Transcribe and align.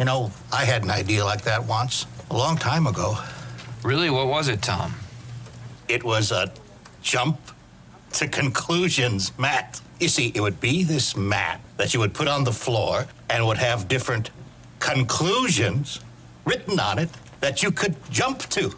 You 0.00 0.06
know, 0.06 0.32
I 0.50 0.64
had 0.64 0.82
an 0.82 0.90
idea 0.90 1.22
like 1.26 1.42
that 1.42 1.62
once, 1.62 2.06
a 2.30 2.34
long 2.34 2.56
time 2.56 2.86
ago. 2.86 3.18
Really? 3.84 4.08
What 4.08 4.28
was 4.28 4.48
it, 4.48 4.62
Tom? 4.62 4.94
It 5.88 6.02
was 6.02 6.32
a 6.32 6.50
jump 7.02 7.38
to 8.14 8.26
conclusions 8.26 9.38
mat. 9.38 9.78
You 10.00 10.08
see, 10.08 10.32
it 10.34 10.40
would 10.40 10.58
be 10.58 10.84
this 10.84 11.18
mat 11.18 11.60
that 11.76 11.92
you 11.92 12.00
would 12.00 12.14
put 12.14 12.28
on 12.28 12.44
the 12.44 12.52
floor 12.52 13.06
and 13.28 13.46
would 13.46 13.58
have 13.58 13.88
different 13.88 14.30
conclusions 14.78 16.00
written 16.46 16.80
on 16.80 16.98
it 16.98 17.10
that 17.40 17.62
you 17.62 17.70
could 17.70 17.94
jump 18.10 18.38
to. 18.56 18.74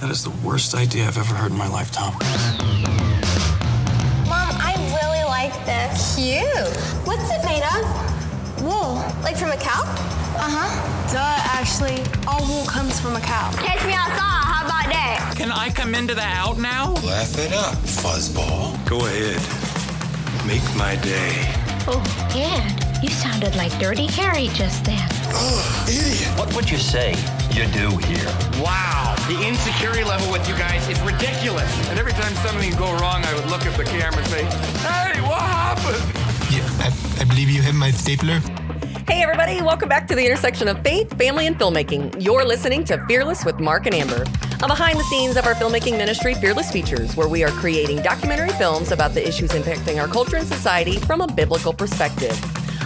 That 0.00 0.10
is 0.10 0.22
the 0.22 0.46
worst 0.46 0.74
idea 0.74 1.06
I've 1.06 1.16
ever 1.16 1.34
heard 1.34 1.52
in 1.52 1.56
my 1.56 1.68
life, 1.68 1.90
Tom. 1.90 2.12
Mom, 4.28 4.54
I 4.60 4.74
really 5.00 5.24
like 5.24 5.54
this. 5.64 6.16
Cute. 6.16 6.76
What's 7.06 7.30
it 7.30 7.42
made 7.46 7.62
of? 7.62 8.09
Wool. 8.62 8.96
Like 9.22 9.36
from 9.36 9.50
a 9.50 9.56
cow? 9.56 9.82
Uh-huh. 10.36 10.68
Duh, 11.12 11.18
Ashley. 11.58 11.96
All 12.26 12.46
wool 12.46 12.64
comes 12.66 13.00
from 13.00 13.16
a 13.16 13.20
cow. 13.20 13.50
Catch 13.56 13.84
me 13.86 13.92
outside. 13.92 14.44
How 14.44 14.64
about 14.66 14.86
that? 14.92 15.34
Can 15.36 15.50
I 15.50 15.70
come 15.70 15.94
into 15.94 16.14
the 16.14 16.22
out 16.24 16.58
now? 16.58 16.92
Laugh 17.04 17.38
it 17.38 17.52
up, 17.52 17.74
fuzzball. 17.84 18.76
Go 18.88 18.98
ahead. 19.06 19.40
Make 20.46 20.64
my 20.76 20.96
day. 21.02 21.32
Oh, 21.88 22.02
Dad, 22.32 23.02
you 23.02 23.08
sounded 23.08 23.56
like 23.56 23.72
Dirty 23.78 24.06
Harry 24.20 24.48
just 24.48 24.84
then. 24.84 25.08
Oh, 25.32 25.86
idiot. 25.88 26.28
What 26.38 26.54
would 26.54 26.70
you 26.70 26.76
say 26.78 27.14
you 27.52 27.64
do 27.72 27.96
here? 28.08 28.28
Wow, 28.60 29.16
the 29.28 29.40
insecurity 29.46 30.04
level 30.04 30.30
with 30.30 30.46
you 30.48 30.54
guys 30.56 30.86
is 30.88 31.00
ridiculous. 31.00 31.70
And 31.88 31.98
every 31.98 32.12
time 32.12 32.34
something 32.44 32.68
would 32.68 32.78
go 32.78 32.92
wrong, 32.98 33.24
I 33.24 33.34
would 33.34 33.46
look 33.46 33.64
at 33.64 33.76
the 33.76 33.84
camera 33.84 34.18
and 34.20 34.28
say, 34.28 34.44
Hey, 34.84 35.20
what 35.22 35.40
happened? 35.40 36.29
Yeah, 36.50 36.68
I, 36.80 37.20
I 37.20 37.24
believe 37.26 37.48
you 37.48 37.62
have 37.62 37.76
my 37.76 37.92
stapler. 37.92 38.40
Hey, 39.06 39.22
everybody, 39.22 39.62
welcome 39.62 39.88
back 39.88 40.08
to 40.08 40.16
the 40.16 40.26
intersection 40.26 40.66
of 40.66 40.82
faith, 40.82 41.16
family, 41.16 41.46
and 41.46 41.56
filmmaking. 41.56 42.20
You're 42.20 42.44
listening 42.44 42.82
to 42.86 42.98
Fearless 43.06 43.44
with 43.44 43.60
Mark 43.60 43.86
and 43.86 43.94
Amber, 43.94 44.24
a 44.60 44.66
behind 44.66 44.98
the 44.98 45.04
scenes 45.04 45.36
of 45.36 45.46
our 45.46 45.54
filmmaking 45.54 45.96
ministry, 45.96 46.34
Fearless 46.34 46.72
Features, 46.72 47.16
where 47.16 47.28
we 47.28 47.44
are 47.44 47.50
creating 47.50 48.02
documentary 48.02 48.50
films 48.50 48.90
about 48.90 49.14
the 49.14 49.26
issues 49.26 49.50
impacting 49.50 50.00
our 50.00 50.08
culture 50.08 50.38
and 50.38 50.46
society 50.46 50.98
from 50.98 51.20
a 51.20 51.32
biblical 51.32 51.72
perspective. 51.72 52.36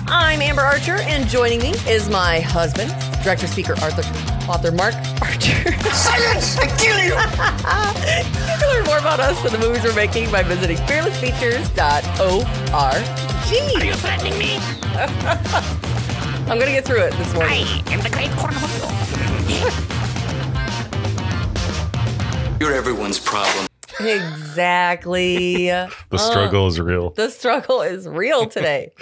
I'm 0.06 0.42
Amber 0.42 0.62
Archer, 0.62 0.96
and 1.00 1.26
joining 1.28 1.60
me 1.60 1.70
is 1.88 2.08
my 2.08 2.40
husband, 2.40 2.94
director, 3.22 3.46
speaker, 3.46 3.74
Arthur, 3.82 4.02
author 4.50 4.70
Mark 4.70 4.94
Archer. 5.22 5.72
Silence! 5.92 6.56
I 6.58 6.66
kill 6.78 6.98
you! 6.98 7.14
you 8.52 8.58
can 8.58 8.68
learn 8.74 8.84
more 8.84 8.98
about 8.98 9.20
us 9.20 9.42
and 9.44 9.54
the 9.54 9.58
movies 9.58 9.82
we're 9.82 9.94
making 9.94 10.30
by 10.30 10.42
visiting 10.42 10.76
fearlessfeatures.org. 10.78 12.46
Are 12.74 13.84
you 13.84 13.94
threatening 13.94 14.38
me? 14.38 14.58
I'm 16.50 16.58
gonna 16.58 16.72
get 16.72 16.84
through 16.84 17.00
it 17.00 17.12
this 17.14 17.32
morning. 17.34 17.64
I 17.66 17.82
am 17.92 18.00
the 18.00 18.10
great 18.10 18.30
cornhole. 18.32 18.90
You're 22.60 22.74
everyone's 22.74 23.18
problem. 23.18 23.66
Exactly. 24.00 25.68
The 26.10 26.18
struggle 26.18 26.66
is 26.68 26.78
real. 26.80 27.10
The 27.10 27.30
struggle 27.30 27.82
is 27.82 28.06
real 28.08 28.46
today. 28.46 28.92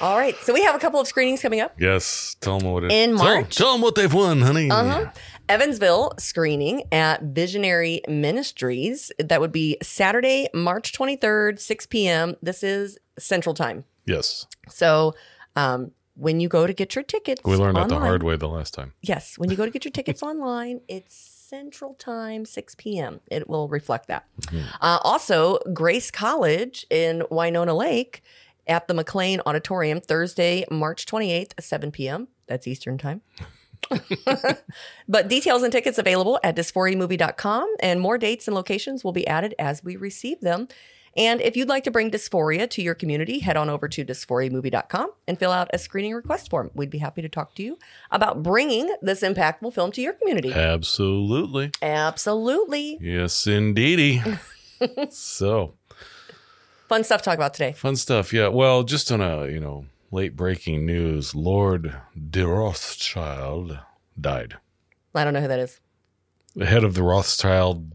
All 0.00 0.18
right, 0.18 0.36
so 0.36 0.52
we 0.52 0.62
have 0.62 0.74
a 0.74 0.78
couple 0.78 1.00
of 1.00 1.08
screenings 1.08 1.40
coming 1.40 1.60
up. 1.60 1.74
Yes. 1.78 2.36
Tell 2.40 2.58
them 2.58 2.70
what 2.70 2.84
it 2.84 2.92
In 2.92 3.14
March. 3.14 3.56
Tell, 3.56 3.72
them 3.72 3.80
what 3.80 3.94
they've 3.94 4.12
won, 4.12 4.42
honey. 4.42 4.70
Uh-huh. 4.70 5.10
Evansville 5.48 6.12
screening 6.18 6.82
at 6.92 7.22
Visionary 7.22 8.02
Ministries. 8.08 9.10
That 9.18 9.40
would 9.40 9.52
be 9.52 9.78
Saturday, 9.82 10.48
March 10.52 10.92
23rd, 10.92 11.58
6 11.58 11.86
p.m. 11.86 12.36
This 12.42 12.62
is 12.62 12.98
Central 13.18 13.54
Time. 13.54 13.84
Yes. 14.04 14.46
So 14.68 15.14
um, 15.54 15.92
when 16.14 16.40
you 16.40 16.48
go 16.48 16.66
to 16.66 16.74
get 16.74 16.94
your 16.94 17.04
tickets, 17.04 17.42
We 17.44 17.56
learned 17.56 17.76
that 17.76 17.88
the 17.88 17.98
hard 17.98 18.22
way 18.22 18.36
the 18.36 18.48
last 18.48 18.74
time. 18.74 18.92
Yes, 19.02 19.38
when 19.38 19.50
you 19.50 19.56
go 19.56 19.64
to 19.64 19.70
get 19.70 19.84
your 19.84 19.92
tickets 19.92 20.22
online, 20.22 20.80
it's 20.88 21.14
Central 21.14 21.94
Time, 21.94 22.44
6 22.44 22.74
p.m. 22.76 23.20
It 23.30 23.48
will 23.48 23.68
reflect 23.68 24.08
that. 24.08 24.26
Uh, 24.80 24.98
also, 25.02 25.58
Grace 25.72 26.10
College 26.10 26.86
in 26.90 27.22
Winona 27.30 27.74
Lake 27.74 28.22
at 28.66 28.88
the 28.88 28.94
McLean 28.94 29.40
Auditorium, 29.46 30.00
Thursday, 30.00 30.64
March 30.70 31.06
28th, 31.06 31.52
7 31.60 31.90
p.m. 31.90 32.28
That's 32.46 32.66
Eastern 32.66 32.98
Time. 32.98 33.22
but 35.08 35.28
details 35.28 35.62
and 35.62 35.72
tickets 35.72 35.98
available 35.98 36.40
at 36.42 36.56
dysphoriamovie.com, 36.56 37.74
and 37.80 38.00
more 38.00 38.18
dates 38.18 38.48
and 38.48 38.54
locations 38.54 39.04
will 39.04 39.12
be 39.12 39.26
added 39.26 39.54
as 39.58 39.84
we 39.84 39.96
receive 39.96 40.40
them. 40.40 40.68
And 41.16 41.40
if 41.40 41.56
you'd 41.56 41.68
like 41.68 41.84
to 41.84 41.90
bring 41.90 42.10
dysphoria 42.10 42.68
to 42.70 42.82
your 42.82 42.94
community, 42.94 43.38
head 43.38 43.56
on 43.56 43.70
over 43.70 43.88
to 43.88 44.04
dysphoriamovie.com 44.04 45.10
and 45.26 45.38
fill 45.38 45.50
out 45.50 45.70
a 45.72 45.78
screening 45.78 46.12
request 46.12 46.50
form. 46.50 46.70
We'd 46.74 46.90
be 46.90 46.98
happy 46.98 47.22
to 47.22 47.28
talk 47.28 47.54
to 47.54 47.62
you 47.62 47.78
about 48.10 48.42
bringing 48.42 48.94
this 49.00 49.22
impactful 49.22 49.72
film 49.72 49.92
to 49.92 50.02
your 50.02 50.12
community. 50.12 50.52
Absolutely. 50.52 51.70
Absolutely. 51.80 52.98
Yes, 53.00 53.46
indeedy. 53.46 54.22
so 55.08 55.75
Fun 56.88 57.04
stuff 57.04 57.22
to 57.22 57.24
talk 57.24 57.34
about 57.36 57.54
today. 57.54 57.72
fun 57.72 57.96
stuff. 57.96 58.32
Yeah. 58.32 58.48
Well, 58.48 58.82
just 58.84 59.10
on 59.10 59.20
a 59.20 59.46
you 59.48 59.60
know 59.60 59.86
late 60.10 60.36
breaking 60.36 60.86
news, 60.86 61.34
Lord 61.34 61.94
de 62.30 62.46
Rothschild 62.46 63.78
died. 64.20 64.54
I 65.14 65.24
don't 65.24 65.34
know 65.34 65.40
who 65.40 65.48
that 65.48 65.58
is. 65.58 65.80
The 66.54 66.66
head 66.66 66.84
of 66.84 66.94
the 66.94 67.02
Rothschild 67.02 67.92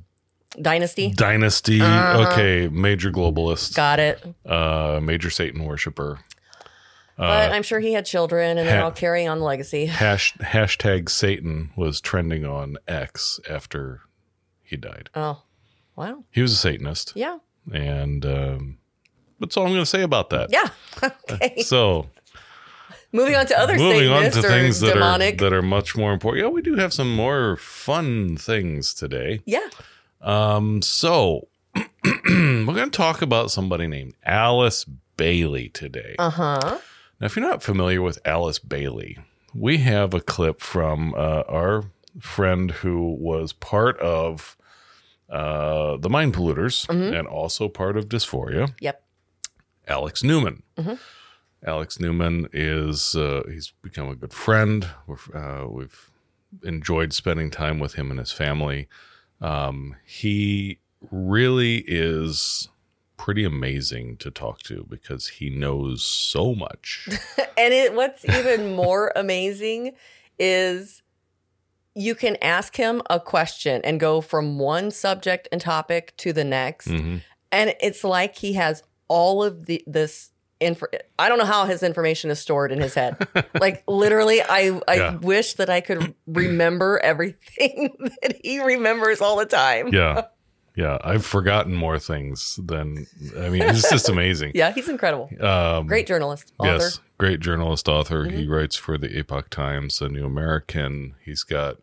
Dynasty? 0.62 1.12
dynasty. 1.12 1.80
Uh-huh. 1.82 2.28
Okay, 2.32 2.68
major 2.68 3.10
globalist, 3.12 3.74
Got 3.76 4.00
it. 4.00 4.24
uh, 4.46 5.00
major 5.02 5.30
Satan 5.30 5.64
worshiper. 5.64 6.20
But 7.18 7.52
I'm 7.52 7.62
sure 7.64 7.80
he 7.80 7.94
had 7.94 8.06
children 8.08 8.58
and 8.58 8.68
they're 8.68 8.84
all 8.84 8.92
carrying 8.92 9.30
on 9.30 9.38
the 9.38 9.44
legacy. 9.46 9.86
Hash, 9.86 10.34
hashtag 10.38 11.08
Satan 11.08 11.70
was 11.76 12.02
trending 12.02 12.46
on 12.46 12.78
X 12.88 13.40
after 13.48 14.02
he 14.64 14.76
died. 14.76 15.10
Oh, 15.14 15.44
wow. 15.96 16.24
He 16.32 16.42
was 16.42 16.52
a 16.52 16.56
Satanist, 16.56 17.14
Yeah. 17.16 17.38
and 17.72 18.26
um, 18.26 18.78
that's 19.42 19.58
all 19.58 19.66
I'm 19.66 19.72
going 19.74 19.82
to 19.82 19.86
say 19.86 20.02
about 20.04 20.30
that. 20.30 20.50
Yeah. 20.52 20.68
Okay. 21.32 21.62
So 21.64 22.08
Moving 23.14 23.36
on 23.36 23.46
to 23.48 23.60
other 23.60 23.76
moving 23.76 24.10
on 24.10 24.24
to 24.24 24.42
things 24.42 24.80
that 24.80 24.96
are 24.98 25.18
that 25.18 25.52
are 25.54 25.62
much 25.62 25.98
more 25.98 26.14
important. 26.14 26.46
Yeah, 26.46 26.50
we 26.50 26.62
do 26.62 26.76
have 26.76 26.94
some 26.94 27.14
more 27.14 27.58
fun 27.58 28.38
things 28.38 28.94
today. 28.94 29.42
yeah. 29.46 29.68
Um, 30.22 30.82
so 30.82 31.48
we're 32.06 32.66
going 32.66 32.90
to 32.92 32.98
talk 32.98 33.22
about 33.22 33.52
somebody 33.52 33.88
named 33.88 34.14
Alice 34.26 34.86
Bailey 35.18 35.68
today. 35.70 36.16
Uh 36.20 36.30
huh. 36.30 36.78
Now, 37.20 37.26
if 37.26 37.36
you're 37.36 37.46
not 37.48 37.64
familiar 37.64 38.02
with 38.02 38.20
Alice 38.26 38.60
Bailey, 38.60 39.18
we 39.54 39.78
have 39.80 40.14
a 40.14 40.22
clip 40.22 40.62
from 40.62 41.14
uh, 41.16 41.44
our 41.50 41.86
friend 42.20 42.72
who 42.72 43.16
was 43.20 43.52
part 43.54 43.98
of 44.00 44.56
uh, 45.30 45.98
the 45.98 46.10
Mind 46.10 46.34
Polluters 46.34 46.86
Mhm. 46.88 47.18
and 47.18 47.28
also 47.28 47.68
part 47.68 47.98
of 47.98 48.08
Dysphoria, 48.10 48.74
Yep. 48.80 49.04
Alex 49.88 50.24
Newman. 50.24 50.64
Mhm. 50.78 51.00
Alex 51.66 52.00
Newman 52.00 52.48
is 52.54 53.16
uh, 53.16 53.44
he's 53.48 53.74
become 53.82 54.10
a 54.10 54.16
good 54.16 54.34
friend. 54.34 54.88
We're, 55.08 55.18
uh, 55.36 55.68
we've 55.68 56.10
enjoyed 56.64 57.14
spending 57.14 57.52
time 57.52 57.80
with 57.80 57.94
him 57.94 58.10
and 58.10 58.20
his 58.20 58.32
family. 58.32 58.88
Um, 59.40 59.96
he 60.06 60.80
really 61.12 61.84
is 61.88 62.68
pretty 63.18 63.44
amazing 63.44 64.18
to 64.18 64.32
talk 64.32 64.60
to 64.64 64.86
because 64.90 65.28
he 65.28 65.50
knows 65.50 66.04
so 66.04 66.56
much. 66.56 67.08
And 67.58 67.74
it, 67.76 67.94
what's 67.94 68.26
even 68.26 68.76
more 68.76 69.12
amazing 69.16 69.92
is 70.40 71.04
you 71.94 72.16
can 72.16 72.36
ask 72.42 72.76
him 72.76 73.04
a 73.08 73.20
question 73.20 73.82
and 73.84 74.00
go 74.00 74.20
from 74.22 74.58
one 74.58 74.90
subject 74.90 75.48
and 75.52 75.62
topic 75.62 76.16
to 76.18 76.34
the 76.34 76.44
next. 76.44 76.88
Mhm. 76.88 77.22
And 77.52 77.76
it's 77.82 78.04
like 78.04 78.38
he 78.38 78.54
has 78.54 78.82
all 79.12 79.44
of 79.44 79.66
the 79.66 79.84
this 79.86 80.32
info. 80.62 80.86
I 81.20 81.28
don't 81.28 81.38
know 81.40 81.46
how 81.46 81.66
his 81.66 81.82
information 81.84 82.30
is 82.32 82.40
stored 82.40 82.72
in 82.72 82.80
his 82.80 82.94
head. 82.94 83.18
like 83.60 83.84
literally, 83.88 84.42
I 84.42 84.80
I 84.88 84.96
Yeah. 84.96 85.16
wish 85.18 85.56
that 85.56 85.70
I 85.70 85.82
could 85.82 86.14
remember 86.28 87.00
everything 87.04 87.96
that 88.22 88.38
he 88.44 88.60
remembers 88.64 89.20
all 89.22 89.38
the 89.38 89.46
time. 89.46 89.90
yeah. 89.94 90.24
Yeah. 90.74 90.98
I've 91.04 91.26
forgotten 91.26 91.74
more 91.74 92.00
things 92.00 92.58
than, 92.64 93.06
I 93.38 93.50
mean, 93.50 93.62
it's 93.64 93.90
just 93.90 94.08
amazing. 94.16 94.54
Yeah, 94.56 94.72
he's 94.72 94.88
incredible. 94.88 95.30
Um, 95.42 95.86
Great 95.86 96.08
journalist, 96.08 96.54
author. 96.60 96.72
Yes, 96.72 97.00
great 97.18 97.42
journalist, 97.42 97.90
author. 97.90 98.24
He 98.30 98.46
Mhm. 98.46 98.50
writes 98.50 98.78
for 98.78 98.98
the 98.98 99.10
Epoch 99.20 99.50
Times, 99.50 100.00
the 100.00 100.08
New 100.08 100.26
American. 100.26 101.16
He's 101.26 101.44
got 101.44 101.76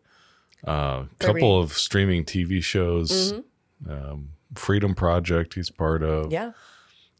uh, 0.67 0.71
a 0.71 1.07
Very- 1.21 1.33
couple 1.33 1.59
of 1.61 1.73
streaming 1.73 2.25
TV 2.25 2.61
shows. 2.63 3.33
Mhm. 3.33 3.43
Um, 3.89 4.29
Freedom 4.55 4.95
Project, 4.95 5.53
he's 5.53 5.69
part 5.69 6.01
of. 6.01 6.31
Yeah. 6.33 6.51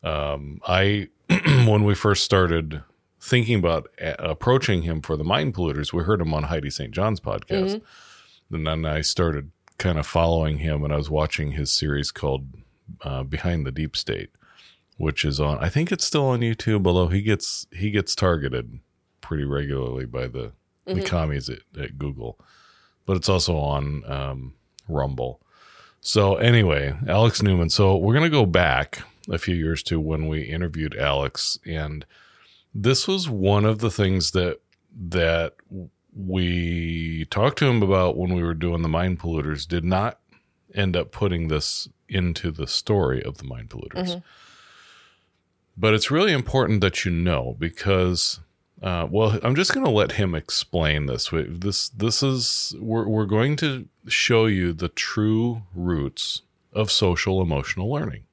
Um, 0.04 0.60
I 0.68 1.10
when 1.68 1.84
we 1.84 1.94
first 1.96 2.24
started 2.24 2.84
thinking 3.22 3.60
about 3.60 3.88
a- 4.00 4.30
approaching 4.32 4.84
him 4.84 5.02
for 5.02 5.18
the 5.18 5.24
Mind 5.24 5.54
Polluters, 5.54 5.92
we 5.94 6.04
heard 6.04 6.22
him 6.22 6.34
on 6.34 6.44
Heidi 6.44 6.70
St. 6.70 6.92
John's 6.92 7.20
podcast, 7.20 7.76
Mhm. 7.76 7.82
and 8.52 8.68
then 8.68 8.86
I 8.86 9.02
started 9.02 9.52
kind 9.78 9.98
of 10.00 10.08
following 10.08 10.60
him, 10.60 10.84
and 10.84 10.94
I 10.94 10.98
was 10.98 11.10
watching 11.10 11.52
his 11.54 11.72
series 11.72 12.12
called 12.12 12.48
uh, 13.02 13.24
Behind 13.24 13.66
the 13.66 13.72
Deep 13.72 13.96
State, 13.96 14.30
which 14.98 15.24
is 15.24 15.40
on. 15.40 15.58
I 15.60 15.70
think 15.70 15.92
it's 15.92 16.06
still 16.06 16.26
on 16.28 16.40
YouTube, 16.40 16.88
although 16.88 17.08
he 17.08 17.22
gets 17.22 17.68
he 17.72 17.92
gets 17.92 18.16
targeted 18.16 18.80
pretty 19.22 19.44
regularly 19.46 20.06
by 20.06 20.28
the 20.28 20.54
the 20.86 21.04
commies 21.04 21.50
at, 21.50 21.60
at 21.80 22.00
Google, 22.00 22.40
but 23.06 23.16
it's 23.16 23.30
also 23.30 23.56
on 23.58 24.04
um, 24.12 24.54
Rumble. 24.88 25.40
So 26.02 26.36
anyway, 26.38 26.96
Alex 27.08 27.44
Newman. 27.44 27.70
So 27.70 27.96
we're 27.96 28.16
gonna 28.16 28.30
go 28.30 28.48
back 28.48 29.04
a 29.30 29.38
few 29.38 29.56
years 29.56 29.84
to 29.84 30.00
when 30.00 30.28
we 30.28 30.42
interviewed 30.42 30.96
Alex, 30.98 31.60
and 31.66 32.06
this 32.74 33.08
was 33.08 33.30
one 33.30 33.66
of 33.66 33.80
the 33.80 33.92
things 33.92 34.32
that 34.32 34.60
that 35.10 35.56
we 36.16 37.26
talked 37.30 37.58
to 37.60 37.66
him 37.66 37.82
about 37.84 38.18
when 38.18 38.34
we 38.34 38.44
were 38.44 38.54
doing 38.56 38.82
the 38.82 38.90
mind 38.90 39.20
polluters. 39.20 39.68
Did 39.68 39.86
not 39.86 40.20
end 40.74 40.96
up 40.96 41.12
putting 41.12 41.48
this 41.48 41.88
into 42.08 42.52
the 42.52 42.68
story 42.68 43.24
of 43.24 43.38
the 43.38 43.44
mind 43.44 43.70
polluters. 43.70 44.10
But 45.78 45.94
it's 45.94 46.12
really 46.12 46.34
important 46.34 46.82
that 46.82 47.06
you 47.06 47.12
know 47.12 47.56
because, 47.58 48.42
uh, 48.82 49.08
well, 49.10 49.40
I'm 49.44 49.56
just 49.56 49.74
going 49.74 49.86
to 49.86 49.92
let 49.92 50.14
him 50.14 50.36
explain 50.36 51.06
this. 51.06 51.30
This 51.32 51.90
this 51.90 52.22
is 52.22 52.76
we're 52.80 53.08
we're 53.08 53.26
going 53.26 53.56
to 53.58 53.88
show 54.08 54.46
you 54.46 54.74
the 54.74 54.90
true 54.90 55.62
roots 55.74 56.42
of 56.74 56.92
social 56.92 57.42
emotional 57.42 57.90
learning. 57.90 58.24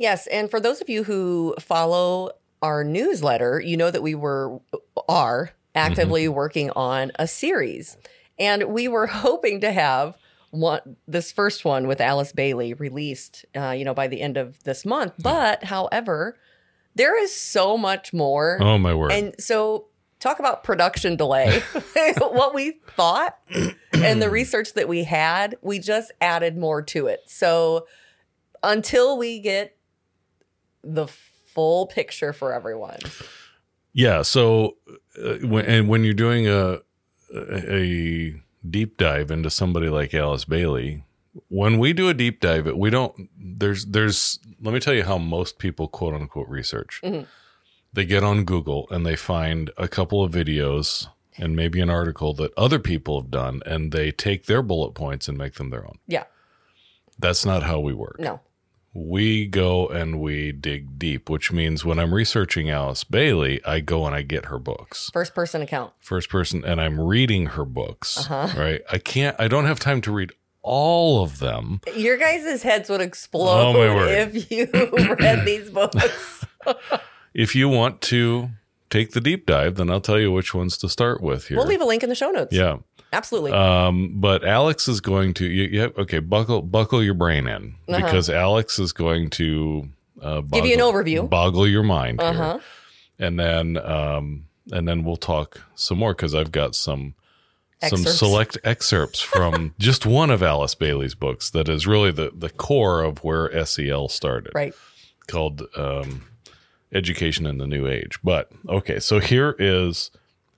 Yes, 0.00 0.26
and 0.28 0.50
for 0.50 0.60
those 0.60 0.80
of 0.80 0.88
you 0.88 1.04
who 1.04 1.54
follow 1.60 2.30
our 2.62 2.82
newsletter, 2.84 3.60
you 3.60 3.76
know 3.76 3.90
that 3.90 4.02
we 4.02 4.14
were 4.14 4.58
are 5.06 5.50
actively 5.74 6.26
working 6.26 6.70
on 6.70 7.12
a 7.18 7.28
series, 7.28 7.98
and 8.38 8.64
we 8.72 8.88
were 8.88 9.06
hoping 9.06 9.60
to 9.60 9.70
have 9.70 10.16
one 10.52 10.96
this 11.06 11.30
first 11.32 11.66
one 11.66 11.86
with 11.86 12.00
Alice 12.00 12.32
Bailey 12.32 12.72
released, 12.72 13.44
uh, 13.54 13.72
you 13.72 13.84
know, 13.84 13.92
by 13.92 14.08
the 14.08 14.22
end 14.22 14.38
of 14.38 14.64
this 14.64 14.86
month. 14.86 15.12
But 15.18 15.64
however, 15.64 16.38
there 16.94 17.22
is 17.22 17.34
so 17.34 17.76
much 17.76 18.14
more. 18.14 18.56
Oh 18.58 18.78
my 18.78 18.94
word! 18.94 19.12
And 19.12 19.34
so, 19.38 19.88
talk 20.18 20.38
about 20.38 20.64
production 20.64 21.16
delay. 21.16 21.60
what 22.16 22.54
we 22.54 22.80
thought 22.96 23.36
and 23.92 24.22
the 24.22 24.30
research 24.40 24.72
that 24.72 24.88
we 24.88 25.04
had, 25.04 25.56
we 25.60 25.78
just 25.78 26.10
added 26.22 26.56
more 26.56 26.80
to 26.84 27.06
it. 27.06 27.20
So, 27.26 27.86
until 28.62 29.18
we 29.18 29.40
get 29.40 29.76
the 30.82 31.06
full 31.06 31.86
picture 31.86 32.32
for 32.32 32.52
everyone, 32.52 32.98
Yeah. 33.92 34.22
So, 34.22 34.76
uh, 35.22 35.34
when, 35.42 35.64
and 35.66 35.88
when 35.88 36.04
you're 36.04 36.14
doing 36.14 36.48
a 36.48 36.78
a 37.34 38.40
deep 38.68 38.96
dive 38.96 39.30
into 39.30 39.50
somebody 39.50 39.88
like 39.88 40.14
Alice 40.14 40.44
Bailey, 40.44 41.04
when 41.48 41.78
we 41.78 41.92
do 41.92 42.08
a 42.08 42.14
deep 42.14 42.40
dive, 42.40 42.66
we 42.74 42.90
don't. 42.90 43.28
There's 43.38 43.86
there's. 43.86 44.38
Let 44.60 44.74
me 44.74 44.80
tell 44.80 44.94
you 44.94 45.04
how 45.04 45.18
most 45.18 45.58
people 45.58 45.88
quote 45.88 46.14
unquote 46.14 46.48
research. 46.48 47.00
They 47.92 48.04
get 48.04 48.22
on 48.22 48.44
Google 48.44 48.86
and 48.90 49.04
they 49.04 49.16
find 49.16 49.70
a 49.76 49.88
couple 49.88 50.22
of 50.22 50.30
videos 50.32 51.08
and 51.36 51.56
maybe 51.56 51.80
an 51.80 51.90
article 51.90 52.34
that 52.34 52.52
other 52.56 52.78
people 52.78 53.20
have 53.20 53.30
done, 53.30 53.62
and 53.66 53.90
they 53.92 54.12
take 54.12 54.46
their 54.46 54.62
bullet 54.62 54.92
points 54.92 55.26
and 55.28 55.36
make 55.38 55.54
them 55.54 55.70
their 55.70 55.84
own. 55.84 55.98
yeah, 56.06 56.24
That's 57.18 57.44
not 57.46 57.62
how 57.62 57.80
we 57.80 57.94
work 57.94 58.18
no, 58.18 58.40
we 58.92 59.46
go 59.46 59.86
and 59.86 60.20
we 60.20 60.52
dig 60.52 60.98
deep, 60.98 61.30
which 61.30 61.52
means 61.52 61.84
when 61.84 61.98
I'm 61.98 62.12
researching 62.12 62.70
Alice 62.70 63.04
Bailey, 63.04 63.60
I 63.64 63.80
go 63.80 64.04
and 64.06 64.14
I 64.14 64.22
get 64.22 64.46
her 64.46 64.58
books. 64.58 65.10
first 65.12 65.34
person 65.34 65.62
account. 65.62 65.92
First 66.00 66.28
person, 66.28 66.64
and 66.64 66.80
I'm 66.80 67.00
reading 67.00 67.46
her 67.46 67.64
books. 67.64 68.18
Uh-huh. 68.30 68.58
Right. 68.60 68.80
I 68.90 68.98
can't, 68.98 69.36
I 69.38 69.46
don't 69.48 69.66
have 69.66 69.78
time 69.78 70.00
to 70.02 70.12
read 70.12 70.32
all 70.62 71.22
of 71.22 71.38
them. 71.38 71.80
Your 71.96 72.16
guys' 72.18 72.62
heads 72.62 72.90
would 72.90 73.00
explode 73.00 73.76
Oh, 73.76 74.04
if 74.08 74.50
you 74.50 74.68
read 75.20 75.44
these 75.46 75.70
books. 75.70 76.44
If 77.32 77.54
you 77.54 77.68
want 77.68 78.00
to 78.02 78.50
take 78.90 79.12
the 79.12 79.20
deep 79.20 79.46
dive, 79.46 79.76
then 79.76 79.88
I'll 79.88 80.00
tell 80.00 80.18
you 80.18 80.32
which 80.32 80.52
ones 80.52 80.76
to 80.78 80.88
start 80.88 81.20
with 81.22 81.46
here. 81.46 81.56
We'll 81.56 81.66
leave 81.66 81.80
a 81.80 81.84
link 81.84 82.02
in 82.02 82.08
the 82.08 82.14
show 82.16 82.30
notes. 82.30 82.52
yeah. 82.52 82.78
Absolutely. 83.12 83.52
Um, 83.52 84.20
but 84.20 84.44
Alex 84.44 84.88
is 84.88 85.00
going 85.00 85.34
to, 85.34 85.46
you, 85.46 85.64
you 85.64 85.80
have, 85.80 85.98
okay, 85.98 86.18
buckle, 86.20 86.62
buckle 86.62 87.02
your 87.02 87.14
brain 87.14 87.46
in 87.46 87.74
Uh-huh. 87.88 87.96
because 88.04 88.28
Alex 88.30 88.78
is 88.78 88.92
going 88.92 89.30
to, 89.30 89.88
uh, 90.22 90.40
Give 90.42 90.66
you 90.66 90.74
an 90.74 90.80
overview. 90.80 91.28
boggle 91.28 91.66
your 91.66 91.82
mind. 91.82 92.20
Uh-huh. 92.20 92.58
and 93.18 93.38
then 93.38 93.76
um 93.78 94.44
and 94.72 94.86
then 94.86 95.02
we'll 95.04 95.16
talk 95.16 95.60
some 95.74 95.98
more 95.98 96.14
because 96.14 96.34
I've 96.34 96.52
got 96.52 96.74
some 96.74 97.14
some 97.82 98.00
Excerpts. 98.00 98.18
select 98.18 98.58
excerpts 98.62 99.20
from 99.20 99.74
just 99.78 100.04
one 100.06 100.30
of 100.30 100.42
Alice 100.42 100.74
Bailey's 100.74 101.14
books 101.14 101.48
that 101.50 101.68
is 101.68 101.86
really 101.86 102.10
the 102.12 102.30
the 102.34 102.50
core 102.50 103.02
of 103.02 103.24
where 103.24 103.50
SEL 103.64 104.08
started, 104.08 104.52
right. 104.54 104.74
called 105.26 105.62
um, 105.76 106.22
Education 106.92 107.46
in 107.46 107.56
the 107.58 107.66
New 107.66 107.86
Age. 107.86 108.18
But 108.22 108.50
okay, 108.68 109.00
so 109.00 109.18
here 109.18 109.56
is 109.58 110.10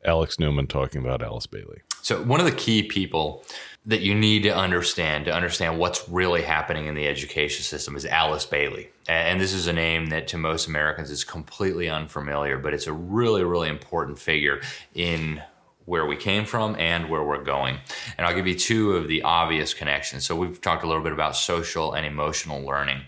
Alex 0.05 0.39
Newman 0.41 0.67
talking 0.67 1.01
about 1.05 1.23
Alice 1.23 1.47
Bailey. 1.47 1.83
So, 2.03 2.23
one 2.23 2.41
of 2.41 2.47
the 2.47 2.53
key 2.53 2.83
people 2.83 3.45
that 3.87 4.01
you 4.01 4.15
need 4.15 4.45
to 4.45 4.55
understand 4.55 5.25
to 5.25 5.35
understand 5.35 5.79
what's 5.79 6.09
really 6.09 6.43
happening 6.43 6.87
in 6.87 6.95
the 6.95 7.09
education 7.09 7.65
system 7.65 7.97
is 7.97 8.07
Alice 8.07 8.47
Bailey. 8.47 8.91
And 9.09 9.41
this 9.41 9.53
is 9.53 9.67
a 9.67 9.73
name 9.73 10.07
that 10.07 10.29
to 10.29 10.39
most 10.39 10.69
Americans 10.69 11.11
is 11.11 11.25
completely 11.25 11.89
unfamiliar, 11.89 12.59
but 12.59 12.75
it's 12.75 12.87
a 12.87 12.93
really, 12.93 13.43
really 13.43 13.69
important 13.69 14.19
figure 14.21 14.61
in 14.95 15.43
where 15.85 16.07
we 16.07 16.17
came 16.17 16.45
from 16.45 16.77
and 16.77 17.09
where 17.09 17.23
we're 17.23 17.43
going. 17.43 17.79
And 18.17 18.27
I'll 18.27 18.35
give 18.35 18.47
you 18.47 18.55
two 18.55 18.93
of 18.93 19.09
the 19.09 19.23
obvious 19.23 19.75
connections. 19.75 20.25
So, 20.25 20.37
we've 20.37 20.61
talked 20.61 20.85
a 20.85 20.87
little 20.87 21.03
bit 21.03 21.13
about 21.13 21.37
social 21.37 21.93
and 21.93 22.07
emotional 22.07 22.65
learning. 22.65 23.03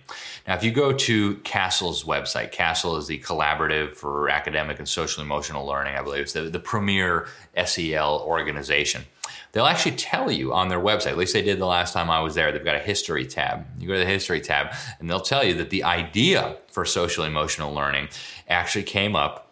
Now, 0.46 0.54
if 0.54 0.62
you 0.62 0.72
go 0.72 0.92
to 0.92 1.36
CASEL's 1.36 2.04
website, 2.04 2.52
Castle 2.52 2.96
is 2.96 3.06
the 3.06 3.18
collaborative 3.20 3.96
for 3.96 4.28
academic 4.28 4.78
and 4.78 4.88
social 4.88 5.22
emotional 5.22 5.66
learning, 5.66 5.96
I 5.96 6.02
believe 6.02 6.20
it's 6.20 6.32
the, 6.34 6.42
the 6.42 6.60
premier 6.60 7.28
SEL 7.64 8.20
organization. 8.26 9.04
They'll 9.52 9.66
actually 9.66 9.96
tell 9.96 10.32
you 10.32 10.52
on 10.52 10.68
their 10.68 10.80
website, 10.80 11.12
at 11.12 11.16
least 11.16 11.32
they 11.32 11.40
did 11.40 11.60
the 11.60 11.66
last 11.66 11.92
time 11.92 12.10
I 12.10 12.20
was 12.20 12.34
there, 12.34 12.50
they've 12.50 12.64
got 12.64 12.74
a 12.74 12.80
history 12.80 13.24
tab. 13.24 13.64
You 13.78 13.86
go 13.86 13.94
to 13.94 14.00
the 14.00 14.04
history 14.04 14.40
tab, 14.40 14.74
and 14.98 15.08
they'll 15.08 15.20
tell 15.20 15.44
you 15.44 15.54
that 15.54 15.70
the 15.70 15.84
idea 15.84 16.56
for 16.72 16.84
social 16.84 17.24
emotional 17.24 17.72
learning 17.72 18.08
actually 18.48 18.82
came 18.82 19.14
up 19.14 19.43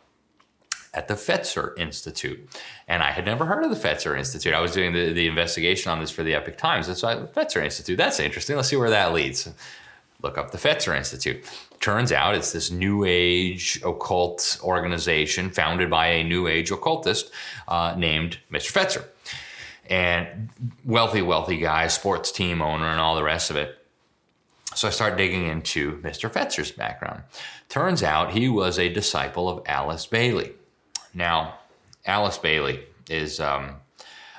at 0.95 1.09
the 1.09 1.15
Fetzer 1.15 1.77
Institute. 1.79 2.49
And 2.87 3.03
I 3.03 3.13
had 3.13 3.25
never 3.25 3.47
heard 3.47 3.65
of 3.65 3.71
the 3.71 3.89
Fetzer 3.89 4.17
Institute. 4.17 4.53
I 4.53 4.61
was 4.61 4.73
doing 4.73 4.93
the, 4.93 5.13
the 5.13 5.27
investigation 5.27 5.91
on 5.91 6.01
this 6.01 6.11
for 6.11 6.23
the 6.23 6.35
Epoch 6.35 6.59
Times. 6.59 6.89
And 6.89 6.97
so 6.97 7.09
I, 7.09 7.17
Fetzer 7.17 7.65
Institute, 7.65 7.97
that's 7.97 8.21
interesting. 8.21 8.57
Let's 8.57 8.69
see 8.69 8.77
where 8.77 8.91
that 8.91 9.13
leads. 9.13 9.49
Look 10.21 10.39
up 10.39 10.51
the 10.51 10.59
Fetzer 10.59 10.97
Institute. 10.97 11.45
Turns 11.81 12.13
out 12.13 12.35
it's 12.35 12.53
this 12.53 12.71
New 12.71 13.05
Age 13.05 13.81
occult 13.85 14.59
organization 14.63 15.51
founded 15.51 15.91
by 15.91 16.07
a 16.09 16.25
New 16.25 16.47
Age 16.47 16.71
occultist 16.71 17.31
uh, 17.67 17.95
named 17.97 18.39
Mr. 18.53 18.71
Fetzer. 18.71 19.05
And 19.91 20.51
wealthy, 20.85 21.23
wealthy 21.23 21.57
guy, 21.57 21.89
sports 21.89 22.31
team 22.31 22.63
owner, 22.63 22.87
and 22.87 23.01
all 23.01 23.17
the 23.17 23.25
rest 23.25 23.51
of 23.51 23.57
it. 23.57 23.79
So 24.75 24.89
I 24.89 24.91
start 24.91 25.17
digging 25.17 25.47
into 25.47 25.99
Mr. 25.99 26.31
Fetzer's 26.31 26.71
background. 26.71 27.25
Turns 27.69 28.03
out 28.03 28.33
he 28.33 28.49
was 28.49 28.79
a 28.79 28.89
disciple 28.89 29.49
of 29.49 29.63
Alice 29.67 30.07
Bailey. 30.07 30.53
Now, 31.15 31.59
Alice 32.07 32.39
Bailey 32.39 32.81
is 33.09 33.41
um, 33.41 33.77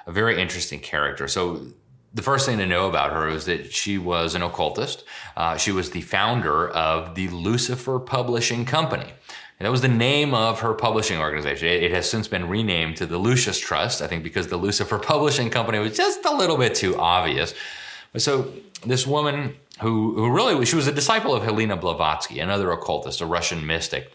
a 0.05 0.11
very 0.11 0.41
interesting 0.41 0.79
character. 0.79 1.27
So, 1.27 1.67
the 2.15 2.21
first 2.21 2.45
thing 2.45 2.59
to 2.59 2.67
know 2.67 2.87
about 2.87 3.11
her 3.11 3.27
is 3.27 3.45
that 3.45 3.73
she 3.73 3.97
was 3.97 4.35
an 4.35 4.43
occultist. 4.43 5.03
Uh, 5.35 5.57
she 5.57 5.71
was 5.71 5.89
the 5.89 6.01
founder 6.01 6.69
of 6.69 7.15
the 7.15 7.27
Lucifer 7.29 7.97
Publishing 7.97 8.65
Company. 8.65 9.11
And 9.59 9.65
that 9.65 9.71
was 9.71 9.81
the 9.81 9.87
name 9.87 10.35
of 10.35 10.59
her 10.59 10.75
publishing 10.75 11.17
organization. 11.17 11.69
It, 11.69 11.83
it 11.83 11.91
has 11.91 12.07
since 12.07 12.27
been 12.27 12.47
renamed 12.47 12.97
to 12.97 13.07
the 13.07 13.17
Lucis 13.17 13.59
Trust, 13.59 14.01
I 14.01 14.07
think 14.07 14.23
because 14.23 14.47
the 14.47 14.57
Lucifer 14.57 14.99
Publishing 14.99 15.49
Company 15.49 15.79
was 15.79 15.97
just 15.97 16.23
a 16.25 16.35
little 16.35 16.57
bit 16.57 16.75
too 16.75 16.95
obvious. 16.97 17.55
So, 18.17 18.51
this 18.85 19.07
woman 19.07 19.55
who, 19.81 20.13
who 20.15 20.31
really 20.31 20.65
she 20.65 20.75
was 20.75 20.87
a 20.87 20.91
disciple 20.91 21.33
of 21.33 21.43
Helena 21.43 21.77
Blavatsky, 21.77 22.39
another 22.39 22.71
occultist, 22.71 23.21
a 23.21 23.25
Russian 23.25 23.65
mystic. 23.65 24.11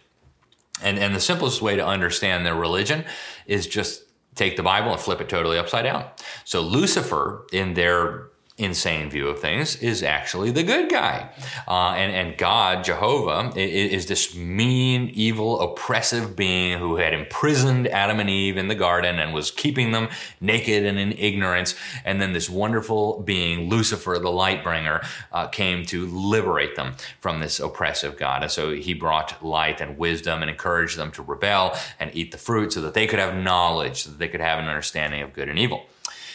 And, 0.82 0.99
and 0.99 1.14
the 1.14 1.20
simplest 1.20 1.61
way 1.62 1.76
to 1.76 1.87
understand 1.87 2.47
their 2.47 2.54
religion 2.54 3.04
is 3.47 3.66
just 3.66 4.04
take 4.35 4.56
the 4.56 4.62
Bible 4.62 4.92
and 4.92 5.00
flip 5.00 5.20
it 5.20 5.28
totally 5.28 5.58
upside 5.58 5.85
down. 5.85 6.04
So 6.44 6.61
Lucifer, 6.61 7.47
in 7.52 7.75
their 7.75 8.27
insane 8.58 9.08
view 9.08 9.28
of 9.28 9.38
things, 9.40 9.76
is 9.76 10.02
actually 10.02 10.50
the 10.50 10.62
good 10.64 10.90
guy. 10.90 11.30
Uh, 11.66 11.90
and, 11.92 12.12
and 12.12 12.36
God, 12.36 12.82
Jehovah, 12.84 13.52
i- 13.54 13.58
i- 13.58 13.62
is 13.62 14.06
this 14.06 14.34
mean, 14.34 15.10
evil, 15.14 15.60
oppressive 15.60 16.34
being 16.34 16.78
who 16.78 16.96
had 16.96 17.14
imprisoned 17.14 17.86
Adam 17.88 18.18
and 18.20 18.28
Eve 18.28 18.56
in 18.56 18.66
the 18.68 18.74
garden 18.74 19.18
and 19.20 19.32
was 19.32 19.50
keeping 19.52 19.92
them 19.92 20.08
naked 20.40 20.84
and 20.84 20.98
in 20.98 21.12
ignorance. 21.12 21.74
And 22.04 22.20
then 22.20 22.32
this 22.32 22.50
wonderful 22.50 23.22
being, 23.22 23.68
Lucifer, 23.68 24.18
the 24.20 24.30
light 24.30 24.64
bringer, 24.64 25.02
uh, 25.32 25.46
came 25.46 25.84
to 25.86 26.06
liberate 26.06 26.74
them 26.76 26.94
from 27.20 27.40
this 27.40 27.60
oppressive 27.60 28.16
God. 28.16 28.42
And 28.42 28.50
so 28.50 28.72
he 28.74 28.92
brought 28.92 29.44
light 29.44 29.80
and 29.80 29.96
wisdom 29.96 30.42
and 30.42 30.50
encouraged 30.50 30.96
them 30.98 31.12
to 31.12 31.22
rebel 31.22 31.78
and 32.00 32.10
eat 32.12 32.32
the 32.32 32.38
fruit 32.38 32.72
so 32.72 32.80
that 32.80 32.94
they 32.94 33.06
could 33.06 33.20
have 33.20 33.36
knowledge, 33.36 34.02
so 34.02 34.10
that 34.10 34.18
they 34.18 34.28
could 34.28 34.40
have 34.40 34.58
an 34.58 34.66
understanding 34.66 35.22
of 35.22 35.32
good 35.32 35.48
and 35.48 35.58
evil. 35.58 35.86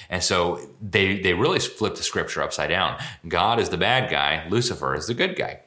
And 0.09 0.23
so 0.23 0.59
they, 0.81 1.19
they 1.19 1.33
really 1.33 1.59
flip 1.59 1.95
the 1.95 2.03
scripture 2.03 2.41
upside 2.41 2.69
down. 2.69 2.97
God 3.27 3.59
is 3.59 3.69
the 3.69 3.77
bad 3.77 4.09
guy, 4.09 4.47
Lucifer 4.49 4.95
is 4.95 5.07
the 5.07 5.13
good 5.13 5.35
guy. 5.35 5.61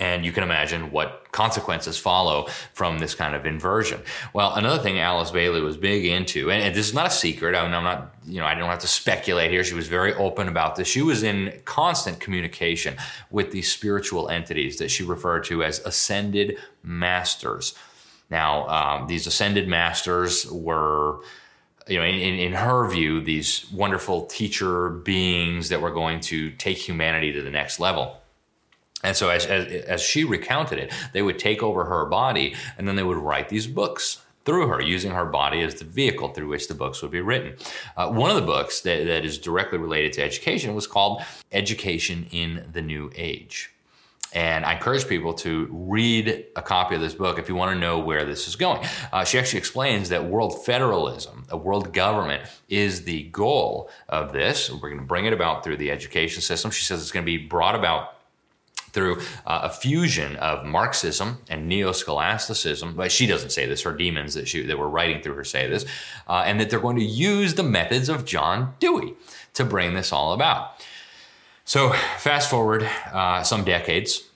And 0.00 0.24
you 0.24 0.30
can 0.30 0.44
imagine 0.44 0.92
what 0.92 1.32
consequences 1.32 1.98
follow 1.98 2.46
from 2.72 3.00
this 3.00 3.16
kind 3.16 3.34
of 3.34 3.44
inversion. 3.46 4.00
Well, 4.32 4.54
another 4.54 4.80
thing 4.80 5.00
Alice 5.00 5.32
Bailey 5.32 5.60
was 5.60 5.76
big 5.76 6.04
into, 6.04 6.52
and, 6.52 6.62
and 6.62 6.74
this 6.74 6.86
is 6.86 6.94
not 6.94 7.08
a 7.08 7.10
secret. 7.10 7.56
I 7.56 7.64
I'm 7.64 7.70
not, 7.82 8.14
you 8.24 8.38
know, 8.38 8.46
I 8.46 8.54
don't 8.54 8.70
have 8.70 8.78
to 8.80 8.86
speculate 8.86 9.50
here. 9.50 9.64
She 9.64 9.74
was 9.74 9.88
very 9.88 10.14
open 10.14 10.46
about 10.46 10.76
this. 10.76 10.86
She 10.86 11.02
was 11.02 11.24
in 11.24 11.52
constant 11.64 12.20
communication 12.20 12.96
with 13.32 13.50
these 13.50 13.72
spiritual 13.72 14.28
entities 14.28 14.78
that 14.78 14.88
she 14.92 15.02
referred 15.02 15.42
to 15.44 15.64
as 15.64 15.80
ascended 15.80 16.58
masters. 16.84 17.74
Now, 18.30 18.68
um, 18.68 19.08
these 19.08 19.26
ascended 19.26 19.66
masters 19.66 20.46
were 20.46 21.22
you 21.88 21.98
know, 21.98 22.04
in, 22.04 22.38
in 22.38 22.52
her 22.52 22.88
view, 22.88 23.20
these 23.20 23.66
wonderful 23.72 24.26
teacher 24.26 24.90
beings 24.90 25.68
that 25.70 25.80
were 25.80 25.90
going 25.90 26.20
to 26.20 26.50
take 26.52 26.76
humanity 26.76 27.32
to 27.32 27.42
the 27.42 27.50
next 27.50 27.80
level. 27.80 28.20
And 29.02 29.16
so, 29.16 29.28
as, 29.28 29.46
as, 29.46 29.84
as 29.84 30.02
she 30.02 30.24
recounted 30.24 30.78
it, 30.78 30.92
they 31.12 31.22
would 31.22 31.38
take 31.38 31.62
over 31.62 31.84
her 31.84 32.04
body 32.06 32.54
and 32.76 32.86
then 32.86 32.96
they 32.96 33.02
would 33.02 33.16
write 33.16 33.48
these 33.48 33.66
books 33.66 34.20
through 34.44 34.66
her, 34.66 34.80
using 34.80 35.12
her 35.12 35.26
body 35.26 35.60
as 35.60 35.74
the 35.74 35.84
vehicle 35.84 36.28
through 36.28 36.48
which 36.48 36.68
the 36.68 36.74
books 36.74 37.02
would 37.02 37.10
be 37.10 37.20
written. 37.20 37.54
Uh, 37.96 38.08
one 38.10 38.30
of 38.30 38.36
the 38.36 38.42
books 38.42 38.80
that, 38.80 39.04
that 39.04 39.24
is 39.24 39.36
directly 39.38 39.78
related 39.78 40.12
to 40.14 40.22
education 40.22 40.74
was 40.74 40.86
called 40.86 41.22
Education 41.52 42.26
in 42.30 42.66
the 42.72 42.80
New 42.80 43.12
Age. 43.14 43.70
And 44.34 44.66
I 44.66 44.74
encourage 44.74 45.08
people 45.08 45.32
to 45.34 45.68
read 45.70 46.46
a 46.54 46.60
copy 46.60 46.94
of 46.94 47.00
this 47.00 47.14
book 47.14 47.38
if 47.38 47.48
you 47.48 47.54
want 47.54 47.74
to 47.74 47.78
know 47.78 47.98
where 47.98 48.24
this 48.24 48.46
is 48.46 48.56
going. 48.56 48.86
Uh, 49.12 49.24
she 49.24 49.38
actually 49.38 49.58
explains 49.58 50.10
that 50.10 50.26
world 50.26 50.66
federalism, 50.66 51.46
a 51.48 51.56
world 51.56 51.94
government, 51.94 52.42
is 52.68 53.04
the 53.04 53.24
goal 53.24 53.90
of 54.08 54.32
this. 54.32 54.70
We're 54.70 54.90
going 54.90 54.98
to 55.00 55.06
bring 55.06 55.24
it 55.24 55.32
about 55.32 55.64
through 55.64 55.78
the 55.78 55.90
education 55.90 56.42
system. 56.42 56.70
She 56.70 56.84
says 56.84 57.00
it's 57.00 57.10
going 57.10 57.24
to 57.24 57.38
be 57.38 57.38
brought 57.38 57.74
about 57.74 58.18
through 58.90 59.20
uh, 59.46 59.60
a 59.64 59.70
fusion 59.70 60.36
of 60.36 60.64
Marxism 60.64 61.38
and 61.48 61.68
neo-scholasticism. 61.68 62.94
But 62.96 63.12
she 63.12 63.26
doesn't 63.26 63.50
say 63.50 63.66
this; 63.66 63.82
her 63.82 63.92
demons 63.92 64.34
that 64.34 64.48
she 64.48 64.62
that 64.62 64.78
were 64.78 64.88
writing 64.88 65.22
through 65.22 65.34
her 65.34 65.44
say 65.44 65.68
this, 65.68 65.86
uh, 66.26 66.42
and 66.44 66.60
that 66.60 66.68
they're 66.70 66.80
going 66.80 66.96
to 66.96 67.04
use 67.04 67.54
the 67.54 67.62
methods 67.62 68.08
of 68.08 68.24
John 68.24 68.74
Dewey 68.78 69.14
to 69.54 69.64
bring 69.64 69.94
this 69.94 70.12
all 70.12 70.32
about. 70.32 70.72
So, 71.68 71.92
fast 72.16 72.48
forward 72.48 72.88
uh, 73.12 73.42
some 73.42 73.62
decades, 73.62 74.26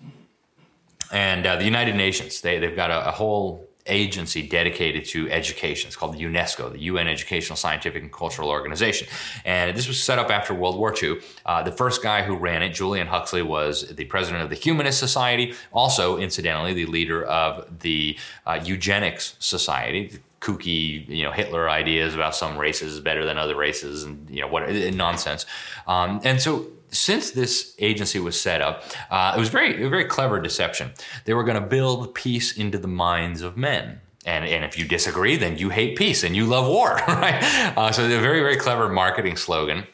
and 1.10 1.46
uh, 1.46 1.56
the 1.56 1.64
United 1.64 1.96
Nations, 1.96 2.42
they, 2.42 2.58
they've 2.58 2.76
got 2.76 2.90
a, 2.90 3.08
a, 3.08 3.10
whole 3.10 3.66
agency 3.86 4.46
dedicated 4.46 5.06
to 5.06 5.30
education. 5.30 5.88
It's 5.88 5.96
called 5.96 6.12
the 6.12 6.22
UNESCO, 6.22 6.70
the 6.70 6.80
UN 6.80 7.08
Educational, 7.08 7.56
Scientific, 7.56 8.02
and 8.02 8.12
Cultural 8.12 8.50
Organization. 8.50 9.08
And 9.46 9.74
this 9.74 9.88
was 9.88 9.98
set 10.02 10.18
up 10.18 10.28
after 10.28 10.52
World 10.52 10.76
War 10.76 10.94
II. 10.94 11.20
Uh, 11.46 11.62
the 11.62 11.72
first 11.72 12.02
guy 12.02 12.20
who 12.20 12.36
ran 12.36 12.62
it, 12.62 12.74
Julian 12.74 13.06
Huxley, 13.06 13.40
was 13.40 13.88
the 13.88 14.04
president 14.04 14.42
of 14.42 14.50
the 14.50 14.56
Humanist 14.56 14.98
Society, 14.98 15.54
also, 15.72 16.18
incidentally, 16.18 16.74
the 16.74 16.84
leader 16.84 17.24
of 17.24 17.78
the 17.80 18.18
uh, 18.44 18.60
Eugenics 18.62 19.36
Society 19.38 20.18
kooky, 20.42 21.08
you 21.08 21.22
know, 21.22 21.32
Hitler 21.32 21.70
ideas 21.70 22.14
about 22.14 22.34
some 22.34 22.58
races 22.58 23.00
better 23.00 23.24
than 23.24 23.38
other 23.38 23.56
races 23.56 24.02
and, 24.02 24.28
you 24.28 24.42
know, 24.42 24.48
what 24.48 24.68
nonsense. 24.92 25.46
Um, 25.86 26.20
and 26.24 26.42
so 26.42 26.66
since 26.92 27.30
this 27.30 27.74
agency 27.78 28.20
was 28.20 28.40
set 28.40 28.60
up, 28.60 28.84
uh, 29.10 29.32
it 29.36 29.40
was 29.40 29.48
very, 29.48 29.88
very 29.88 30.04
clever 30.04 30.40
deception. 30.40 30.92
They 31.24 31.34
were 31.34 31.44
going 31.44 31.60
to 31.60 31.66
build 31.66 32.14
peace 32.14 32.56
into 32.56 32.78
the 32.78 32.88
minds 32.88 33.42
of 33.42 33.56
men. 33.56 34.00
And, 34.24 34.44
and 34.44 34.64
if 34.64 34.78
you 34.78 34.86
disagree, 34.86 35.36
then 35.36 35.58
you 35.58 35.70
hate 35.70 35.96
peace 35.96 36.22
and 36.22 36.36
you 36.36 36.46
love 36.46 36.68
war, 36.68 36.94
right? 37.08 37.42
Uh, 37.76 37.90
so 37.90 38.06
they're 38.06 38.18
a 38.18 38.22
very, 38.22 38.40
very 38.40 38.56
clever 38.56 38.88
marketing 38.88 39.36
slogan. 39.36 39.84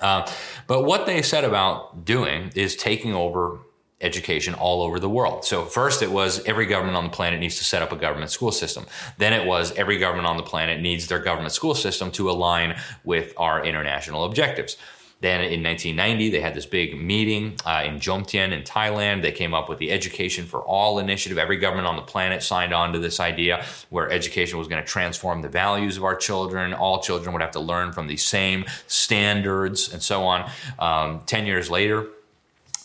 Uh, 0.00 0.30
but 0.66 0.84
what 0.84 1.06
they 1.06 1.20
set 1.20 1.44
about 1.44 2.04
doing 2.04 2.50
is 2.54 2.74
taking 2.76 3.14
over 3.14 3.58
education 4.00 4.54
all 4.54 4.82
over 4.82 4.98
the 4.98 5.08
world. 5.08 5.44
So 5.44 5.64
first 5.64 6.02
it 6.02 6.10
was 6.10 6.44
every 6.44 6.66
government 6.66 6.96
on 6.96 7.04
the 7.04 7.10
planet 7.10 7.40
needs 7.40 7.56
to 7.58 7.64
set 7.64 7.82
up 7.82 7.92
a 7.92 7.96
government 7.96 8.30
school 8.30 8.52
system. 8.52 8.86
Then 9.18 9.32
it 9.32 9.46
was 9.46 9.72
every 9.72 9.98
government 9.98 10.26
on 10.26 10.36
the 10.36 10.42
planet 10.42 10.80
needs 10.80 11.06
their 11.06 11.20
government 11.20 11.52
school 11.52 11.74
system 11.74 12.10
to 12.12 12.30
align 12.30 12.78
with 13.04 13.32
our 13.36 13.64
international 13.64 14.24
objectives. 14.24 14.76
Then 15.24 15.40
in 15.40 15.62
1990, 15.62 16.28
they 16.28 16.40
had 16.42 16.54
this 16.54 16.66
big 16.66 17.00
meeting 17.00 17.54
uh, 17.64 17.82
in 17.86 17.98
Jomtien 17.98 18.52
in 18.52 18.62
Thailand. 18.62 19.22
They 19.22 19.32
came 19.32 19.54
up 19.54 19.70
with 19.70 19.78
the 19.78 19.90
Education 19.90 20.44
for 20.44 20.60
All 20.60 20.98
initiative. 20.98 21.38
Every 21.38 21.56
government 21.56 21.86
on 21.86 21.96
the 21.96 22.02
planet 22.02 22.42
signed 22.42 22.74
on 22.74 22.92
to 22.92 22.98
this 22.98 23.20
idea 23.20 23.64
where 23.88 24.10
education 24.10 24.58
was 24.58 24.68
going 24.68 24.82
to 24.82 24.86
transform 24.86 25.40
the 25.40 25.48
values 25.48 25.96
of 25.96 26.04
our 26.04 26.14
children. 26.14 26.74
All 26.74 27.00
children 27.00 27.32
would 27.32 27.40
have 27.40 27.52
to 27.52 27.60
learn 27.60 27.90
from 27.90 28.06
the 28.06 28.18
same 28.18 28.66
standards 28.86 29.90
and 29.90 30.02
so 30.02 30.24
on. 30.24 30.50
Um, 30.78 31.22
10 31.24 31.46
years 31.46 31.70
later, 31.70 32.06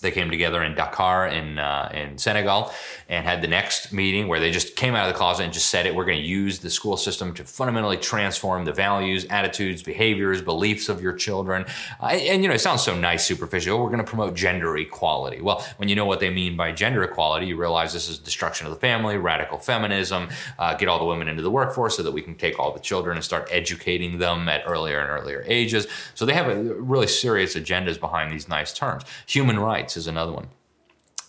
they 0.01 0.11
came 0.11 0.29
together 0.29 0.63
in 0.63 0.75
Dakar 0.75 1.27
in 1.27 1.59
uh, 1.59 1.91
in 1.93 2.17
Senegal 2.17 2.71
and 3.07 3.25
had 3.25 3.41
the 3.41 3.47
next 3.47 3.91
meeting 3.91 4.27
where 4.27 4.39
they 4.39 4.51
just 4.51 4.75
came 4.75 4.95
out 4.95 5.07
of 5.07 5.13
the 5.13 5.17
closet 5.17 5.43
and 5.43 5.53
just 5.53 5.69
said 5.69 5.85
it. 5.85 5.95
We're 5.95 6.05
going 6.05 6.21
to 6.21 6.27
use 6.27 6.59
the 6.59 6.69
school 6.69 6.97
system 6.97 7.33
to 7.33 7.43
fundamentally 7.43 7.97
transform 7.97 8.65
the 8.65 8.73
values, 8.73 9.25
attitudes, 9.29 9.81
behaviors, 9.81 10.41
beliefs 10.41 10.89
of 10.89 11.01
your 11.01 11.13
children. 11.13 11.65
Uh, 12.01 12.07
and 12.07 12.43
you 12.43 12.49
know, 12.49 12.55
it 12.55 12.59
sounds 12.59 12.83
so 12.83 12.95
nice, 12.95 13.25
superficial. 13.25 13.79
We're 13.79 13.89
going 13.89 14.03
to 14.03 14.03
promote 14.03 14.35
gender 14.35 14.77
equality. 14.77 15.41
Well, 15.41 15.65
when 15.77 15.89
you 15.89 15.95
know 15.95 16.05
what 16.05 16.19
they 16.19 16.29
mean 16.29 16.55
by 16.55 16.71
gender 16.71 17.03
equality, 17.03 17.47
you 17.47 17.57
realize 17.57 17.93
this 17.93 18.09
is 18.09 18.19
destruction 18.19 18.67
of 18.67 18.73
the 18.73 18.79
family, 18.79 19.17
radical 19.17 19.57
feminism. 19.57 20.29
Uh, 20.57 20.75
get 20.75 20.87
all 20.87 20.99
the 20.99 21.05
women 21.05 21.27
into 21.27 21.41
the 21.41 21.51
workforce 21.51 21.97
so 21.97 22.03
that 22.03 22.11
we 22.11 22.21
can 22.21 22.35
take 22.35 22.59
all 22.59 22.71
the 22.71 22.79
children 22.79 23.17
and 23.17 23.23
start 23.23 23.47
educating 23.51 24.17
them 24.17 24.47
at 24.47 24.63
earlier 24.65 24.99
and 24.99 25.09
earlier 25.09 25.43
ages. 25.47 25.87
So 26.15 26.25
they 26.25 26.33
have 26.33 26.47
a, 26.47 26.63
really 26.63 27.07
serious 27.07 27.55
agendas 27.55 27.99
behind 27.99 28.31
these 28.31 28.47
nice 28.47 28.73
terms. 28.73 29.03
Human 29.27 29.59
rights 29.59 29.88
is 29.97 30.07
another 30.07 30.31
one. 30.31 30.47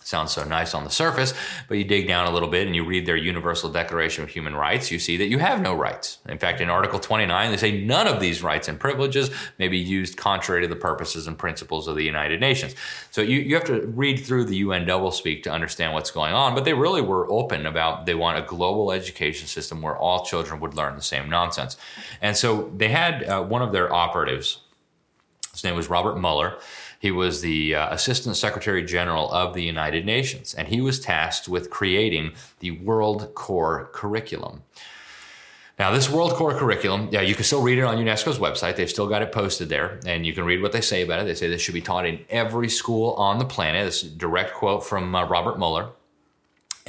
Sounds 0.03 0.31
so 0.31 0.43
nice 0.43 0.73
on 0.73 0.83
the 0.83 0.89
surface, 0.89 1.33
but 1.67 1.77
you 1.77 1.83
dig 1.83 2.07
down 2.07 2.25
a 2.25 2.31
little 2.31 2.49
bit 2.49 2.65
and 2.65 2.75
you 2.75 2.83
read 2.83 3.05
their 3.05 3.15
Universal 3.15 3.71
Declaration 3.71 4.23
of 4.23 4.31
Human 4.31 4.55
Rights, 4.55 4.89
you 4.89 4.97
see 4.97 5.15
that 5.17 5.27
you 5.27 5.37
have 5.37 5.61
no 5.61 5.75
rights. 5.75 6.17
In 6.27 6.39
fact, 6.39 6.59
in 6.59 6.71
Article 6.71 6.99
29, 6.99 7.51
they 7.51 7.57
say 7.57 7.83
none 7.83 8.07
of 8.07 8.19
these 8.19 8.41
rights 8.41 8.67
and 8.67 8.79
privileges 8.79 9.29
may 9.59 9.67
be 9.67 9.77
used 9.77 10.17
contrary 10.17 10.63
to 10.63 10.67
the 10.67 10.75
purposes 10.75 11.27
and 11.27 11.37
principles 11.37 11.87
of 11.87 11.95
the 11.95 12.03
United 12.03 12.39
Nations. 12.39 12.73
So 13.11 13.21
you, 13.21 13.39
you 13.39 13.53
have 13.53 13.63
to 13.65 13.85
read 13.87 14.17
through 14.25 14.45
the 14.45 14.57
UN 14.57 14.87
doublespeak 14.87 15.43
to 15.43 15.51
understand 15.51 15.93
what's 15.93 16.11
going 16.11 16.33
on, 16.33 16.55
but 16.55 16.65
they 16.65 16.73
really 16.73 17.01
were 17.01 17.31
open 17.31 17.67
about 17.67 18.07
they 18.07 18.15
want 18.15 18.39
a 18.39 18.41
global 18.41 18.91
education 18.91 19.47
system 19.47 19.83
where 19.83 19.95
all 19.95 20.25
children 20.25 20.59
would 20.61 20.73
learn 20.73 20.95
the 20.95 21.01
same 21.03 21.29
nonsense. 21.29 21.77
And 22.21 22.35
so 22.35 22.71
they 22.75 22.89
had 22.89 23.23
uh, 23.23 23.43
one 23.43 23.61
of 23.61 23.71
their 23.71 23.93
operatives, 23.93 24.61
his 25.53 25.63
name 25.63 25.75
was 25.75 25.89
Robert 25.89 26.17
Muller 26.17 26.57
he 27.01 27.09
was 27.09 27.41
the 27.41 27.73
uh, 27.73 27.91
Assistant 27.91 28.37
Secretary 28.37 28.83
General 28.83 29.31
of 29.31 29.55
the 29.55 29.63
United 29.63 30.05
Nations, 30.05 30.53
and 30.53 30.67
he 30.67 30.81
was 30.81 30.99
tasked 30.99 31.49
with 31.49 31.71
creating 31.71 32.33
the 32.59 32.69
World 32.69 33.33
Core 33.33 33.89
Curriculum. 33.91 34.61
Now, 35.79 35.89
this 35.89 36.11
World 36.11 36.33
Core 36.33 36.53
Curriculum, 36.53 37.09
yeah, 37.11 37.21
you 37.21 37.33
can 37.33 37.43
still 37.43 37.63
read 37.63 37.79
it 37.79 37.85
on 37.85 37.97
UNESCO's 37.97 38.37
website. 38.37 38.75
They've 38.75 38.87
still 38.87 39.07
got 39.07 39.23
it 39.23 39.31
posted 39.31 39.67
there, 39.67 39.99
and 40.05 40.27
you 40.27 40.33
can 40.33 40.45
read 40.45 40.61
what 40.61 40.73
they 40.73 40.81
say 40.81 41.01
about 41.01 41.19
it. 41.19 41.23
They 41.23 41.33
say 41.33 41.49
this 41.49 41.59
should 41.59 41.73
be 41.73 41.81
taught 41.81 42.05
in 42.05 42.23
every 42.29 42.69
school 42.69 43.13
on 43.13 43.39
the 43.39 43.45
planet. 43.45 43.83
This 43.83 44.03
is 44.03 44.11
a 44.11 44.15
direct 44.15 44.53
quote 44.53 44.85
from 44.85 45.15
uh, 45.15 45.25
Robert 45.25 45.57
Muller. 45.57 45.89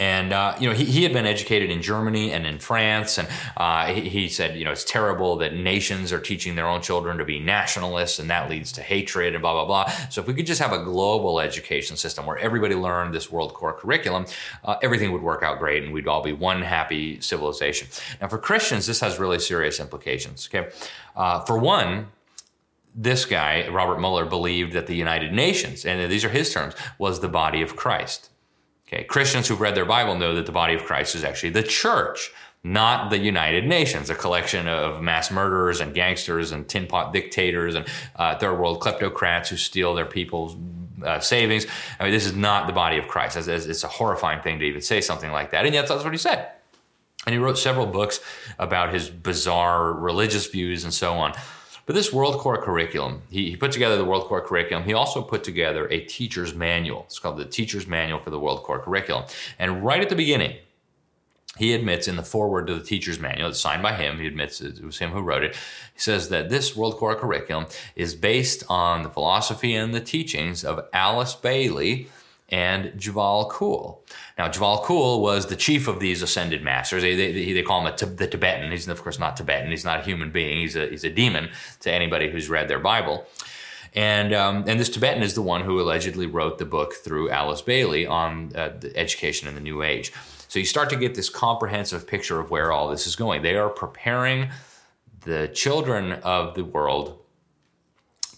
And 0.03 0.33
uh, 0.33 0.57
you 0.59 0.69
know 0.69 0.75
he, 0.75 0.85
he 0.85 1.05
had 1.05 1.13
been 1.13 1.27
educated 1.27 1.71
in 1.71 1.81
Germany 1.81 2.33
and 2.33 2.45
in 2.45 2.59
France, 2.59 3.19
and 3.19 3.29
uh, 3.57 3.87
he, 3.87 4.09
he, 4.09 4.29
said 4.29 4.59
you 4.59 4.65
know 4.65 4.73
it's 4.73 4.83
terrible 4.83 5.37
that 5.37 5.55
nations 5.55 6.13
are 6.13 6.19
teaching 6.19 6.57
their 6.57 6.67
own 6.67 6.83
children 6.83 7.19
to 7.19 7.25
be 7.25 7.39
nationalists, 7.39 8.19
and 8.19 8.29
that 8.29 8.51
leads 8.51 8.73
to 8.73 8.83
hatred 8.83 9.35
and 9.35 9.43
blah 9.43 9.53
blah 9.53 9.65
blah. 9.65 9.93
So 10.11 10.21
if 10.21 10.27
we 10.27 10.35
could 10.35 10.47
just 10.47 10.61
have 10.61 10.73
a 10.73 10.83
global 10.83 11.39
education 11.39 11.97
system 11.97 12.27
where 12.27 12.37
everybody 12.37 12.75
learned 12.75 13.15
this 13.15 13.31
World 13.31 13.55
Core 13.55 13.75
curriculum, 13.75 14.27
uh, 14.65 14.75
everything 14.83 15.13
would 15.13 15.23
work 15.23 15.45
out 15.45 15.61
great, 15.61 15.85
and 15.85 15.93
we'd 15.93 16.09
all 16.09 16.23
be 16.23 16.33
one 16.33 16.63
happy 16.63 17.21
civilization. 17.21 17.87
Now 18.21 18.27
for 18.27 18.39
Christians, 18.39 18.89
this 18.89 18.99
has 18.99 19.21
really 19.21 19.39
serious 19.39 19.79
implications. 19.79 20.49
Okay, 20.53 20.69
uh, 21.15 21.45
for 21.45 21.57
one, 21.57 22.09
this 22.93 23.25
guy, 23.25 23.69
Robert 23.69 24.01
Muller, 24.01 24.25
believed 24.25 24.73
that 24.73 24.89
the 24.89 24.97
United 24.97 25.33
Nations, 25.33 25.85
and 25.85 26.11
these 26.11 26.25
are 26.25 26.29
his 26.29 26.53
terms, 26.53 26.75
was 26.99 27.21
the 27.21 27.29
body 27.29 27.63
of 27.63 27.77
Christ. 27.77 28.31
Okay, 28.93 29.05
Christians 29.05 29.49
who've 29.49 29.61
read 29.61 29.75
their 29.75 29.87
Bible 29.87 30.17
know 30.17 30.35
that 30.35 30.45
the 30.45 30.53
body 30.53 30.75
of 30.75 30.85
Christ 30.85 31.15
is 31.15 31.25
actually 31.25 31.51
the 31.51 31.63
church, 31.63 32.31
not 32.63 33.09
the 33.09 33.19
United 33.19 33.67
Nations, 33.67 34.11
a 34.11 34.15
collection 34.15 34.69
of 34.69 35.01
mass 35.01 35.31
murderers 35.31 35.81
and 35.81 35.95
gangsters 35.95 36.53
and 36.53 36.69
tin 36.69 36.87
pot 36.87 37.13
dictators 37.13 37.75
and 37.75 37.87
uh, 38.17 38.37
third 38.37 38.59
world 38.59 38.81
kleptocrats 38.81 39.49
who 39.49 39.57
steal 39.57 39.95
their 39.95 40.05
people's 40.05 40.57
uh, 41.03 41.21
savings. 41.21 41.67
I 41.99 42.05
mean, 42.05 42.13
this 42.13 42.27
is 42.27 42.37
not 42.37 42.67
the 42.67 42.75
body 42.75 42.99
of 42.99 43.09
Christ. 43.09 43.39
It's, 43.39 43.49
it's 43.49 43.83
a 43.83 43.89
horrifying 43.89 44.43
thing 44.43 44.59
to 44.59 44.65
even 44.67 44.83
say 44.83 45.01
something 45.01 45.33
like 45.33 45.53
that, 45.53 45.65
and 45.65 45.75
yet 45.75 45.89
that's 45.89 46.05
what 46.05 46.13
he 46.13 46.19
said. 46.19 46.51
And 47.25 47.33
he 47.33 47.39
wrote 47.39 47.57
several 47.57 47.87
books 47.87 48.21
about 48.59 48.93
his 48.93 49.09
bizarre 49.09 49.91
religious 49.93 50.49
views 50.49 50.85
and 50.85 50.93
so 50.93 51.15
on. 51.15 51.33
But 51.85 51.95
this 51.95 52.13
World 52.13 52.39
Core 52.39 52.63
curriculum, 52.63 53.23
he, 53.29 53.51
he, 53.51 53.57
put 53.57 53.73
together 53.73 53.97
the 53.97 54.05
World 54.05 54.25
Core 54.25 54.41
curriculum. 54.41 54.85
He 54.85 54.95
also 54.95 55.21
put 55.21 55.43
together 55.43 55.89
a 55.89 56.01
teacher's 56.01 56.55
manual. 56.55 57.03
It's 57.07 57.19
called 57.19 57.39
the 57.39 57.45
Teacher's 57.45 57.87
Manual 57.87 58.21
for 58.21 58.31
the 58.31 58.39
World 58.39 58.63
Core 58.63 58.79
Curriculum. 58.79 59.25
And 59.59 59.85
right 59.85 60.01
at 60.01 60.09
the 60.09 60.15
beginning, 60.15 60.59
he 61.59 61.75
admits 61.75 62.09
in 62.09 62.17
the 62.17 62.23
foreword 62.23 62.67
to 62.69 62.75
the 62.75 62.85
teacher's 62.85 63.19
manual, 63.19 63.51
it's 63.51 63.61
signed 63.61 63.83
by 63.83 63.95
him, 63.95 64.19
he 64.19 64.27
admits 64.27 64.61
it 64.61 64.83
was 64.83 64.99
him 64.99 65.11
who 65.11 65.21
wrote 65.21 65.43
it. 65.43 65.55
He 65.55 66.01
says 66.01 66.31
that 66.31 66.49
this 66.49 66.75
World 66.75 66.97
Core 66.97 67.15
curriculum 67.15 67.67
is 67.95 68.15
based 68.15 68.65
on 68.71 69.03
the 69.03 69.11
philosophy 69.11 69.75
and 69.75 69.95
the 69.95 70.01
teachings 70.01 70.65
of 70.65 70.87
Alice 70.95 71.35
Bailey 71.35 72.09
and 72.53 72.93
Djwal 72.93 73.51
Khul. 73.51 73.99
Now, 74.37 74.49
Djwal 74.49 74.85
Khul 74.85 75.21
was 75.21 75.47
the 75.47 75.57
chief 75.57 75.89
of 75.89 75.99
these 75.99 76.21
ascended 76.21 76.63
masters. 76.63 77.03
They, 77.03 77.17
they, 77.17 77.53
they 77.53 77.63
call 77.63 77.85
him 77.85 77.93
the 78.17 78.27
Tibetan. 78.27 78.71
He's, 78.71 78.87
of 78.87 79.03
course, 79.03 79.19
not 79.19 79.39
Tibetan. 79.39 79.71
He's 79.71 79.87
not 79.87 80.01
a 80.01 80.03
human 80.03 80.31
being. 80.31 80.61
He's 80.61 80.77
a, 80.77 80.87
he's 80.87 81.03
a 81.03 81.11
demon 81.11 81.49
to 81.81 81.91
anybody 81.91 82.31
who's 82.31 82.51
read 82.51 82.69
their 82.69 82.79
Bible. 82.79 83.27
And, 83.95 84.33
um, 84.35 84.65
and 84.67 84.79
this 84.79 84.91
Tibetan 84.91 85.23
is 85.23 85.35
the 85.35 85.43
one 85.43 85.63
who 85.63 85.81
allegedly 85.81 86.27
wrote 86.27 86.59
the 86.59 86.65
book 86.67 86.95
through 86.95 87.31
Alice 87.31 87.63
Bailey 87.63 88.07
on 88.07 88.53
uh, 88.55 88.71
the 88.79 88.95
education 88.97 89.49
in 89.49 89.55
the 89.55 89.61
New 89.61 89.83
Age. 89.83 90.13
So 90.49 90.59
you 90.59 90.67
start 90.67 90.91
to 90.91 90.97
get 90.97 91.15
this 91.15 91.31
comprehensive 91.31 92.07
picture 92.07 92.39
of 92.39 92.51
where 92.51 92.73
all 92.73 92.89
this 92.89 93.07
is 93.07 93.17
going. 93.17 93.41
They 93.41 93.57
are 93.57 93.71
preparing 93.71 94.51
the 95.25 95.49
children 95.49 96.13
of 96.13 96.55
the 96.55 96.65
world 96.65 97.22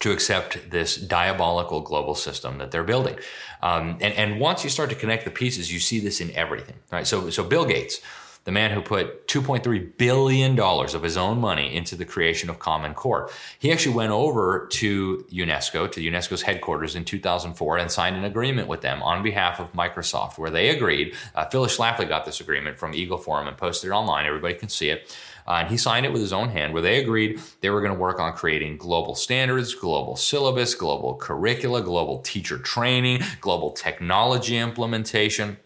to 0.01 0.13
accept 0.13 0.71
this 0.71 0.97
diabolical 0.97 1.81
global 1.81 2.15
system 2.15 2.59
that 2.59 2.71
they're 2.71 2.85
building. 2.85 3.17
Um, 3.63 3.99
and, 4.01 4.15
and 4.15 4.41
once 4.41 4.65
you 4.65 4.71
start 4.71 4.91
to 4.91 4.97
connect 4.97 5.25
the 5.25 5.31
pieces, 5.31 5.73
you 5.73 5.81
see 5.81 6.01
this 6.01 6.21
in 6.21 6.31
everything. 6.33 6.77
Right? 6.91 7.07
So, 7.07 7.31
so 7.31 7.45
Bill 7.45 7.65
Gates, 7.65 8.01
the 8.45 8.53
man 8.53 8.71
who 8.71 8.83
put 8.83 9.27
$2.3 9.27 9.97
billion 9.97 10.61
of 10.61 11.03
his 11.03 11.17
own 11.17 11.41
money 11.41 11.75
into 11.75 11.97
the 11.97 12.05
creation 12.05 12.51
of 12.51 12.59
Common 12.59 12.93
Core. 12.93 13.31
He 13.59 13.73
actually 13.73 13.95
went 13.95 14.13
over 14.13 14.69
to 14.73 15.27
UNESCO, 15.33 15.91
to 15.91 16.01
UNESCO's 16.01 16.43
headquarters 16.43 16.95
in 16.95 17.07
2004, 17.07 17.79
and 17.79 17.91
signed 17.91 18.17
an 18.17 18.25
agreement 18.25 18.69
with 18.69 18.83
them 18.83 19.03
on 19.03 19.23
behalf 19.23 19.61
of 19.61 19.73
Microsoft, 19.73 20.37
where 20.37 20.51
they 20.51 20.69
agreed. 20.69 21.15
Uh, 21.35 21.47
Phyllis 21.47 21.77
Schlafly 21.77 22.07
got 22.07 22.27
this 22.27 22.41
agreement 22.41 22.79
from 22.79 22.93
Eagle 22.93 23.19
Forum 23.19 23.49
and 23.49 23.57
posted 23.57 23.89
it 23.89 23.95
online. 23.95 24.27
Everybody 24.27 24.55
can 24.55 24.69
see 24.69 24.91
it. 24.91 25.17
Uh, 25.47 25.59
and 25.61 25.69
he 25.69 25.77
signed 25.77 26.07
it 26.07 26.13
with 26.13 26.23
his 26.23 26.33
own 26.33 26.49
hand, 26.49 26.73
where 26.73 26.83
they 26.83 27.01
agreed 27.01 27.41
they 27.61 27.71
were 27.71 27.81
going 27.81 27.93
to 27.93 27.99
work 27.99 28.19
on 28.19 28.33
creating 28.33 28.77
global 28.77 29.15
standards, 29.15 29.75
global 29.75 30.17
syllabus, 30.17 30.75
global 30.75 31.17
curricula, 31.17 31.83
global 31.83 32.21
teacher 32.21 32.59
training, 32.59 33.21
global 33.41 33.71
technology 33.71 34.57
implementation. 34.57 35.59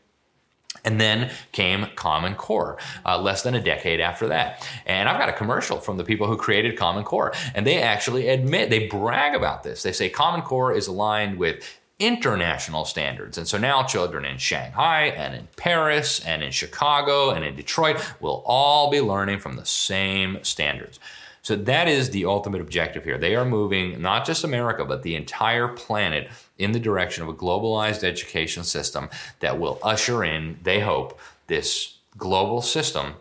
And 0.85 1.01
then 1.01 1.31
came 1.53 1.89
Common 1.97 2.35
Core, 2.35 2.79
uh, 3.05 3.21
less 3.21 3.43
than 3.43 3.55
a 3.55 3.61
decade 3.61 4.01
after 4.01 4.29
that. 4.29 4.67
And 4.87 5.09
I've 5.09 5.19
got 5.19 5.29
a 5.29 5.33
commercial 5.33 5.79
from 5.81 5.97
the 5.97 6.05
people 6.05 6.29
who 6.29 6.37
created 6.37 6.79
Common 6.79 7.05
Core. 7.05 7.33
And 7.55 7.67
they 7.67 7.83
actually 7.83 8.29
admit, 8.29 8.71
they 8.71 8.87
brag 8.87 9.35
about 9.35 9.65
this. 9.65 9.83
They 9.83 9.93
say 9.93 10.09
Common 10.09 10.43
Core 10.43 10.73
is 10.73 10.87
aligned 10.87 11.39
with 11.39 11.78
international 11.99 12.85
standards. 12.85 13.38
And 13.38 13.49
so 13.49 13.59
now 13.59 13.83
children 13.83 14.25
in 14.25 14.38
Shanghai 14.38 15.07
and 15.07 15.35
in 15.35 15.49
Paris 15.57 16.25
and 16.25 16.43
in 16.43 16.52
Chicago 16.52 17.31
and 17.31 17.45
in 17.45 17.57
Detroit 17.57 17.97
will 18.21 18.43
all 18.47 18.90
be 18.90 19.00
learning 19.00 19.40
from 19.40 19.57
the 19.57 19.67
same 19.67 20.38
standards. 20.43 21.00
So 21.43 21.57
that 21.57 21.88
is 21.88 22.11
the 22.11 22.26
ultimate 22.26 22.61
objective 22.61 23.05
here. 23.05 23.19
They 23.19 23.35
are 23.35 23.45
moving 23.45 24.00
not 24.02 24.26
just 24.26 24.45
America, 24.45 24.85
but 24.85 25.02
the 25.02 25.17
entire 25.17 25.69
planet 25.69 26.28
in 26.59 26.73
the 26.73 26.81
direction 26.81 27.23
of 27.23 27.28
a 27.28 27.35
globalized 27.35 28.05
education 28.05 28.64
system 28.64 29.09
that 29.40 29.59
will 29.59 29.78
usher 29.83 30.25
in, 30.25 30.59
they 30.62 30.81
hope, 30.81 31.19
this 31.47 31.97
global 32.17 32.61
system 32.61 33.14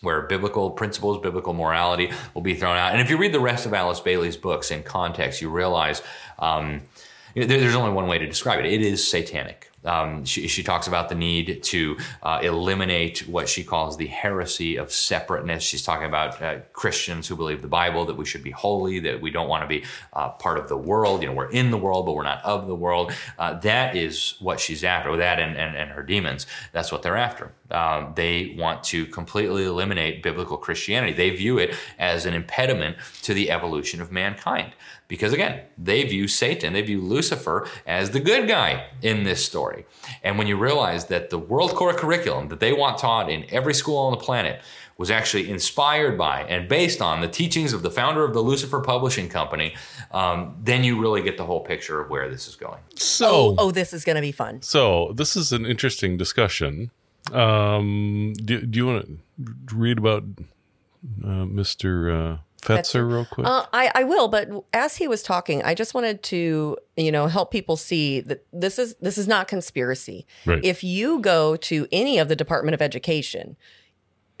where 0.00 0.22
biblical 0.22 0.70
principles, 0.70 1.20
biblical 1.20 1.54
morality 1.54 2.12
will 2.34 2.42
be 2.42 2.54
thrown 2.54 2.76
out. 2.76 2.92
And 2.92 3.00
if 3.00 3.10
you 3.10 3.16
read 3.16 3.32
the 3.32 3.40
rest 3.40 3.66
of 3.66 3.74
Alice 3.74 4.00
Bailey's 4.00 4.36
books 4.36 4.70
in 4.70 4.82
context, 4.82 5.40
you 5.40 5.48
realize 5.48 6.02
um, 6.38 6.82
there's 7.34 7.74
only 7.74 7.92
one 7.92 8.06
way 8.06 8.18
to 8.18 8.26
describe 8.26 8.60
it. 8.60 8.66
It 8.66 8.82
is 8.82 9.08
satanic. 9.08 9.68
Um, 9.84 10.24
she, 10.24 10.48
she, 10.48 10.64
talks 10.64 10.88
about 10.88 11.08
the 11.08 11.14
need 11.14 11.62
to 11.62 11.96
uh, 12.22 12.40
eliminate 12.42 13.28
what 13.28 13.48
she 13.48 13.62
calls 13.62 13.96
the 13.96 14.08
heresy 14.08 14.76
of 14.76 14.92
separateness. 14.92 15.62
She's 15.62 15.84
talking 15.84 16.06
about 16.06 16.42
uh, 16.42 16.58
Christians 16.72 17.28
who 17.28 17.36
believe 17.36 17.62
the 17.62 17.68
Bible, 17.68 18.04
that 18.06 18.16
we 18.16 18.24
should 18.24 18.42
be 18.42 18.50
holy, 18.50 18.98
that 19.00 19.20
we 19.20 19.30
don't 19.30 19.48
want 19.48 19.62
to 19.62 19.68
be 19.68 19.84
uh, 20.12 20.30
part 20.30 20.58
of 20.58 20.68
the 20.68 20.76
world. 20.76 21.22
You 21.22 21.28
know, 21.28 21.34
we're 21.34 21.50
in 21.50 21.70
the 21.70 21.78
world, 21.78 22.06
but 22.06 22.16
we're 22.16 22.24
not 22.24 22.44
of 22.44 22.66
the 22.66 22.74
world. 22.74 23.12
Uh, 23.38 23.54
that 23.60 23.94
is 23.94 24.34
what 24.40 24.58
she's 24.58 24.82
after. 24.82 25.16
That 25.16 25.38
and, 25.38 25.56
and, 25.56 25.76
and 25.76 25.90
her 25.92 26.02
demons, 26.02 26.46
that's 26.72 26.90
what 26.90 27.02
they're 27.02 27.16
after. 27.16 27.52
Um, 27.70 28.12
they 28.16 28.56
want 28.58 28.82
to 28.84 29.06
completely 29.06 29.64
eliminate 29.64 30.22
biblical 30.22 30.56
Christianity. 30.56 31.12
They 31.12 31.30
view 31.30 31.58
it 31.58 31.74
as 31.98 32.26
an 32.26 32.34
impediment 32.34 32.96
to 33.22 33.32
the 33.32 33.50
evolution 33.50 34.00
of 34.00 34.10
mankind. 34.10 34.72
Because 35.08 35.32
again, 35.32 35.62
they 35.78 36.04
view 36.04 36.28
Satan, 36.28 36.74
they 36.74 36.82
view 36.82 37.00
Lucifer 37.00 37.66
as 37.86 38.10
the 38.10 38.20
good 38.20 38.46
guy 38.46 38.86
in 39.02 39.24
this 39.24 39.44
story. 39.44 39.86
And 40.22 40.36
when 40.36 40.46
you 40.46 40.56
realize 40.56 41.06
that 41.06 41.30
the 41.30 41.38
World 41.38 41.74
Core 41.74 41.94
curriculum 41.94 42.48
that 42.48 42.60
they 42.60 42.74
want 42.74 42.98
taught 42.98 43.30
in 43.30 43.46
every 43.48 43.72
school 43.72 43.96
on 43.96 44.12
the 44.12 44.18
planet 44.18 44.60
was 44.98 45.10
actually 45.10 45.48
inspired 45.48 46.18
by 46.18 46.42
and 46.42 46.68
based 46.68 47.00
on 47.00 47.20
the 47.20 47.28
teachings 47.28 47.72
of 47.72 47.82
the 47.82 47.90
founder 47.90 48.24
of 48.24 48.34
the 48.34 48.40
Lucifer 48.40 48.80
Publishing 48.80 49.28
Company, 49.28 49.74
um, 50.10 50.56
then 50.62 50.84
you 50.84 51.00
really 51.00 51.22
get 51.22 51.36
the 51.38 51.44
whole 51.44 51.60
picture 51.60 52.00
of 52.00 52.10
where 52.10 52.28
this 52.28 52.48
is 52.48 52.56
going. 52.56 52.80
So, 52.96 53.30
oh, 53.30 53.56
oh 53.58 53.70
this 53.70 53.94
is 53.94 54.04
going 54.04 54.16
to 54.16 54.22
be 54.22 54.32
fun. 54.32 54.60
So, 54.60 55.12
this 55.14 55.36
is 55.36 55.52
an 55.52 55.64
interesting 55.64 56.16
discussion. 56.18 56.90
Um, 57.32 58.34
do, 58.36 58.60
do 58.60 58.76
you 58.76 58.86
want 58.86 59.20
to 59.68 59.74
read 59.74 59.98
about 59.98 60.24
uh, 61.22 61.46
Mr. 61.46 62.34
Uh, 62.34 62.38
Fetzer 62.62 63.08
real 63.08 63.24
quick? 63.24 63.46
Uh, 63.46 63.66
I, 63.72 63.90
I 63.94 64.04
will, 64.04 64.28
but 64.28 64.48
as 64.72 64.96
he 64.96 65.06
was 65.06 65.22
talking, 65.22 65.62
I 65.62 65.74
just 65.74 65.94
wanted 65.94 66.22
to, 66.24 66.76
you 66.96 67.12
know, 67.12 67.26
help 67.26 67.50
people 67.50 67.76
see 67.76 68.20
that 68.20 68.44
this 68.52 68.78
is 68.78 68.96
this 69.00 69.16
is 69.16 69.28
not 69.28 69.48
conspiracy. 69.48 70.26
Right. 70.44 70.64
If 70.64 70.82
you 70.82 71.20
go 71.20 71.56
to 71.56 71.86
any 71.92 72.18
of 72.18 72.28
the 72.28 72.36
Department 72.36 72.74
of 72.74 72.82
Education, 72.82 73.56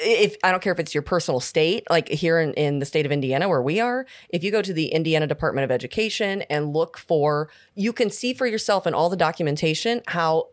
if 0.00 0.36
I 0.42 0.50
don't 0.50 0.62
care 0.62 0.72
if 0.72 0.78
it's 0.78 0.94
your 0.94 1.02
personal 1.02 1.40
state, 1.40 1.84
like 1.90 2.08
here 2.08 2.40
in, 2.40 2.54
in 2.54 2.78
the 2.78 2.86
state 2.86 3.06
of 3.06 3.12
Indiana 3.12 3.48
where 3.48 3.62
we 3.62 3.80
are, 3.80 4.06
if 4.28 4.44
you 4.44 4.50
go 4.50 4.62
to 4.62 4.72
the 4.72 4.88
Indiana 4.88 5.26
Department 5.26 5.64
of 5.64 5.70
Education 5.70 6.42
and 6.42 6.72
look 6.72 6.98
for, 6.98 7.50
you 7.74 7.92
can 7.92 8.10
see 8.10 8.32
for 8.34 8.46
yourself 8.46 8.86
in 8.86 8.94
all 8.94 9.08
the 9.08 9.16
documentation 9.16 10.02
how 10.06 10.48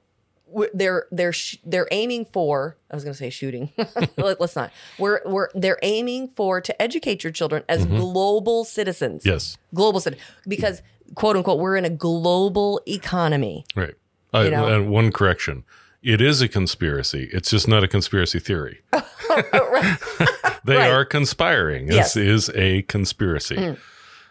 they're 0.74 1.08
they're 1.12 1.34
sh- 1.34 1.58
they're 1.66 1.88
aiming 1.92 2.26
for 2.26 2.78
I 2.90 2.96
was 2.96 3.04
going 3.04 3.14
to 3.14 3.18
say 3.18 3.30
shooting. 3.30 3.72
Let, 4.18 4.40
us 4.40 4.56
not. 4.56 4.72
We're 4.98 5.22
we're 5.26 5.50
they're 5.54 5.80
aiming 5.84 6.30
for 6.36 6.62
to 6.62 6.82
educate 6.82 7.24
your 7.24 7.32
children 7.32 7.64
as 7.68 7.86
mm-hmm. 7.86 7.98
global 7.98 8.64
citizens. 8.64 9.26
Yes. 9.26 9.58
Global 9.74 10.00
citizens 10.00 10.26
because 10.48 10.82
quote 11.16 11.36
unquote 11.36 11.60
we're 11.60 11.76
in 11.76 11.86
a 11.86 11.90
global 11.90 12.82
economy. 12.88 13.66
Right. 13.76 13.96
Uh, 14.34 14.40
and 14.40 14.90
one 14.90 15.12
correction. 15.12 15.64
It 16.02 16.22
is 16.22 16.42
a 16.42 16.48
conspiracy. 16.48 17.30
It's 17.34 17.50
just 17.50 17.68
not 17.68 17.84
a 17.84 17.88
conspiracy 17.88 18.40
theory. 18.40 18.82
they 18.92 20.76
right. 20.76 20.92
are 20.92 21.04
conspiring. 21.04 21.88
This 21.88 22.16
yes. 22.16 22.18
is 22.18 22.50
a 22.54 22.84
conspiracy 22.84 23.56
mm. 23.56 23.80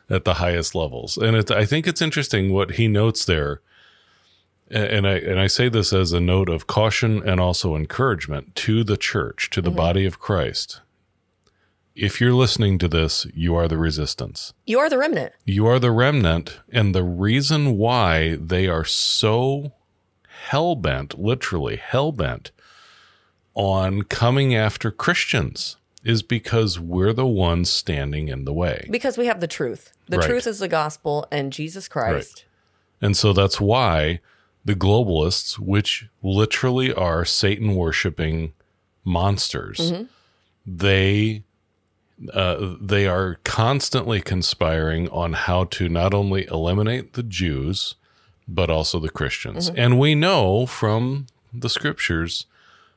at 0.09 0.25
the 0.25 0.35
highest 0.35 0.75
levels. 0.75 1.17
And 1.17 1.37
it, 1.37 1.51
I 1.51 1.65
think 1.65 1.87
it's 1.87 2.01
interesting 2.01 2.53
what 2.53 2.73
he 2.73 2.87
notes 2.87 3.25
there 3.25 3.61
and 4.71 5.07
I 5.07 5.15
and 5.15 5.39
I 5.39 5.47
say 5.47 5.69
this 5.69 5.93
as 5.93 6.13
a 6.13 6.21
note 6.21 6.49
of 6.49 6.67
caution 6.67 7.27
and 7.27 7.41
also 7.41 7.77
encouragement 7.77 8.55
to 8.57 8.85
the 8.85 8.97
church, 8.97 9.51
to 9.51 9.63
the 9.63 9.71
mm-hmm. 9.71 9.77
body 9.77 10.07
of 10.07 10.19
Christ. 10.19 10.81
If 11.95 12.21
you're 12.21 12.33
listening 12.33 12.79
to 12.79 12.89
this, 12.89 13.25
you 13.35 13.55
are 13.55 13.69
the 13.69 13.79
resistance. 13.79 14.53
You 14.67 14.81
are 14.81 14.91
the 14.91 14.99
remnant. 14.99 15.33
You 15.45 15.67
are 15.67 15.79
the 15.79 15.93
remnant, 15.93 16.59
and 16.73 16.93
the 16.93 17.05
reason 17.05 17.79
why 17.79 18.35
they 18.35 18.67
are 18.67 18.85
so 18.85 19.73
hell 20.49 20.75
bent, 20.75 21.19
literally 21.19 21.77
hell 21.77 22.11
bent, 22.11 22.51
on 23.55 24.03
coming 24.03 24.57
after 24.57 24.91
Christians 24.91 25.77
is 26.03 26.23
because 26.23 26.79
we're 26.81 27.13
the 27.13 27.27
ones 27.27 27.71
standing 27.71 28.29
in 28.29 28.45
the 28.45 28.53
way. 28.53 28.89
Because 28.91 29.17
we 29.17 29.27
have 29.27 29.41
the 29.41 29.47
truth. 29.47 29.93
The 30.09 30.19
right. 30.19 30.29
truth 30.29 30.47
is 30.47 30.59
the 30.59 30.69
gospel 30.69 31.27
and 31.31 31.53
Jesus 31.53 31.89
Christ. 31.89 32.45
Right. 33.01 33.07
And 33.07 33.17
so 33.17 33.33
that's 33.33 33.61
why 33.61 34.21
the 34.65 34.75
globalists, 34.75 35.59
which 35.59 36.09
literally 36.23 36.93
are 36.93 37.25
Satan 37.25 37.75
worshiping 37.75 38.53
monsters, 39.05 39.79
mm-hmm. 39.93 40.05
they 40.67 41.43
uh, 42.33 42.75
they 42.81 43.07
are 43.07 43.39
constantly 43.45 44.21
conspiring 44.21 45.09
on 45.11 45.33
how 45.33 45.65
to 45.65 45.89
not 45.89 46.15
only 46.15 46.47
eliminate 46.47 47.15
the 47.15 47.25
Jews 47.25 47.97
but 48.47 48.71
also 48.71 48.99
the 48.99 49.09
Christians. 49.09 49.71
Mm-hmm. 49.71 49.79
And 49.79 49.99
we 49.99 50.15
know 50.15 50.67
from 50.67 51.27
the 51.53 51.71
scriptures 51.71 52.47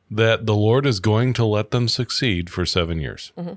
that 0.09 0.45
the 0.45 0.55
Lord 0.55 0.85
is 0.85 0.99
going 0.99 1.33
to 1.33 1.45
let 1.45 1.71
them 1.71 1.87
succeed 1.87 2.49
for 2.49 2.65
seven 2.65 2.99
years. 2.99 3.31
Mm-hmm. 3.37 3.53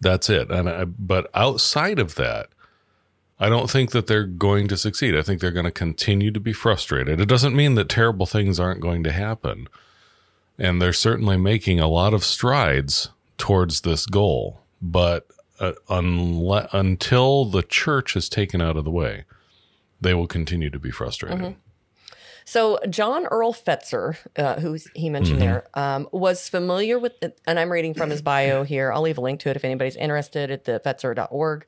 That's 0.00 0.28
it. 0.28 0.50
And 0.50 0.68
I, 0.68 0.84
but 0.84 1.30
outside 1.34 1.98
of 1.98 2.16
that, 2.16 2.48
I 3.38 3.48
don't 3.48 3.68
think 3.68 3.90
that 3.90 4.06
they're 4.06 4.24
going 4.24 4.68
to 4.68 4.76
succeed. 4.76 5.16
I 5.16 5.22
think 5.22 5.40
they're 5.40 5.50
going 5.50 5.64
to 5.64 5.72
continue 5.72 6.30
to 6.30 6.40
be 6.40 6.52
frustrated. 6.52 7.20
It 7.20 7.28
doesn't 7.28 7.56
mean 7.56 7.74
that 7.74 7.88
terrible 7.88 8.26
things 8.26 8.60
aren't 8.60 8.80
going 8.80 9.02
to 9.04 9.12
happen. 9.12 9.68
And 10.58 10.80
they're 10.80 10.92
certainly 10.92 11.36
making 11.36 11.80
a 11.80 11.88
lot 11.88 12.14
of 12.14 12.24
strides 12.24 13.10
towards 13.38 13.80
this 13.80 14.06
goal. 14.06 14.60
But 14.80 15.26
uh, 15.58 15.72
unle- 15.88 16.68
until 16.72 17.44
the 17.44 17.62
church 17.62 18.16
is 18.16 18.28
taken 18.28 18.60
out 18.60 18.76
of 18.76 18.84
the 18.84 18.90
way, 18.90 19.24
they 20.00 20.14
will 20.14 20.26
continue 20.26 20.70
to 20.70 20.78
be 20.78 20.90
frustrated. 20.90 21.38
Mm-hmm. 21.38 21.58
So 22.44 22.78
John 22.90 23.26
Earl 23.26 23.52
Fetzer, 23.52 24.16
uh, 24.36 24.60
who 24.60 24.76
he 24.94 25.08
mentioned 25.10 25.38
mm-hmm. 25.40 25.48
there, 25.48 25.68
um, 25.74 26.08
was 26.12 26.48
familiar 26.48 26.98
with, 26.98 27.12
and 27.46 27.58
I'm 27.58 27.70
reading 27.70 27.94
from 27.94 28.10
his 28.10 28.20
bio 28.22 28.64
here. 28.64 28.92
I'll 28.92 29.02
leave 29.02 29.18
a 29.18 29.20
link 29.20 29.40
to 29.40 29.50
it 29.50 29.56
if 29.56 29.64
anybody's 29.64 29.96
interested 29.96 30.50
at 30.50 30.64
the 30.64 30.80
fetzer.org. 30.84 31.66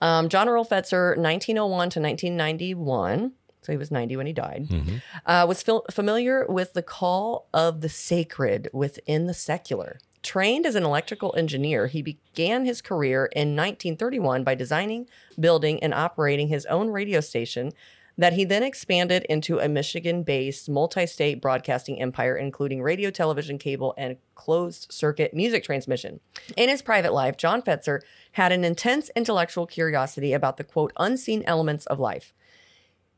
Um, 0.00 0.28
John 0.28 0.48
Earl 0.48 0.64
Fetzer, 0.64 1.16
1901 1.16 1.90
to 1.90 2.00
1991. 2.00 3.32
so 3.62 3.72
he 3.72 3.78
was 3.78 3.90
90 3.90 4.16
when 4.16 4.26
he 4.28 4.32
died, 4.32 4.66
Mhm. 4.68 5.02
uh, 5.26 5.44
was 5.48 5.60
fil- 5.60 5.84
familiar 5.90 6.46
with 6.48 6.72
the 6.74 6.82
call 6.82 7.48
of 7.52 7.80
the 7.80 7.88
sacred 7.88 8.68
within 8.72 9.26
the 9.26 9.34
secular. 9.34 9.98
Trained 10.22 10.66
as 10.66 10.76
an 10.76 10.84
electrical 10.84 11.34
engineer, 11.36 11.88
he 11.88 12.00
began 12.00 12.64
his 12.64 12.80
career 12.80 13.26
in 13.26 13.56
1931 13.56 14.44
by 14.44 14.54
designing, 14.54 15.08
building, 15.40 15.82
and 15.82 15.92
operating 15.92 16.46
his 16.46 16.64
own 16.66 16.90
radio 16.90 17.20
station 17.20 17.72
that 18.18 18.32
he 18.34 18.44
then 18.44 18.62
expanded 18.62 19.24
into 19.24 19.58
a 19.58 19.68
Michigan 19.68 20.22
based 20.22 20.68
multi 20.70 21.04
state 21.04 21.40
broadcasting 21.42 22.00
empire, 22.00 22.34
including 22.36 22.82
radio, 22.82 23.10
television, 23.10 23.58
cable, 23.58 23.94
and 23.98 24.16
closed 24.36 24.86
circuit 24.90 25.34
music 25.34 25.64
transmission. 25.64 26.20
In 26.56 26.68
his 26.68 26.82
private 26.82 27.12
life, 27.12 27.36
John 27.36 27.60
Fetzer 27.62 28.00
had 28.36 28.52
an 28.52 28.64
intense 28.64 29.10
intellectual 29.16 29.66
curiosity 29.66 30.34
about 30.34 30.58
the 30.58 30.64
quote, 30.64 30.92
unseen 30.98 31.42
elements 31.46 31.86
of 31.86 31.98
life. 31.98 32.34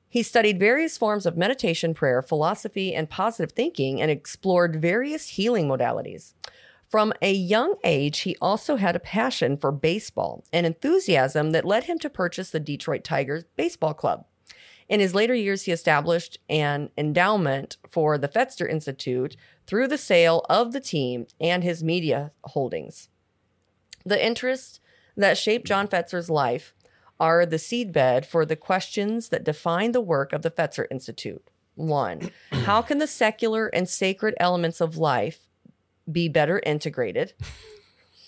He 0.08 0.22
studied 0.22 0.60
various 0.60 0.96
forms 0.96 1.26
of 1.26 1.36
meditation, 1.36 1.92
prayer, 1.92 2.22
philosophy, 2.22 2.94
and 2.94 3.10
positive 3.10 3.50
thinking 3.50 4.00
and 4.00 4.12
explored 4.12 4.80
various 4.80 5.30
healing 5.30 5.66
modalities. 5.66 6.34
From 6.88 7.12
a 7.20 7.32
young 7.32 7.74
age, 7.82 8.20
he 8.20 8.36
also 8.40 8.76
had 8.76 8.94
a 8.94 9.00
passion 9.00 9.56
for 9.56 9.72
baseball, 9.72 10.44
an 10.52 10.64
enthusiasm 10.64 11.50
that 11.50 11.64
led 11.64 11.84
him 11.84 11.98
to 11.98 12.08
purchase 12.08 12.50
the 12.50 12.60
Detroit 12.60 13.02
Tigers 13.02 13.42
Baseball 13.56 13.94
Club. 13.94 14.24
In 14.88 15.00
his 15.00 15.16
later 15.16 15.34
years, 15.34 15.64
he 15.64 15.72
established 15.72 16.38
an 16.48 16.90
endowment 16.96 17.76
for 17.90 18.18
the 18.18 18.28
Fetzer 18.28 18.70
Institute 18.70 19.36
through 19.66 19.88
the 19.88 19.98
sale 19.98 20.46
of 20.48 20.72
the 20.72 20.80
team 20.80 21.26
and 21.40 21.64
his 21.64 21.82
media 21.82 22.30
holdings. 22.44 23.08
The 24.06 24.24
interests 24.24 24.78
that 25.22 25.38
shaped 25.38 25.66
John 25.66 25.88
Fetzer's 25.88 26.30
life 26.30 26.74
are 27.20 27.44
the 27.44 27.56
seedbed 27.56 28.24
for 28.24 28.46
the 28.46 28.56
questions 28.56 29.28
that 29.30 29.44
define 29.44 29.92
the 29.92 30.00
work 30.00 30.32
of 30.32 30.42
the 30.42 30.50
Fetzer 30.50 30.86
Institute. 30.90 31.50
One, 31.74 32.30
how 32.52 32.82
can 32.82 32.98
the 32.98 33.06
secular 33.06 33.66
and 33.66 33.88
sacred 33.88 34.34
elements 34.38 34.80
of 34.80 34.96
life 34.96 35.40
be 36.10 36.28
better 36.28 36.60
integrated? 36.64 37.34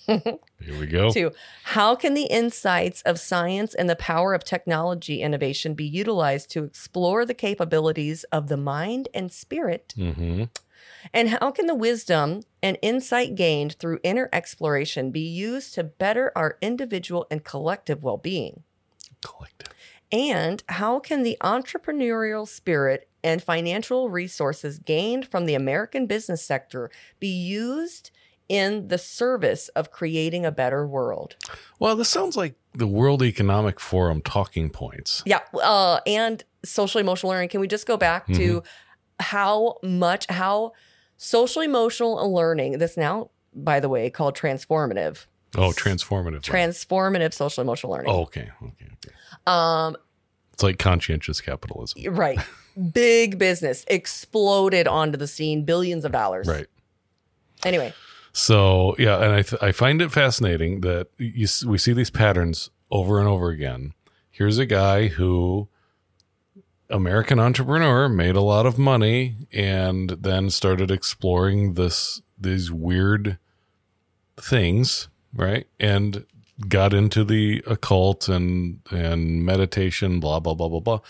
Here 0.07 0.79
we 0.79 0.87
go. 0.87 1.11
Two, 1.11 1.31
how 1.62 1.94
can 1.94 2.14
the 2.14 2.24
insights 2.24 3.00
of 3.03 3.20
science 3.20 3.74
and 3.74 3.88
the 3.88 3.96
power 3.96 4.35
of 4.35 4.42
technology 4.42 5.22
innovation 5.22 5.74
be 5.74 5.87
utilized 5.87 6.50
to 6.50 6.64
explore 6.64 7.24
the 7.24 7.35
capabilities 7.35 8.24
of 8.24 8.48
the 8.48 8.57
mind 8.57 9.09
and 9.14 9.31
spirit? 9.31 9.94
Mm-hmm. 9.96 10.44
And 11.12 11.28
how 11.28 11.50
can 11.50 11.66
the 11.66 11.74
wisdom 11.74 12.42
and 12.62 12.78
insight 12.82 13.34
gained 13.34 13.74
through 13.74 14.00
inner 14.02 14.28
exploration 14.32 15.10
be 15.10 15.20
used 15.20 15.74
to 15.74 15.84
better 15.84 16.32
our 16.36 16.56
individual 16.60 17.26
and 17.30 17.44
collective 17.44 18.02
well 18.02 18.16
being? 18.16 18.62
Collective. 19.22 19.72
And 20.12 20.62
how 20.68 20.98
can 20.98 21.22
the 21.22 21.36
entrepreneurial 21.40 22.46
spirit 22.46 23.08
and 23.22 23.42
financial 23.42 24.10
resources 24.10 24.78
gained 24.78 25.28
from 25.28 25.46
the 25.46 25.54
American 25.54 26.06
business 26.06 26.44
sector 26.44 26.90
be 27.20 27.28
used 27.28 28.10
in 28.48 28.88
the 28.88 28.98
service 28.98 29.68
of 29.70 29.92
creating 29.92 30.44
a 30.44 30.50
better 30.50 30.84
world? 30.84 31.36
Well, 31.78 31.94
this 31.94 32.08
sounds 32.08 32.36
like 32.36 32.56
the 32.72 32.88
World 32.88 33.22
Economic 33.22 33.78
Forum 33.78 34.20
talking 34.22 34.70
points. 34.70 35.22
Yeah. 35.24 35.40
Uh, 35.54 36.00
and 36.06 36.42
social 36.64 37.00
emotional 37.00 37.30
learning. 37.30 37.50
Can 37.50 37.60
we 37.60 37.68
just 37.68 37.86
go 37.86 37.96
back 37.96 38.26
to 38.26 38.64
how 39.20 39.76
much, 39.84 40.26
how 40.28 40.72
social 41.22 41.61
emotional 41.61 42.33
learning, 42.33 42.78
that's 42.78 42.96
now, 42.96 43.28
by 43.54 43.78
the 43.78 43.88
way, 43.90 44.09
called 44.09 44.35
transformative, 44.35 45.26
Oh, 45.54 45.70
transformative. 45.72 46.40
transformative 46.42 47.35
social 47.35 47.61
emotional 47.62 47.92
learning. 47.92 48.11
oh, 48.11 48.22
okay. 48.22 48.50
Okay. 48.62 48.87
Okay. 48.87 49.14
Um, 49.46 49.96
It's 50.54 50.62
like 50.62 50.78
conscientious 50.78 51.40
capitalism. 51.40 52.02
right. 52.14 52.38
Big 52.94 53.37
business 53.38 53.85
exploded 53.88 54.88
onto 54.88 55.18
the 55.18 55.26
scene, 55.26 55.64
billions 55.64 56.04
of 56.06 56.12
dollars. 56.12 56.46
Right. 56.48 56.66
Anyway, 57.64 57.92
So 58.33 58.94
yeah, 58.98 59.16
and 59.22 59.35
I 59.35 59.42
th- 59.42 59.61
I 59.62 59.72
find 59.72 60.00
it 60.00 60.11
fascinating 60.12 60.80
that 60.83 61.09
you 61.18 61.44
s- 61.44 61.64
we 61.64 61.76
see 61.76 61.92
these 61.92 62.11
patterns 62.11 62.70
over 62.90 63.18
and 63.18 63.28
over 63.28 63.50
again. 63.50 63.92
Here's 64.30 64.56
a 64.59 64.64
guy 64.66 65.09
who 65.09 65.68
American 66.90 67.38
entrepreneur 67.38 68.09
made 68.09 68.37
a 68.37 68.40
lot 68.40 68.66
of 68.66 68.79
money 68.79 69.37
and 69.53 70.11
then 70.11 70.50
started 70.50 70.90
exploring 70.90 71.74
this 71.74 72.22
these 72.38 72.70
weird 72.70 73.38
things, 74.38 75.09
right? 75.33 75.66
And 75.79 76.26
got 76.68 76.92
into 76.92 77.24
the 77.24 77.62
occult 77.66 78.29
and 78.29 78.81
and 78.90 79.44
meditation, 79.44 80.20
blah 80.20 80.40
blah 80.40 80.55
blah 80.55 80.68
blah 80.68 80.81
blah. 80.81 81.00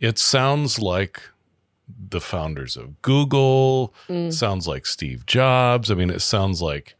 It 0.00 0.18
sounds 0.18 0.78
like 0.78 1.22
the 1.88 2.20
founders 2.20 2.76
of 2.76 3.00
Google. 3.02 3.94
Mm. 4.08 4.32
Sounds 4.32 4.66
like 4.66 4.86
Steve 4.86 5.26
Jobs. 5.26 5.90
I 5.90 5.94
mean, 5.94 6.10
it 6.10 6.20
sounds 6.22 6.60
like 6.60 6.96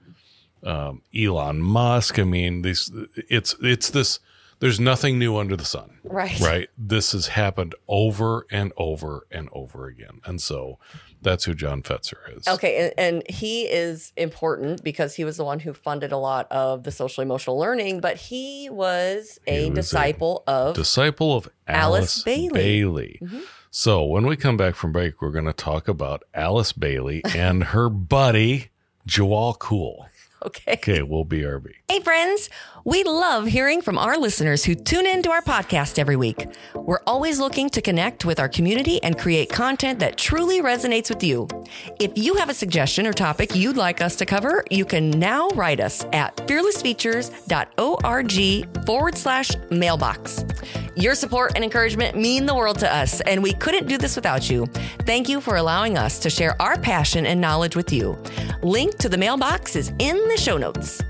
um, 0.62 1.02
Elon 1.14 1.60
Musk. 1.60 2.18
I 2.18 2.24
mean, 2.24 2.62
these 2.62 2.90
it's 3.16 3.54
it's 3.60 3.90
this. 3.90 4.20
There's 4.58 4.80
nothing 4.80 5.18
new 5.18 5.36
under 5.36 5.54
the 5.56 5.64
sun, 5.66 5.98
Right. 6.02 6.40
Right. 6.40 6.68
This 6.78 7.12
has 7.12 7.26
happened 7.28 7.74
over 7.88 8.46
and 8.50 8.72
over 8.78 9.26
and 9.30 9.48
over 9.52 9.86
again, 9.86 10.20
and 10.24 10.40
so 10.40 10.78
that's 11.20 11.44
who 11.44 11.54
John 11.54 11.82
Fetzer 11.82 12.16
is. 12.38 12.46
Okay, 12.48 12.92
and, 12.96 13.16
and 13.16 13.30
he 13.30 13.64
is 13.64 14.12
important 14.16 14.82
because 14.82 15.14
he 15.14 15.24
was 15.24 15.36
the 15.36 15.44
one 15.44 15.60
who 15.60 15.72
funded 15.74 16.12
a 16.12 16.16
lot 16.16 16.50
of 16.50 16.84
the 16.84 16.90
social 16.92 17.22
emotional 17.22 17.58
learning, 17.58 18.00
but 18.00 18.16
he 18.16 18.68
was 18.70 19.38
a 19.46 19.64
He 19.64 19.70
was 19.70 19.70
a 19.70 19.74
disciple 19.82 20.42
of 20.46 20.74
Disciple 20.74 21.36
of 21.36 21.48
Alice 21.68 21.98
Alice, 21.98 22.22
Bailey. 22.22 22.48
Bailey. 22.52 23.18
Mhm. 23.22 23.42
So 23.70 24.04
when 24.04 24.26
we 24.26 24.36
come 24.36 24.56
back 24.56 24.74
from 24.74 24.92
break, 24.92 25.20
we're 25.20 25.32
going 25.32 25.44
to 25.44 25.52
talk 25.52 25.86
about 25.86 26.22
Alice 26.32 26.72
Bailey 26.72 27.22
and 27.36 27.64
her 27.64 27.90
buddy 27.90 28.68
Djwal 29.06 29.58
Khul. 29.58 30.06
Okay. 30.44 30.74
Okay, 30.74 31.02
we'll 31.02 31.24
be 31.24 31.40
BRB. 31.40 31.72
Hey, 31.88 32.00
friends. 32.00 32.48
We 32.86 33.02
love 33.02 33.48
hearing 33.48 33.82
from 33.82 33.98
our 33.98 34.16
listeners 34.16 34.64
who 34.64 34.76
tune 34.76 35.08
into 35.08 35.32
our 35.32 35.42
podcast 35.42 35.98
every 35.98 36.14
week. 36.14 36.46
We're 36.72 37.00
always 37.04 37.40
looking 37.40 37.68
to 37.70 37.82
connect 37.82 38.24
with 38.24 38.38
our 38.38 38.48
community 38.48 39.02
and 39.02 39.18
create 39.18 39.48
content 39.48 39.98
that 39.98 40.16
truly 40.16 40.62
resonates 40.62 41.08
with 41.08 41.24
you. 41.24 41.48
If 41.98 42.12
you 42.14 42.36
have 42.36 42.48
a 42.48 42.54
suggestion 42.54 43.04
or 43.04 43.12
topic 43.12 43.56
you'd 43.56 43.76
like 43.76 44.00
us 44.00 44.14
to 44.16 44.24
cover, 44.24 44.64
you 44.70 44.84
can 44.84 45.10
now 45.10 45.48
write 45.56 45.80
us 45.80 46.06
at 46.12 46.36
fearlessfeatures.org 46.36 48.86
forward 48.86 49.18
slash 49.18 49.50
mailbox. 49.68 50.44
Your 50.94 51.16
support 51.16 51.54
and 51.56 51.64
encouragement 51.64 52.16
mean 52.16 52.46
the 52.46 52.54
world 52.54 52.78
to 52.78 52.94
us, 52.94 53.20
and 53.22 53.42
we 53.42 53.52
couldn't 53.52 53.88
do 53.88 53.98
this 53.98 54.14
without 54.14 54.48
you. 54.48 54.66
Thank 55.00 55.28
you 55.28 55.40
for 55.40 55.56
allowing 55.56 55.98
us 55.98 56.20
to 56.20 56.30
share 56.30 56.54
our 56.62 56.78
passion 56.78 57.26
and 57.26 57.40
knowledge 57.40 57.74
with 57.74 57.92
you. 57.92 58.16
Link 58.62 58.96
to 58.98 59.08
the 59.08 59.18
mailbox 59.18 59.74
is 59.74 59.92
in 59.98 60.16
the 60.28 60.36
show 60.36 60.56
notes. 60.56 61.02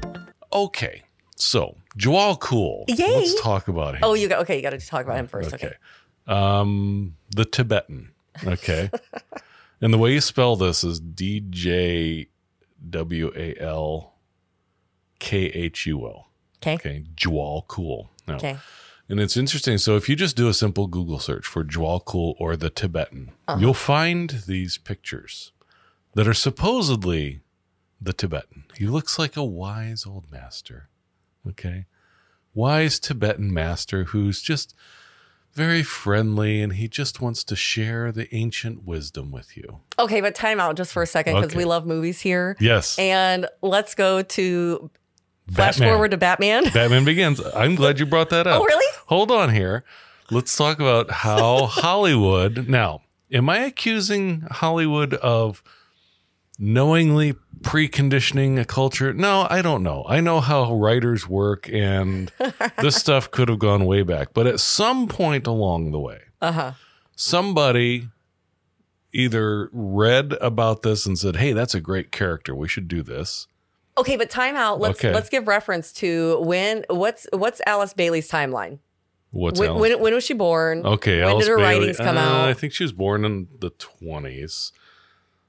Okay, 0.54 1.02
so 1.36 1.76
Djwal 1.98 2.38
Khul. 2.40 2.84
Yay. 2.88 3.16
Let's 3.16 3.40
talk 3.40 3.68
about 3.68 3.94
him. 3.94 4.00
Oh, 4.02 4.14
you 4.14 4.28
got 4.28 4.40
okay. 4.42 4.56
You 4.56 4.62
got 4.62 4.70
to 4.70 4.78
talk 4.78 5.04
about 5.04 5.16
him 5.18 5.28
first. 5.28 5.54
Okay. 5.54 5.74
Um, 6.26 7.16
the 7.30 7.44
Tibetan. 7.44 8.10
Okay. 8.44 8.90
and 9.80 9.92
the 9.94 9.98
way 9.98 10.12
you 10.12 10.20
spell 10.20 10.56
this 10.56 10.82
is 10.84 10.98
D 11.00 11.40
J 11.48 12.28
W 12.90 13.32
A 13.36 13.54
L 13.60 14.14
K 15.18 15.46
H 15.46 15.86
U 15.86 16.06
L. 16.06 16.28
Okay. 16.62 16.74
Okay. 16.74 17.04
Djwal 17.14 17.66
Khul. 17.66 18.08
Now, 18.26 18.36
Okay. 18.36 18.56
And 19.08 19.20
it's 19.20 19.36
interesting. 19.36 19.78
So 19.78 19.94
if 19.94 20.08
you 20.08 20.16
just 20.16 20.36
do 20.36 20.48
a 20.48 20.54
simple 20.54 20.88
Google 20.88 21.20
search 21.20 21.46
for 21.46 21.62
Djwal 21.62 22.02
Khul 22.04 22.34
or 22.40 22.56
the 22.56 22.70
Tibetan, 22.70 23.30
Uh-huh. 23.46 23.58
you'll 23.60 23.72
find 23.74 24.42
these 24.48 24.78
pictures 24.78 25.52
that 26.14 26.26
are 26.26 26.34
supposedly 26.34 27.40
the 28.00 28.12
Tibetan. 28.12 28.64
He 28.76 28.86
looks 28.86 29.16
like 29.16 29.36
a 29.36 29.44
wise 29.44 30.04
old 30.06 30.30
master. 30.32 30.88
Okay. 31.48 31.86
Wise 32.54 32.98
Tibetan 32.98 33.52
master 33.52 34.04
who's 34.04 34.40
just 34.40 34.74
very 35.52 35.82
friendly 35.82 36.60
and 36.60 36.74
he 36.74 36.86
just 36.88 37.20
wants 37.20 37.42
to 37.44 37.56
share 37.56 38.12
the 38.12 38.32
ancient 38.34 38.84
wisdom 38.84 39.30
with 39.30 39.56
you. 39.56 39.80
Okay, 39.98 40.20
but 40.20 40.34
time 40.34 40.60
out 40.60 40.76
just 40.76 40.92
for 40.92 41.02
a 41.02 41.06
second 41.06 41.34
because 41.34 41.50
Okay. 41.50 41.58
we 41.58 41.64
love 41.64 41.86
movies 41.86 42.20
here. 42.20 42.56
Yes. 42.60 42.98
And 42.98 43.46
let's 43.62 43.94
go 43.94 44.22
to 44.22 44.90
flash 45.52 45.76
Batman. 45.76 45.88
forward 45.88 46.10
to 46.10 46.16
Batman. 46.18 46.64
Batman 46.74 47.04
Begins. 47.04 47.40
I'm 47.54 47.74
glad 47.74 47.98
you 47.98 48.06
brought 48.06 48.30
that 48.30 48.46
oh, 48.46 48.50
up. 48.50 48.60
Oh, 48.62 48.64
really? 48.64 48.86
Hold 49.06 49.30
on 49.30 49.52
here. 49.54 49.82
Let's 50.30 50.54
talk 50.56 50.78
about 50.78 51.10
how 51.10 51.66
Hollywood. 51.70 52.68
Now, 52.68 53.02
am 53.32 53.48
I 53.48 53.60
accusing 53.60 54.42
Hollywood 54.50 55.14
of 55.14 55.62
knowingly 56.58 57.34
preconditioning 57.60 58.58
a 58.60 58.64
culture? 58.64 59.12
No, 59.12 59.46
I 59.50 59.62
don't 59.62 59.82
know. 59.82 60.04
I 60.08 60.20
know 60.20 60.40
how 60.40 60.74
writers 60.74 61.28
work, 61.28 61.68
and 61.70 62.30
this 62.80 62.96
stuff 62.96 63.30
could 63.30 63.48
have 63.48 63.58
gone 63.58 63.84
way 63.86 64.02
back. 64.02 64.34
But 64.34 64.46
at 64.46 64.60
some 64.60 65.06
point 65.08 65.46
along 65.46 65.90
the 65.92 66.00
way, 66.00 66.20
Uh 66.40 66.52
huh. 66.52 66.72
somebody 67.14 68.08
either 69.12 69.70
read 69.72 70.34
about 70.40 70.82
this 70.82 71.06
and 71.06 71.18
said, 71.18 71.36
"Hey, 71.36 71.52
that's 71.52 71.74
a 71.74 71.80
great 71.80 72.12
character. 72.12 72.54
We 72.54 72.68
should 72.68 72.88
do 72.88 73.02
this." 73.02 73.46
Okay, 73.98 74.16
but 74.16 74.28
time 74.28 74.56
out. 74.56 74.78
Let's 74.80 74.98
Okay. 75.00 75.12
let's 75.14 75.28
give 75.30 75.46
reference 75.48 75.92
to 75.94 76.40
when 76.42 76.84
what's 76.90 77.26
what's 77.32 77.60
Alice 77.66 77.94
Bailey's 77.94 78.30
timeline? 78.30 78.78
What's 79.30 79.58
when, 79.58 79.70
Alice? 79.70 79.80
when, 79.80 80.00
when 80.00 80.14
was 80.14 80.24
she 80.24 80.34
born? 80.34 80.84
Okay, 80.86 81.20
When 81.20 81.28
Alice 81.30 81.44
did 81.46 81.50
her 81.52 81.56
Bailey. 81.58 81.78
writings 81.78 81.96
come 81.98 82.16
uh, 82.16 82.20
out? 82.20 82.48
I 82.48 82.54
think 82.54 82.72
she 82.72 82.84
was 82.84 82.92
born 82.92 83.24
in 83.24 83.48
the 83.60 83.70
twenties. 83.70 84.72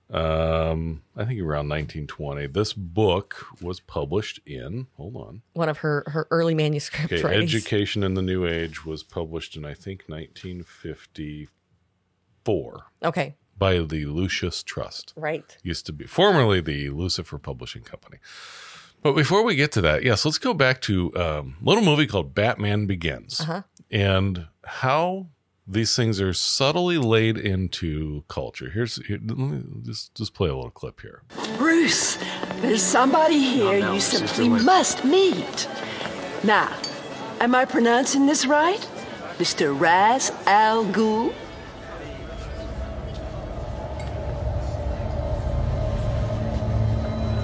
Um, 0.10 1.02
I 1.18 1.26
think 1.26 1.42
around 1.42 1.68
1920. 1.70 2.48
This 2.48 2.72
book 2.72 3.46
was 3.62 3.82
published 3.82 4.40
in. 4.46 4.88
Hold 4.96 5.18
on. 5.18 5.42
One 5.54 5.68
of 5.68 5.80
her 5.80 6.06
her 6.08 6.28
early 6.32 6.56
manuscript 6.56 7.12
Okay, 7.12 7.22
writings. 7.24 7.54
Education 7.54 8.04
in 8.04 8.14
the 8.14 8.22
New 8.22 8.46
Age 8.48 8.86
was 8.86 9.04
published 9.04 9.58
in 9.58 9.66
I 9.66 9.74
think 9.74 10.04
1954 10.08 12.86
okay, 13.04 13.36
by 13.58 13.80
the 13.80 14.06
Lucis 14.06 14.64
Trust. 14.64 15.14
right. 15.16 15.58
Used 15.64 15.86
to 15.88 15.94
be 15.94 16.06
formerly 16.06 16.62
the 16.62 16.90
Lucifer 16.90 17.38
Publishing 17.38 17.84
Company. 17.84 18.18
But 19.04 19.14
before 19.14 19.44
we 19.44 19.56
get 19.56 19.72
to 19.74 19.82
that, 19.82 20.04
yes, 20.04 20.26
let's 20.26 20.40
go 20.40 20.54
back 20.54 20.82
to 20.82 21.16
um, 21.16 21.58
a 21.62 21.66
little 21.70 21.84
movie 21.84 22.08
called 22.08 22.34
Batman 22.34 22.88
Begins 22.88 23.40
Uh-huh. 23.42 23.62
and 23.92 24.48
how 24.64 25.28
these 25.68 25.96
things 25.96 26.22
are 26.22 26.34
subtly 26.34 26.98
laid 26.98 27.38
into 27.38 28.24
culture. 28.30 28.70
Here's 28.70 28.96
here, 29.06 29.20
let 29.24 29.38
me 29.38 29.64
just 29.84 30.16
just 30.16 30.34
play 30.34 30.50
a 30.50 30.56
little 30.56 30.72
clip 30.72 31.02
here. 31.02 31.24
Bruce, 31.58 32.18
there's 32.62 32.82
somebody 32.82 33.38
here 33.38 33.82
no, 33.82 33.94
you 33.94 34.00
simply 34.00 34.48
must 34.48 35.04
meet. 35.04 35.68
Now, 36.44 36.74
am 37.42 37.54
I 37.54 37.66
pronouncing 37.66 38.26
this 38.26 38.46
right? 38.46 38.80
Mr. 39.38 39.78
Ra's 39.78 40.32
al 40.46 40.86
Ghul? 40.86 41.34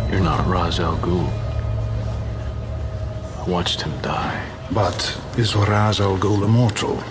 You're 0.09 0.21
not 0.21 0.47
Ra's 0.47 0.79
al 0.79 0.97
Ghul. 0.97 1.27
I 3.37 3.49
watched 3.49 3.81
him 3.81 3.99
die. 4.01 4.49
But 4.71 5.19
is 5.37 5.55
Ra's 5.55 5.99
al 5.99 6.17
Ghul 6.17 6.45
immortal? 6.45 7.03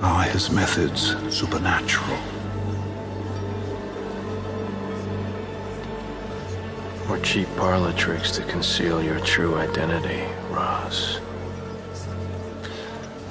Are 0.00 0.22
his 0.22 0.48
methods 0.48 1.16
supernatural? 1.34 2.18
Or 7.10 7.18
cheap 7.18 7.48
parlor 7.56 7.92
tricks 7.94 8.30
to 8.32 8.44
conceal 8.44 9.02
your 9.02 9.18
true 9.20 9.56
identity, 9.56 10.22
Ra's. 10.50 11.18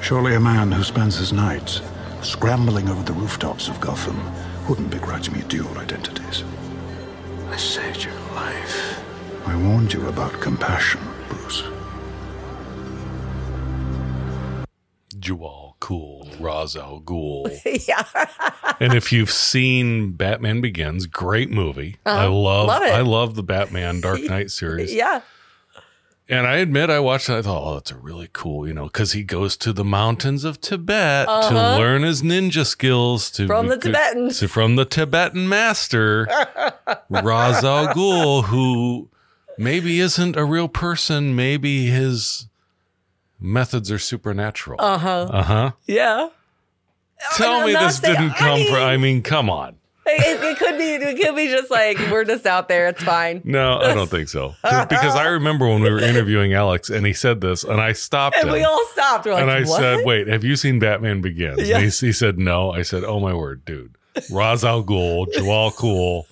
Surely 0.01 0.35
a 0.35 0.39
man 0.39 0.71
who 0.71 0.83
spends 0.83 1.15
his 1.15 1.31
nights 1.31 1.81
scrambling 2.21 2.89
over 2.89 3.03
the 3.03 3.13
rooftops 3.13 3.69
of 3.69 3.79
Gotham 3.79 4.19
wouldn't 4.67 4.89
begrudge 4.89 5.31
me 5.31 5.43
dual 5.47 5.77
identities. 5.77 6.43
I 7.49 7.55
saved 7.55 8.03
your 8.03 8.19
life. 8.35 9.01
I 9.45 9.55
warned 9.55 9.93
you 9.93 10.07
about 10.09 10.33
compassion, 10.41 10.99
Bruce. 11.29 11.63
Djwal 15.15 15.66
Khul, 15.79 16.39
Ra's 16.39 16.75
al 16.75 17.01
Ghul. 17.01 17.49
yeah. 17.87 18.03
and 18.79 18.93
if 18.93 19.11
you've 19.11 19.31
seen 19.31 20.11
Batman 20.13 20.61
Begins, 20.61 21.05
great 21.07 21.49
movie. 21.51 21.97
I 22.05 22.25
Uh-huh. 22.25 22.31
love, 22.31 22.67
Love 22.67 22.83
it. 22.83 22.91
I 22.93 23.01
love 23.01 23.35
the 23.35 23.43
Batman 23.43 24.01
Dark 24.01 24.21
Knight 24.29 24.51
series. 24.51 24.93
yeah. 24.93 25.21
And 26.29 26.45
I 26.45 26.57
admit, 26.57 26.89
I 26.89 26.99
watched 26.99 27.29
it. 27.29 27.35
I 27.37 27.41
thought, 27.41 27.63
oh, 27.65 27.75
that's 27.75 27.91
a 27.91 27.95
really 27.95 28.27
cool, 28.33 28.67
you 28.67 28.73
know, 28.73 28.87
because 28.87 29.13
he 29.13 29.23
goes 29.23 29.55
to 29.57 29.71
the 29.71 29.85
mountains 29.85 30.43
of 30.43 30.59
Tibet 30.59 31.25
to 31.25 31.31
Uh-huh. 31.31 31.77
learn 31.77 32.01
his 32.03 32.21
ninja 32.21 32.65
skills 32.65 33.31
to 33.31 33.47
From 33.47 33.67
the 33.69 33.77
Tibetans. 33.77 34.39
to- 34.39 34.49
from 34.49 34.75
the 34.75 34.83
Tibetan 34.83 35.47
master 35.47 36.27
Ra's 37.09 37.63
al 37.63 37.87
Ghul, 37.93 38.43
who 38.45 39.09
maybe 39.57 40.01
isn't 40.01 40.35
a 40.35 40.43
real 40.43 40.67
person. 40.67 41.33
Maybe 41.33 41.85
his 41.87 42.47
methods 43.39 43.91
are 43.91 43.99
supernatural. 43.99 44.79
Uh 44.81 44.97
huh. 44.97 45.27
Uh 45.31 45.43
huh. 45.43 45.71
Yeah. 45.85 46.29
Tell 47.35 47.65
me 47.65 47.73
this 47.73 47.97
saying- 47.97 48.13
didn't 48.15 48.31
I 48.33 48.37
come 48.37 48.63
from. 48.67 48.75
I 48.83 48.97
mean, 48.97 49.21
come 49.23 49.49
on. 49.49 49.75
It, 50.09 50.41
it 50.41 50.57
could 50.57 50.77
be. 50.77 50.93
It 50.93 51.21
could 51.21 51.35
be 51.35 51.47
just 51.47 51.69
like 51.69 51.97
we're 52.09 52.23
just 52.23 52.45
out 52.45 52.69
there. 52.69 52.87
It's 52.87 53.03
fine. 53.03 53.41
No, 53.43 53.79
I 53.79 53.93
don't 53.93 54.07
think 54.09 54.29
so. 54.29 54.55
Because 54.63 55.15
I 55.17 55.25
remember 55.27 55.67
when 55.67 55.81
we 55.81 55.89
were 55.89 55.99
interviewing 55.99 56.53
Alex 56.53 56.89
and 56.89 57.05
he 57.05 57.11
said 57.11 57.41
this, 57.41 57.65
and 57.65 57.81
I 57.81 57.91
stopped 57.91 58.37
And 58.37 58.47
him. 58.47 58.53
we 58.53 58.63
all 58.63 58.85
stopped. 58.93 59.25
Like, 59.25 59.41
and 59.41 59.51
I 59.51 59.61
what? 59.63 59.79
said, 59.81 60.05
"Wait, 60.05 60.27
have 60.29 60.45
you 60.45 60.55
seen 60.55 60.79
Batman 60.79 61.19
Begins?" 61.19 61.67
Yeah. 61.67 61.79
And 61.79 61.91
he, 61.91 62.05
he 62.07 62.13
said, 62.13 62.39
"No." 62.39 62.71
I 62.71 62.83
said, 62.83 63.03
"Oh 63.03 63.19
my 63.19 63.33
word, 63.33 63.65
dude! 63.65 63.95
Ra's 64.31 64.63
al 64.63 64.81
Ghul, 64.81 65.25
Djwal 65.35 65.73
Khul, 65.73 66.23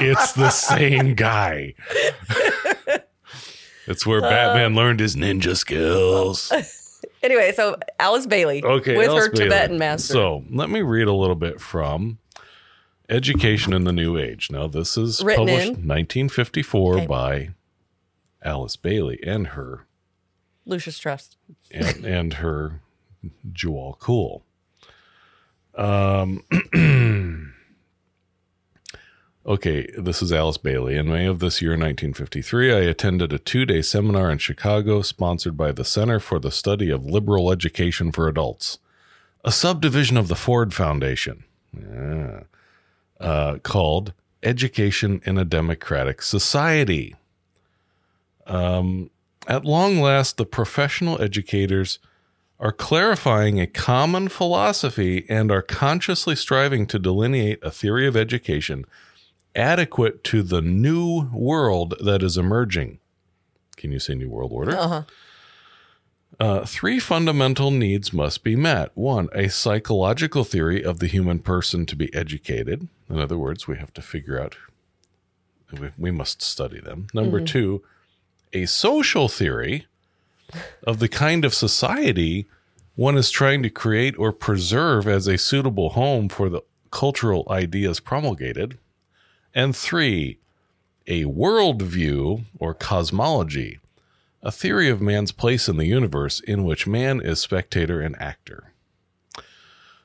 it's 0.00 0.32
the 0.32 0.48
same 0.48 1.14
guy. 1.14 1.74
it's 3.90 4.06
where 4.06 4.20
Batman 4.20 4.74
learned 4.74 5.00
his 5.00 5.16
ninja 5.16 5.56
skills." 5.56 6.52
Anyway, 7.22 7.52
so 7.54 7.76
Alice 7.98 8.26
Bailey. 8.26 8.62
Okay, 8.64 8.96
With 8.96 9.08
Alice 9.08 9.26
her 9.26 9.32
Bailey. 9.32 9.44
Tibetan 9.50 9.78
master. 9.78 10.12
So 10.14 10.44
let 10.50 10.70
me 10.70 10.80
read 10.80 11.06
a 11.06 11.12
little 11.12 11.34
bit 11.34 11.60
from 11.60 12.18
Education 13.10 13.74
in 13.74 13.84
the 13.84 13.92
New 13.92 14.16
Age. 14.16 14.50
Now, 14.50 14.66
this 14.66 14.96
is 14.96 15.22
Written 15.22 15.46
published 15.46 15.66
in? 15.66 15.86
1954 15.86 16.94
Okay. 16.96 17.06
by 17.06 17.50
Alice 18.42 18.76
Bailey 18.76 19.18
and 19.22 19.48
her 19.48 19.86
Lucis 20.64 20.98
Trust. 20.98 21.36
and, 21.70 22.04
and 22.06 22.34
her 22.34 22.80
Djwal 23.52 23.98
Khul. 23.98 24.42
Um, 25.74 26.42
okay, 29.50 29.90
this 29.98 30.22
is 30.22 30.32
Alice 30.32 30.58
Bailey. 30.58 30.96
In 30.96 31.08
May 31.08 31.26
of 31.26 31.40
this 31.40 31.60
year, 31.60 31.72
1953, 31.72 32.72
I 32.72 32.78
attended 32.78 33.32
a 33.32 33.38
two 33.38 33.66
day 33.66 33.82
seminar 33.82 34.30
in 34.30 34.38
Chicago 34.38 35.02
sponsored 35.02 35.56
by 35.56 35.72
the 35.72 35.84
Center 35.84 36.20
for 36.20 36.38
the 36.38 36.52
Study 36.52 36.88
of 36.88 37.04
Liberal 37.04 37.50
Education 37.50 38.12
for 38.12 38.28
Adults, 38.28 38.78
a 39.44 39.50
subdivision 39.50 40.16
of 40.16 40.28
the 40.28 40.36
Ford 40.36 40.72
Foundation, 40.72 41.42
Yeah. 41.76 42.42
uh, 43.18 43.58
called 43.64 44.12
Education 44.44 45.20
in 45.24 45.36
a 45.36 45.44
Democratic 45.44 46.22
Society. 46.22 47.16
Um, 48.46 49.10
at 49.48 49.64
long 49.64 50.00
last, 50.00 50.36
the 50.36 50.46
professional 50.46 51.20
educators 51.20 51.98
are 52.60 52.72
clarifying 52.72 53.60
a 53.60 53.66
common 53.66 54.28
philosophy 54.28 55.26
and 55.28 55.50
are 55.50 55.62
consciously 55.62 56.36
striving 56.36 56.86
to 56.86 56.98
delineate 57.00 57.58
a 57.62 57.70
theory 57.70 58.06
of 58.06 58.16
education 58.16 58.84
adequate 59.54 60.22
to 60.24 60.42
the 60.42 60.62
new 60.62 61.28
world 61.32 61.94
that 62.00 62.22
is 62.22 62.36
emerging. 62.36 62.98
Can 63.76 63.92
you 63.92 63.98
say 63.98 64.14
New 64.14 64.28
World 64.30 64.52
Order? 64.52 64.76
Uh-huh. 64.76 65.02
Uh, 66.38 66.64
three 66.64 66.98
fundamental 66.98 67.70
needs 67.70 68.12
must 68.12 68.42
be 68.42 68.56
met. 68.56 68.90
One, 68.94 69.28
a 69.34 69.48
psychological 69.48 70.44
theory 70.44 70.82
of 70.82 70.98
the 70.98 71.06
human 71.06 71.40
person 71.40 71.84
to 71.86 71.96
be 71.96 72.12
educated. 72.14 72.88
In 73.10 73.18
other 73.18 73.36
words, 73.36 73.66
we 73.66 73.76
have 73.76 73.92
to 73.94 74.02
figure 74.02 74.40
out, 74.40 74.56
we, 75.78 75.90
we 75.98 76.10
must 76.10 76.40
study 76.40 76.80
them. 76.80 77.08
Number 77.12 77.40
Mhm. 77.40 77.46
two, 77.46 77.82
a 78.52 78.66
social 78.66 79.28
theory 79.28 79.86
of 80.86 80.98
the 80.98 81.08
kind 81.08 81.44
of 81.44 81.52
society 81.54 82.46
one 82.96 83.16
is 83.16 83.30
trying 83.30 83.62
to 83.62 83.70
create 83.70 84.18
or 84.18 84.30
preserve 84.32 85.06
as 85.08 85.26
a 85.26 85.38
suitable 85.38 85.90
home 85.90 86.28
for 86.28 86.48
the 86.50 86.60
cultural 86.90 87.46
ideas 87.48 87.98
promulgated. 88.00 88.76
And 89.54 89.74
three, 89.74 90.38
a 91.06 91.24
worldview 91.24 92.44
or 92.58 92.74
cosmology, 92.74 93.80
a 94.42 94.52
theory 94.52 94.88
of 94.88 95.00
man's 95.00 95.32
place 95.32 95.68
in 95.68 95.76
the 95.76 95.86
universe 95.86 96.40
in 96.40 96.64
which 96.64 96.86
man 96.86 97.20
is 97.20 97.40
spectator 97.40 98.00
and 98.00 98.20
actor. 98.20 98.72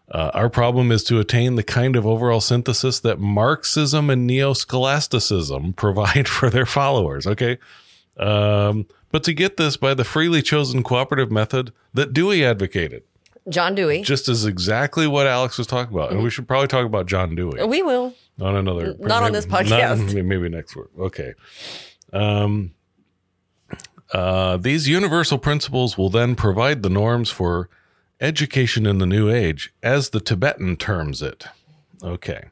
Uh, 0.09 0.29
our 0.33 0.49
problem 0.49 0.91
is 0.91 1.03
to 1.03 1.19
attain 1.19 1.55
the 1.55 1.63
kind 1.63 1.95
of 1.95 2.05
overall 2.05 2.41
synthesis 2.41 2.99
that 2.99 3.19
Marxism 3.19 4.09
and 4.09 4.27
neo 4.27 4.53
scholasticism 4.53 5.73
provide 5.77 6.27
for 6.27 6.49
their 6.49 6.65
followers. 6.65 7.25
Okay. 7.25 7.57
Um, 8.17 8.85
but 9.11 9.23
to 9.23 9.33
get 9.33 9.57
this 9.57 9.77
by 9.77 9.93
the 9.93 10.03
freely 10.03 10.41
chosen 10.41 10.83
cooperative 10.83 11.31
method 11.31 11.71
that 11.93 12.13
Dewey 12.13 12.45
advocated, 12.45 13.03
John 13.49 13.75
Dewey. 13.75 14.01
just 14.01 14.27
as 14.27 14.45
exactly 14.45 15.07
what 15.07 15.27
Alex 15.27 15.57
was 15.57 15.67
talking 15.67 15.93
about. 15.93 16.11
And 16.11 16.23
we 16.23 16.29
should 16.29 16.47
probably 16.47 16.67
talk 16.67 16.85
about 16.85 17.05
John 17.07 17.35
Dewey 17.35 17.63
we 17.65 17.81
will. 17.81 18.13
On 18.39 18.55
another, 18.55 18.95
Not 18.99 19.23
on 19.23 19.31
this 19.31 19.45
podcast. 19.55 20.13
not- 20.13 20.25
maybe 20.25 20.49
next 20.49 20.75
week. 20.75 20.87
Okay. 20.99 21.33
Um, 22.13 22.73
uh, 24.13 24.57
these 24.57 24.87
universal 24.87 25.37
principles 25.37 25.97
will 25.97 26.09
then 26.09 26.35
provide 26.35 26.83
the 26.83 26.89
norms 26.89 27.29
for 27.29 27.69
education 28.21 28.85
in 28.85 28.99
the 28.99 29.05
new 29.05 29.29
age, 29.29 29.73
as 29.83 30.09
the 30.09 30.19
Tibetan 30.19 30.77
terms 30.77 31.21
it. 31.21 31.45
Okay. 32.03 32.45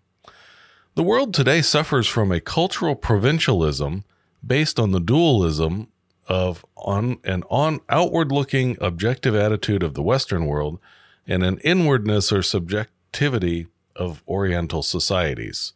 The 0.95 1.03
world 1.03 1.33
today 1.33 1.61
suffers 1.61 2.07
from 2.07 2.31
a 2.31 2.39
cultural 2.39 2.95
provincialism 2.95 4.03
based 4.45 4.79
on 4.79 4.91
the 4.91 4.99
dualism 4.99 5.87
of 6.27 6.65
on 6.77 7.17
an 7.23 7.43
on 7.49 7.79
outward 7.89 8.31
looking 8.31 8.77
objective 8.81 9.35
attitude 9.35 9.83
of 9.83 9.93
the 9.93 10.03
Western 10.03 10.45
world 10.45 10.79
and 11.27 11.43
an 11.43 11.57
inwardness 11.59 12.31
or 12.31 12.41
subjectivity 12.41 13.67
of 13.95 14.21
Oriental 14.27 14.81
societies. 14.83 15.73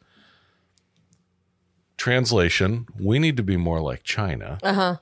Translation 1.98 2.88
We 3.00 3.18
need 3.20 3.38
to 3.38 3.44
be 3.44 3.58
more 3.58 3.82
like 3.82 4.04
China 4.04 4.60
Uh 4.64 4.74
huh. 4.74 4.98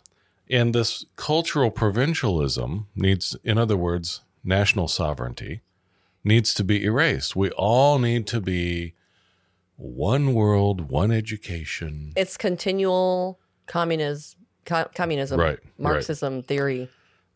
And 0.49 0.75
this 0.75 1.05
cultural 1.15 1.71
provincialism 1.71 2.87
needs, 2.95 3.35
in 3.43 3.57
other 3.57 3.75
words, 3.75 4.21
national 4.43 4.87
sovereignty, 4.87 5.61
needs 6.23 6.53
to 6.53 6.63
be 6.63 6.83
erased. 6.85 7.35
We 7.35 7.49
all 7.51 7.97
need 7.97 8.27
to 8.27 8.39
be 8.39 8.93
one 9.75 10.33
world, 10.35 10.89
one 10.91 11.11
education. 11.11 12.13
It's 12.15 12.37
continual 12.37 13.39
communism, 13.65 14.39
co- 14.65 14.89
communism, 14.93 15.39
Right, 15.39 15.49
right. 15.49 15.59
Marxism 15.79 16.43
theory. 16.43 16.89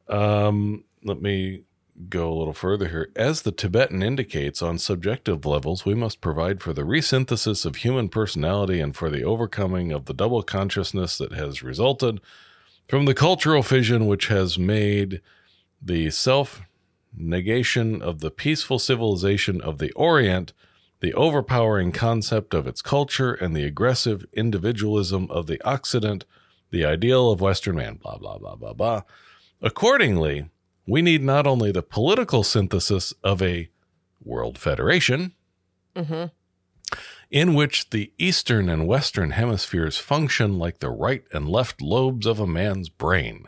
Um, 0.07 0.83
let 1.03 1.19
me 1.21 1.63
go 2.07 2.31
a 2.31 2.33
little 2.33 2.53
further 2.53 2.87
here. 2.87 3.09
As 3.15 3.41
the 3.41 3.51
Tibetan 3.51 4.01
indicates, 4.01 4.61
on 4.61 4.77
subjective 4.77 5.45
levels, 5.45 5.85
we 5.85 5.95
must 5.95 6.21
provide 6.21 6.61
for 6.61 6.71
the 6.71 6.83
resynthesis 6.83 7.65
of 7.65 7.77
human 7.77 8.07
personality 8.07 8.79
and 8.79 8.95
for 8.95 9.09
the 9.09 9.23
overcoming 9.23 9.91
of 9.91 10.05
the 10.05 10.13
double 10.13 10.41
consciousness 10.41 11.17
that 11.17 11.33
has 11.33 11.61
resulted 11.61 12.21
from 12.87 13.05
the 13.05 13.13
cultural 13.13 13.63
fission 13.63 14.07
which 14.07 14.27
has 14.27 14.57
made 14.57 15.21
the 15.81 16.09
self 16.09 16.61
negation 17.15 18.01
of 18.01 18.19
the 18.19 18.31
peaceful 18.31 18.79
civilization 18.79 19.59
of 19.61 19.79
the 19.79 19.91
Orient, 19.91 20.53
the 21.01 21.13
overpowering 21.13 21.91
concept 21.91 22.53
of 22.53 22.67
its 22.67 22.81
culture, 22.81 23.33
and 23.33 23.55
the 23.55 23.63
aggressive 23.63 24.25
individualism 24.33 25.27
of 25.29 25.47
the 25.47 25.61
Occident, 25.67 26.25
the 26.71 26.85
ideal 26.85 27.31
of 27.31 27.41
Western 27.41 27.75
man, 27.75 27.95
blah, 27.95 28.17
blah, 28.17 28.37
blah, 28.37 28.55
blah, 28.55 28.73
blah. 28.73 29.01
Accordingly, 29.61 30.49
we 30.89 31.01
need 31.01 31.23
not 31.23 31.47
only 31.47 31.71
the 31.71 31.83
political 31.83 32.43
synthesis 32.43 33.13
of 33.23 33.41
a 33.41 33.69
world 34.23 34.57
federation, 34.57 35.33
hmm 35.95 36.25
in 37.31 37.53
which 37.53 37.91
the 37.91 38.11
eastern 38.17 38.69
and 38.69 38.87
western 38.87 39.31
hemispheres 39.31 39.97
function 39.97 40.57
like 40.57 40.79
the 40.79 40.89
right 40.89 41.23
and 41.31 41.47
left 41.47 41.81
lobes 41.81 42.25
of 42.25 42.39
a 42.39 42.47
man's 42.47 42.89
brain, 42.89 43.45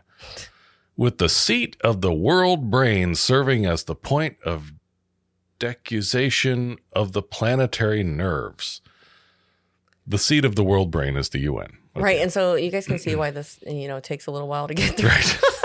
with 0.96 1.18
the 1.18 1.30
seat 1.30 1.76
of 1.84 2.02
the 2.02 2.14
world 2.14 2.70
brain 2.70 3.16
serving 3.16 3.66
as 3.66 3.86
the 3.86 3.96
point 3.96 4.38
of 4.46 4.74
decussation 5.58 6.78
of 6.94 7.14
the 7.14 7.22
planetary 7.22 8.04
nerves. 8.04 8.82
The 10.06 10.18
seat 10.18 10.46
of 10.46 10.56
the 10.56 10.64
world 10.64 10.92
brain 10.92 11.16
is 11.18 11.30
the 11.30 11.40
UN. 11.40 11.78
Right. 11.96 12.20
And 12.20 12.32
so 12.32 12.56
you 12.56 12.72
guys 12.72 12.86
can 12.88 13.00
see 13.00 13.16
why 13.16 13.32
this, 13.32 13.60
you 13.66 13.88
know, 13.88 14.00
takes 14.00 14.28
a 14.28 14.32
little 14.32 14.48
while 14.48 14.68
to 14.68 14.74
get 14.74 14.98
through. 14.98 15.10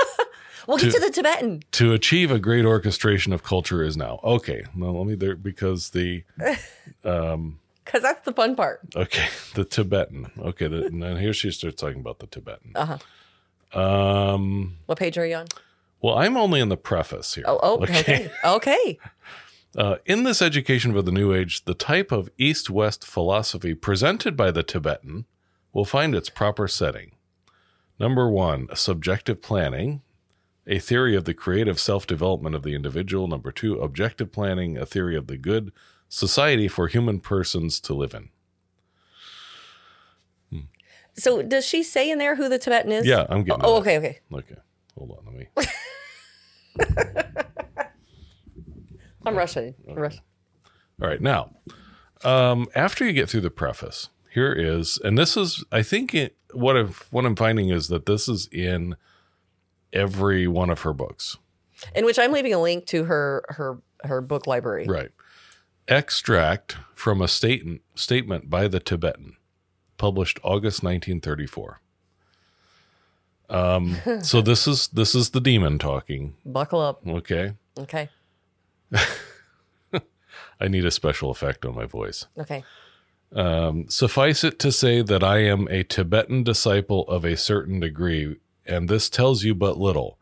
we'll 0.66 0.78
get 0.78 0.92
To- 0.92 0.98
to 0.98 1.00
the 1.00 1.10
Tibetan. 1.10 1.62
To 1.72 1.92
achieve 1.92 2.30
a 2.30 2.38
great 2.38 2.64
orchestration 2.64 3.32
of 3.32 3.42
culture 3.42 3.82
is 3.82 3.96
now. 3.96 4.20
Okay, 4.22 4.64
well, 4.76 4.96
let 4.98 5.06
me 5.06 5.14
there 5.14 5.36
because 5.36 5.90
the 5.90 6.24
um 7.04 7.58
Because 7.84 8.02
that's 8.02 8.22
the 8.24 8.32
fun 8.32 8.56
part. 8.56 8.80
okay 8.94 9.28
the 9.54 9.64
Tibetan. 9.64 10.30
Okay, 10.38 10.68
the, 10.68 10.86
and 10.86 11.02
then 11.02 11.16
here 11.18 11.32
she 11.32 11.50
starts 11.50 11.80
talking 11.80 12.00
about 12.00 12.18
the 12.18 12.26
Tibetan. 12.26 12.72
Uh 12.74 12.98
huh. 13.72 13.80
Um, 13.80 14.76
What 14.86 14.98
page 14.98 15.18
are 15.18 15.26
you 15.26 15.36
on? 15.36 15.46
well, 16.00 16.16
I'm 16.18 16.36
only 16.36 16.60
in 16.60 16.68
the 16.68 16.76
preface 16.76 17.34
here. 17.34 17.44
Oh, 17.46 17.58
oh 17.62 17.82
okay. 17.82 18.30
Okay. 18.44 18.98
Uh, 19.76 19.96
in 20.06 20.22
this 20.22 20.40
education 20.40 20.94
for 20.94 21.02
the 21.02 21.12
New 21.12 21.34
Age, 21.34 21.66
the 21.66 21.74
type 21.74 22.10
of 22.10 22.30
East 22.38 22.70
West 22.70 23.04
philosophy 23.04 23.74
presented 23.74 24.34
by 24.34 24.50
the 24.50 24.62
Tibetan 24.62 25.26
will 25.74 25.84
find 25.84 26.14
its 26.14 26.30
proper 26.30 26.66
setting. 26.66 27.10
Number 28.00 28.26
one, 28.30 28.68
subjective 28.74 29.42
planning, 29.42 30.00
a 30.66 30.78
theory 30.78 31.14
of 31.14 31.24
the 31.24 31.34
creative 31.34 31.78
self 31.78 32.06
development 32.06 32.54
of 32.54 32.62
the 32.62 32.74
individual. 32.74 33.28
Number 33.28 33.52
two, 33.52 33.80
objective 33.80 34.32
planning, 34.32 34.76
a 34.76 34.86
theory 34.86 35.16
of 35.16 35.26
the 35.26 35.36
good 35.36 35.72
society 36.08 36.68
for 36.68 36.88
human 36.88 37.20
persons 37.20 37.80
to 37.80 37.94
live 37.94 38.14
in. 38.14 38.30
So 41.18 41.42
does 41.42 41.64
she 41.64 41.82
say 41.82 42.10
in 42.10 42.18
there 42.18 42.36
who 42.36 42.48
the 42.48 42.58
Tibetan 42.58 42.92
is? 42.92 43.06
Yeah, 43.06 43.26
I'm 43.28 43.42
getting. 43.42 43.62
Oh, 43.64 43.76
okay, 43.76 43.96
okay. 43.98 44.20
Okay, 44.32 44.56
hold 44.96 45.12
on. 45.12 45.24
Let 45.26 45.34
me. 45.34 45.48
I'm 49.24 49.34
rushing. 49.36 49.74
I'm 49.88 49.96
rushing. 49.96 50.20
All 51.00 51.08
right. 51.08 51.20
Now, 51.20 51.52
um, 52.22 52.68
after 52.74 53.04
you 53.04 53.12
get 53.12 53.30
through 53.30 53.40
the 53.40 53.50
preface, 53.50 54.10
here 54.30 54.52
is, 54.52 54.98
and 55.02 55.16
this 55.16 55.36
is, 55.36 55.64
I 55.72 55.82
think, 55.82 56.14
it, 56.14 56.36
what 56.52 56.76
I'm 56.76 56.88
what 57.10 57.24
I'm 57.24 57.36
finding 57.36 57.70
is 57.70 57.88
that 57.88 58.04
this 58.04 58.28
is 58.28 58.46
in 58.52 58.96
every 59.92 60.46
one 60.46 60.70
of 60.70 60.82
her 60.82 60.92
books. 60.92 61.36
In 61.94 62.04
which 62.04 62.18
I'm 62.18 62.32
leaving 62.32 62.54
a 62.54 62.60
link 62.60 62.86
to 62.86 63.04
her 63.04 63.44
her 63.48 63.78
her 64.04 64.20
book 64.20 64.46
library. 64.46 64.86
Right. 64.86 65.10
Extract 65.88 66.76
from 66.94 67.20
a 67.20 67.28
statement 67.28 67.82
statement 67.94 68.50
by 68.50 68.68
the 68.68 68.80
Tibetan, 68.80 69.36
published 69.98 70.38
August 70.42 70.82
1934. 70.82 71.80
Um, 73.48 73.96
so 74.22 74.40
this 74.40 74.66
is 74.66 74.88
this 74.88 75.14
is 75.14 75.30
the 75.30 75.40
demon 75.40 75.78
talking. 75.78 76.34
Buckle 76.44 76.80
up. 76.80 77.06
Okay. 77.06 77.52
Okay. 77.78 78.08
I 80.60 80.68
need 80.68 80.84
a 80.84 80.90
special 80.90 81.30
effect 81.30 81.64
on 81.66 81.74
my 81.74 81.84
voice. 81.84 82.26
Okay. 82.38 82.64
Um, 83.32 83.86
suffice 83.88 84.44
it 84.44 84.58
to 84.60 84.72
say 84.72 85.02
that 85.02 85.22
I 85.22 85.38
am 85.38 85.68
a 85.68 85.82
Tibetan 85.82 86.42
disciple 86.44 87.02
of 87.08 87.24
a 87.24 87.36
certain 87.36 87.80
degree, 87.80 88.36
and 88.66 88.88
this 88.88 89.08
tells 89.08 89.44
you 89.44 89.54
but 89.54 89.78
little. 89.78 90.18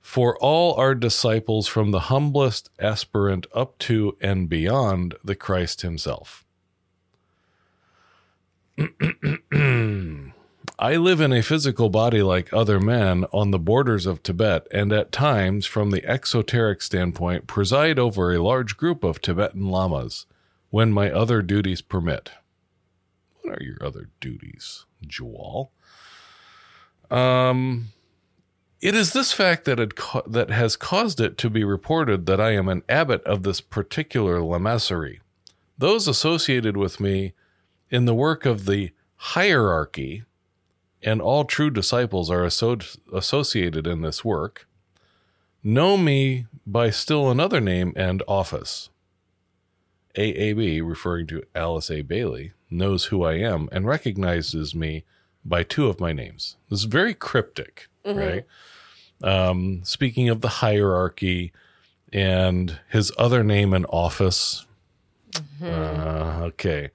For 0.00 0.36
all 0.38 0.74
are 0.74 0.94
disciples 0.94 1.68
from 1.68 1.90
the 1.90 2.00
humblest 2.00 2.70
aspirant 2.78 3.46
up 3.54 3.78
to 3.80 4.16
and 4.20 4.48
beyond 4.48 5.14
the 5.22 5.34
Christ 5.34 5.82
himself. 5.82 6.44
I 10.82 10.96
live 10.96 11.20
in 11.20 11.32
a 11.32 11.42
physical 11.42 11.90
body 11.90 12.22
like 12.22 12.54
other 12.54 12.80
men 12.80 13.26
on 13.32 13.50
the 13.50 13.58
borders 13.58 14.06
of 14.06 14.22
Tibet, 14.22 14.66
and 14.70 14.90
at 14.94 15.12
times, 15.12 15.66
from 15.66 15.90
the 15.90 16.02
exoteric 16.06 16.80
standpoint, 16.80 17.46
preside 17.46 17.98
over 17.98 18.32
a 18.32 18.42
large 18.42 18.78
group 18.78 19.04
of 19.04 19.20
Tibetan 19.20 19.68
lamas 19.68 20.24
when 20.70 20.90
my 20.90 21.10
other 21.10 21.42
duties 21.42 21.82
permit. 21.82 22.30
What 23.42 23.58
are 23.58 23.62
your 23.62 23.76
other 23.84 24.08
duties, 24.20 24.86
Djwal? 25.06 25.68
Um, 27.10 27.92
it 28.80 28.94
is 28.94 29.12
this 29.12 29.32
fact 29.32 29.64
that 29.66 29.78
had 29.78 29.96
ca- 29.96 30.22
that 30.26 30.50
has 30.50 30.76
caused 30.76 31.20
it 31.20 31.36
to 31.38 31.50
be 31.50 31.64
reported 31.64 32.26
that 32.26 32.40
I 32.40 32.52
am 32.52 32.68
an 32.68 32.82
abbot 32.88 33.22
of 33.24 33.42
this 33.42 33.60
particular 33.60 34.38
lamasery. 34.38 35.18
Those 35.76 36.08
associated 36.08 36.76
with 36.76 37.00
me 37.00 37.32
in 37.90 38.04
the 38.04 38.14
work 38.14 38.46
of 38.46 38.64
the 38.64 38.92
hierarchy, 39.16 40.24
and 41.02 41.20
all 41.20 41.44
true 41.44 41.70
disciples 41.70 42.30
are 42.30 42.44
asso- 42.44 42.78
associated 43.12 43.86
in 43.86 44.00
this 44.00 44.24
work, 44.24 44.66
know 45.62 45.96
me 45.96 46.46
by 46.66 46.90
still 46.90 47.30
another 47.30 47.60
name 47.60 47.92
and 47.96 48.22
office. 48.28 48.88
AAB, 50.16 50.80
referring 50.82 51.26
to 51.28 51.42
Alice 51.54 51.90
A. 51.90 52.02
Bailey, 52.02 52.52
knows 52.70 53.06
who 53.06 53.22
I 53.24 53.34
am 53.34 53.68
and 53.72 53.86
recognizes 53.86 54.74
me 54.74 55.04
by 55.44 55.62
two 55.62 55.88
of 55.88 56.00
my 56.00 56.12
names. 56.12 56.56
This 56.68 56.80
is 56.80 56.84
very 56.84 57.14
cryptic, 57.14 57.88
Mhm. 58.04 58.16
right? 58.16 58.46
Um, 59.22 59.82
speaking 59.84 60.28
of 60.28 60.40
the 60.40 60.48
hierarchy 60.48 61.52
and 62.12 62.78
his 62.88 63.12
other 63.18 63.42
name 63.44 63.72
and 63.72 63.86
office. 63.90 64.66
Uh, 65.62 66.40
okay. 66.42 66.90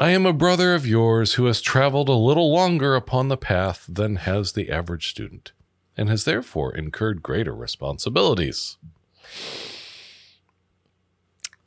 I 0.00 0.10
am 0.10 0.26
a 0.26 0.32
brother 0.32 0.74
of 0.74 0.86
yours 0.86 1.34
who 1.34 1.46
has 1.46 1.60
traveled 1.60 2.08
a 2.08 2.12
little 2.12 2.52
longer 2.52 2.94
upon 2.94 3.28
the 3.28 3.36
path 3.36 3.84
than 3.88 4.16
has 4.16 4.52
the 4.52 4.70
average 4.70 5.08
student, 5.08 5.52
and 5.96 6.08
has 6.08 6.24
therefore 6.24 6.74
incurred 6.74 7.22
greater 7.22 7.54
responsibilities. 7.54 8.76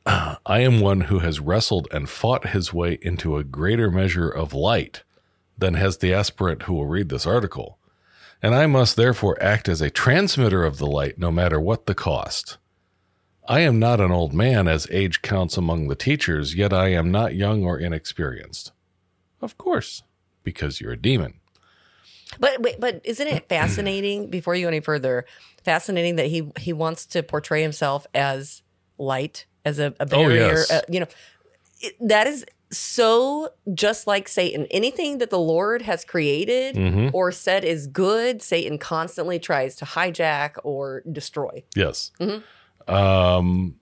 I 0.06 0.60
am 0.60 0.80
one 0.80 1.02
who 1.02 1.20
has 1.20 1.40
wrestled 1.40 1.88
and 1.92 2.08
fought 2.08 2.48
his 2.48 2.72
way 2.72 2.98
into 3.02 3.36
a 3.36 3.44
greater 3.44 3.90
measure 3.90 4.28
of 4.28 4.52
light 4.52 5.02
than 5.56 5.74
has 5.74 5.98
the 5.98 6.12
aspirant 6.14 6.62
who 6.62 6.74
will 6.74 6.86
read 6.86 7.08
this 7.08 7.26
article, 7.26 7.78
and 8.42 8.54
I 8.54 8.66
must 8.66 8.96
therefore 8.96 9.40
act 9.42 9.68
as 9.68 9.80
a 9.80 9.90
transmitter 9.90 10.64
of 10.64 10.78
the 10.78 10.86
light 10.86 11.18
no 11.18 11.30
matter 11.30 11.60
what 11.60 11.86
the 11.86 11.94
cost. 11.94 12.58
I 13.48 13.60
am 13.60 13.78
not 13.78 14.00
an 14.00 14.10
old 14.12 14.32
man 14.32 14.68
as 14.68 14.86
age 14.90 15.20
counts 15.22 15.56
among 15.56 15.88
the 15.88 15.94
teachers, 15.96 16.54
yet 16.54 16.72
I 16.72 16.88
am 16.88 17.10
not 17.10 17.34
young 17.34 17.64
or 17.64 17.78
inexperienced. 17.78 18.72
Of 19.40 19.58
course, 19.58 20.02
because 20.44 20.80
you're 20.80 20.92
a 20.92 20.96
demon. 20.96 21.34
But 22.38 22.62
wait, 22.62 22.80
but 22.80 23.00
isn't 23.04 23.26
it 23.26 23.48
fascinating? 23.48 24.30
Before 24.30 24.54
you 24.54 24.62
go 24.64 24.68
any 24.68 24.80
further, 24.80 25.26
fascinating 25.64 26.16
that 26.16 26.26
he 26.28 26.50
he 26.58 26.72
wants 26.72 27.04
to 27.06 27.22
portray 27.22 27.62
himself 27.62 28.06
as 28.14 28.62
light, 28.96 29.46
as 29.64 29.78
a, 29.78 29.86
a 29.98 30.02
Oh, 30.02 30.06
barrier. 30.06 30.46
yes. 30.54 30.70
uh, 30.70 30.80
you 30.88 31.00
know, 31.00 31.06
it, 31.80 31.94
that 32.00 32.26
is 32.28 32.46
so 32.72 33.50
just 33.74 34.06
like 34.06 34.28
Satan. 34.28 34.66
Anything 34.70 35.18
that 35.18 35.30
the 35.30 35.38
Lord 35.38 35.82
has 35.82 36.04
created 36.04 36.74
Mhm. 36.76 37.10
or 37.12 37.30
said 37.30 37.64
is 37.64 37.86
good, 37.86 38.42
Satan 38.42 38.78
constantly 38.78 39.38
tries 39.38 39.76
to 39.76 39.84
hijack 39.84 40.52
or 40.64 41.02
destroy. 41.12 41.62
Yes. 41.76 42.10
Mhm. 42.20 42.42
Um, 42.88 43.76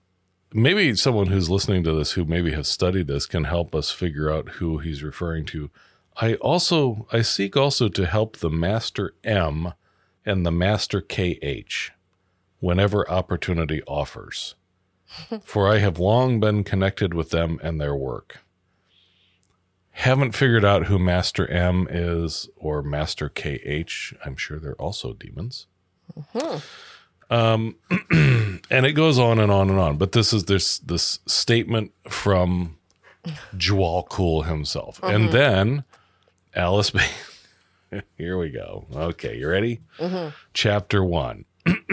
maybe 0.53 0.95
someone 0.95 1.27
who's 1.27 1.49
listening 1.49 1.83
to 1.85 1.93
this 1.93 2.11
who 2.11 2.25
maybe 2.25 2.51
has 2.51 2.67
studied 2.67 3.07
this 3.07 3.25
can 3.25 3.45
help 3.45 3.73
us 3.73 3.91
figure 3.91 4.31
out 4.31 4.49
who 4.59 4.77
he's 4.79 5.01
referring 5.03 5.45
to. 5.45 5.69
I 6.17 6.35
also 6.35 7.07
I 7.11 7.21
seek 7.21 7.55
also 7.55 7.87
to 7.87 8.05
help 8.05 8.37
the 8.37 8.49
Master 8.49 9.13
M 9.23 9.73
and 10.25 10.45
the 10.45 10.51
Master 10.51 11.01
KH 11.01 11.91
whenever 12.59 13.09
opportunity 13.09 13.81
offers. 13.87 14.55
For 15.43 15.67
I 15.67 15.77
have 15.79 15.97
long 15.99 16.39
been 16.39 16.63
connected 16.63 17.13
with 17.13 17.31
them 17.31 17.59
and 17.63 17.79
their 17.81 17.95
work. 17.95 18.39
Haven't 19.93 20.31
figured 20.33 20.63
out 20.65 20.85
who 20.85 20.97
Master 20.97 21.45
M 21.49 21.87
is 21.89 22.49
or 22.55 22.81
Master 22.81 23.29
KH. 23.29 24.13
I'm 24.25 24.35
sure 24.37 24.57
they're 24.59 24.75
also 24.75 25.13
demons. 25.13 25.67
Um, 27.29 27.75
and 28.11 28.85
it 28.85 28.93
goes 28.93 29.19
on 29.19 29.39
and 29.39 29.51
on 29.51 29.69
and 29.69 29.79
on. 29.79 29.97
But 29.97 30.11
this 30.13 30.33
is 30.33 30.45
this 30.45 30.79
this 30.79 31.19
statement 31.27 31.91
from 32.09 32.77
Djwal 33.55 34.07
Khul 34.07 34.45
himself, 34.45 34.99
and 35.03 35.29
Mhm. 35.29 35.31
then 35.31 35.83
Alice. 36.55 36.89
Ba- 36.91 38.01
Here 38.17 38.37
we 38.37 38.49
go. 38.49 38.85
Okay, 38.93 39.37
you 39.37 39.47
ready? 39.49 39.81
Mhm. 39.99 40.33
Chapter 40.53 41.03
one. 41.03 41.45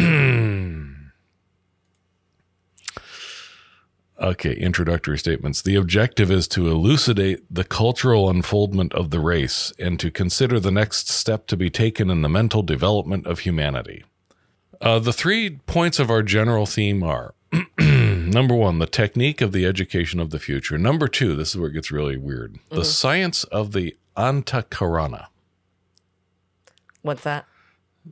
Okay, 4.21 4.53
introductory 4.55 5.17
statements. 5.17 5.63
The 5.63 5.77
objective 5.77 6.29
is 6.31 6.49
to 6.49 6.67
elucidate 6.69 7.45
the 7.49 7.63
cultural 7.63 8.29
unfoldment 8.29 8.93
of 8.93 9.11
the 9.11 9.21
race 9.21 9.73
and 9.79 9.99
to 10.01 10.11
consider 10.11 10.59
the 10.59 10.73
next 10.73 11.09
step 11.09 11.47
to 11.47 11.57
be 11.57 11.71
taken 11.71 12.11
in 12.11 12.23
the 12.23 12.29
mental 12.29 12.63
development 12.63 13.27
of 13.29 13.41
humanity. 13.41 14.03
Uh, 14.81 14.99
the 14.99 15.13
three 15.13 15.51
points 15.67 16.01
of 16.01 16.11
our 16.11 16.23
general 16.25 16.67
theme 16.67 17.03
are 17.05 17.35
number 17.79 18.55
one, 18.57 18.81
the 18.81 18.87
technique 18.87 19.41
of 19.41 19.53
the 19.53 19.65
education 19.65 20.19
of 20.19 20.31
the 20.31 20.39
future. 20.41 20.77
Number 20.79 21.07
two, 21.07 21.37
this 21.37 21.51
is 21.51 21.57
where 21.57 21.69
it 21.71 21.75
gets 21.75 21.91
really 21.93 22.17
weird 22.17 22.59
the 22.71 22.81
Mhm. 22.81 22.85
science 22.87 23.45
of 23.45 23.73
the 23.73 23.97
Antakarana. 24.17 25.27
What's 27.03 27.23
that? 27.23 27.47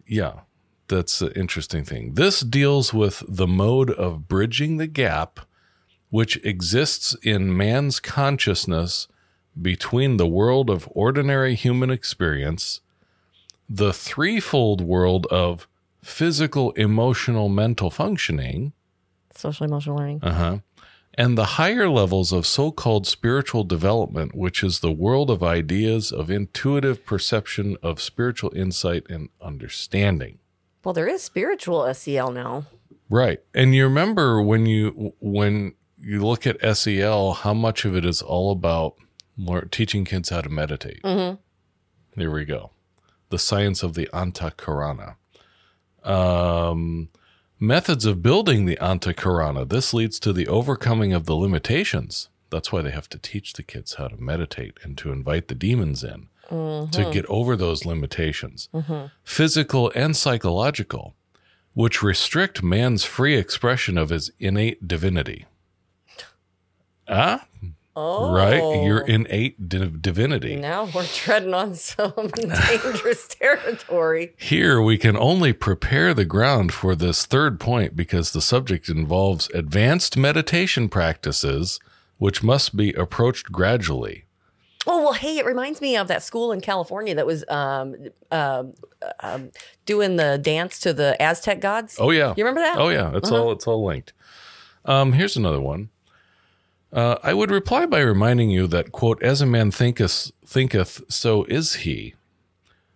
Yeah, 0.06 0.40
that's 0.86 1.20
an 1.20 1.32
interesting 1.32 1.84
thing. 1.84 2.14
This 2.14 2.40
deals 2.40 2.94
with 2.94 3.24
the 3.28 3.46
mode 3.48 3.90
of 3.90 4.28
bridging 4.28 4.76
the 4.76 4.86
gap 4.86 5.40
which 6.10 6.36
exists 6.44 7.16
in 7.22 7.56
man's 7.56 8.00
consciousness 8.00 9.08
between 9.60 10.16
the 10.16 10.26
world 10.26 10.68
of 10.70 10.88
ordinary 10.92 11.54
human 11.54 11.90
experience, 11.90 12.80
the 13.68 13.92
threefold 13.92 14.80
world 14.80 15.26
of 15.26 15.66
physical, 16.02 16.70
emotional, 16.72 17.48
mental 17.48 17.90
functioning, 17.90 18.72
Social 19.34 19.66
emotional 19.66 19.96
learning. 19.96 20.20
uh-huh, 20.22 20.58
and 21.14 21.36
the 21.36 21.44
higher 21.56 21.88
levels 21.88 22.32
of 22.32 22.46
so-called 22.46 23.06
spiritual 23.06 23.64
development, 23.64 24.34
which 24.34 24.62
is 24.62 24.80
the 24.80 24.92
world 24.92 25.30
of 25.30 25.42
ideas, 25.42 26.12
of 26.12 26.30
intuitive 26.30 27.04
perception, 27.04 27.76
of 27.82 28.00
spiritual 28.00 28.52
insight 28.54 29.04
and 29.08 29.30
understanding. 29.40 30.38
Well, 30.84 30.92
there 30.94 31.08
is 31.08 31.22
spiritual 31.22 31.92
SEL 31.92 32.30
now. 32.30 32.66
Right. 33.10 33.40
And 33.54 33.74
you 33.74 33.84
remember 33.84 34.42
when 34.42 34.66
you 34.66 35.14
when 35.20 35.74
you 36.06 36.24
look 36.24 36.46
at 36.46 36.76
SEL, 36.76 37.32
how 37.32 37.52
much 37.52 37.84
of 37.84 37.96
it 37.96 38.04
is 38.04 38.22
all 38.22 38.52
about 38.52 38.94
teaching 39.70 40.04
kids 40.04 40.28
how 40.30 40.40
to 40.40 40.48
meditate. 40.48 41.02
Mm-hmm. 41.02 41.36
There 42.20 42.30
we 42.30 42.44
go. 42.44 42.70
The 43.30 43.38
science 43.38 43.82
of 43.82 43.94
the 43.94 44.08
Antakarana. 44.12 45.16
Um, 46.04 47.08
methods 47.58 48.04
of 48.04 48.22
building 48.22 48.66
the 48.66 48.76
Antakarana. 48.80 49.68
This 49.68 49.92
leads 49.92 50.20
to 50.20 50.32
the 50.32 50.46
overcoming 50.46 51.12
of 51.12 51.26
the 51.26 51.34
limitations. 51.34 52.28
That's 52.50 52.70
why 52.70 52.82
they 52.82 52.92
have 52.92 53.08
to 53.10 53.18
teach 53.18 53.54
the 53.54 53.62
kids 53.64 53.94
how 53.94 54.08
to 54.08 54.16
meditate 54.16 54.78
and 54.84 54.96
to 54.98 55.10
invite 55.10 55.48
the 55.48 55.54
demons 55.54 56.04
in 56.04 56.28
to 56.48 56.54
Mhm. 56.54 57.12
get 57.12 57.26
over 57.26 57.56
those 57.56 57.84
limitations 57.84 58.68
Mhm. 58.72 59.10
physical 59.24 59.90
and 59.96 60.16
psychological, 60.16 61.16
which 61.74 62.04
restrict 62.04 62.62
man's 62.62 63.02
free 63.04 63.36
expression 63.36 63.98
of 63.98 64.10
his 64.10 64.30
innate 64.38 64.86
divinity. 64.86 65.46
Ah, 67.08 67.46
Oh. 67.98 68.34
right. 68.34 68.82
Your 68.84 69.00
innate 69.00 69.70
div- 69.70 70.02
divinity. 70.02 70.56
Now 70.56 70.84
we're 70.94 71.06
treading 71.06 71.54
on 71.54 71.74
some 71.74 72.12
dangerous 72.34 73.26
territory. 73.28 74.34
Here 74.36 74.82
we 74.82 74.98
can 74.98 75.16
only 75.16 75.54
prepare 75.54 76.12
the 76.12 76.26
ground 76.26 76.74
for 76.74 76.94
this 76.94 77.24
third 77.24 77.58
point 77.58 77.96
because 77.96 78.32
the 78.32 78.42
subject 78.42 78.90
involves 78.90 79.48
advanced 79.54 80.14
meditation 80.16 80.90
practices 80.90 81.80
which 82.18 82.42
must 82.42 82.76
be 82.76 82.92
approached 82.94 83.50
gradually. 83.50 84.24
Oh 84.86 85.02
well, 85.02 85.12
hey, 85.14 85.38
it 85.38 85.46
reminds 85.46 85.80
me 85.80 85.96
of 85.96 86.06
that 86.08 86.22
school 86.22 86.52
in 86.52 86.60
California 86.60 87.14
that 87.14 87.26
was 87.26 87.44
um, 87.48 87.94
um, 88.30 88.74
um, 89.20 89.50
doing 89.86 90.16
the 90.16 90.38
dance 90.40 90.78
to 90.80 90.92
the 90.92 91.20
Aztec 91.20 91.60
gods. 91.60 91.96
Oh 91.98 92.10
yeah. 92.10 92.34
you 92.36 92.44
remember 92.44 92.60
that? 92.60 92.76
Oh 92.78 92.90
yeah, 92.90 93.16
it's 93.16 93.30
Uh-huh. 93.30 93.42
all 93.44 93.52
it's 93.52 93.66
all 93.66 93.84
linked. 93.86 94.12
Um, 94.84 95.14
here's 95.14 95.36
another 95.36 95.60
one. 95.62 95.88
Uh, 96.96 97.18
I 97.22 97.34
would 97.34 97.50
reply 97.50 97.84
by 97.84 98.00
reminding 98.00 98.48
you 98.48 98.66
that 98.68 98.90
quote, 98.90 99.22
"As 99.22 99.42
a 99.42 99.46
man 99.46 99.70
thinketh, 99.70 100.32
thinketh, 100.46 101.02
so 101.10 101.44
is 101.44 101.74
he." 101.84 102.14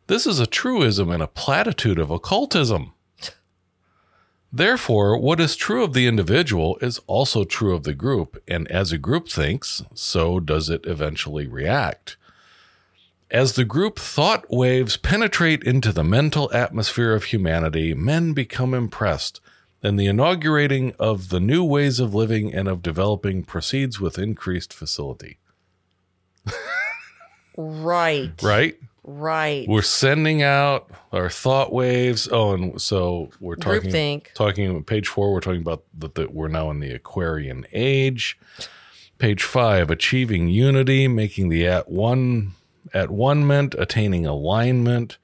This 0.07 0.26
is 0.26 0.40
a 0.40 0.46
truism 0.46 1.11
and 1.11 1.22
a 1.22 1.26
platitude 1.26 1.98
of 1.98 2.11
occultism. 2.11 2.94
Therefore, 4.51 5.18
what 5.18 5.38
is 5.38 5.55
true 5.55 5.84
of 5.84 5.92
the 5.92 6.07
individual 6.07 6.78
is 6.80 6.98
also 7.07 7.44
true 7.44 7.74
of 7.74 7.84
the 7.84 7.94
group, 7.94 8.42
and 8.48 8.66
as 8.68 8.90
a 8.90 8.98
group 8.98 9.28
thinks, 9.28 9.82
so 9.94 10.40
does 10.40 10.70
it 10.70 10.86
eventually 10.86 11.46
react. 11.46 12.16
As 13.30 13.53
the 13.53 13.66
group 13.66 13.98
thought 13.98 14.51
waves 14.51 14.96
penetrate 14.96 15.62
into 15.62 15.92
the 15.92 16.03
mental 16.03 16.51
atmosphere 16.55 17.12
of 17.12 17.24
humanity, 17.24 17.92
men 17.92 18.32
become 18.32 18.72
impressed, 18.72 19.40
and 19.83 19.99
the 19.99 20.07
inaugurating 20.07 20.95
of 20.99 21.31
the 21.31 21.41
new 21.41 21.64
ways 21.64 22.01
of 22.01 22.14
living 22.14 22.55
and 22.55 22.68
of 22.68 22.83
developing 22.83 23.43
proceeds 23.43 24.01
with 24.01 24.18
increased 24.18 24.72
facility. 24.72 25.39
Right. 27.57 28.33
Right? 28.43 28.78
Right. 29.03 29.66
We're 29.68 29.83
sending 29.83 30.43
out 30.43 30.91
our 31.12 31.31
thought 31.31 31.72
waves. 31.72 32.28
Oh, 32.31 32.53
and 32.53 32.81
so 32.81 33.31
we're 33.41 33.57
talking 33.57 33.91
Groupthink. 33.91 34.33
talking 34.35 34.85
page 34.85 35.09
four. 35.09 35.33
We're 35.33 35.41
talking 35.41 35.62
about 35.62 35.85
that 35.99 36.14
that 36.14 36.33
we're 36.33 36.49
now 36.49 36.70
in 36.70 36.81
the 36.81 36.93
Aquarian 36.93 37.66
age. 37.72 38.39
Page 39.18 39.43
five, 39.43 39.91
achieving 39.91 40.49
unity, 40.49 41.09
making 41.09 41.49
the 41.49 41.66
at 41.66 41.91
one 41.91 42.53
at 42.95 43.11
one 43.11 43.47
ment, 43.47 43.74
attaining 43.78 44.26
alignment. 44.26 45.18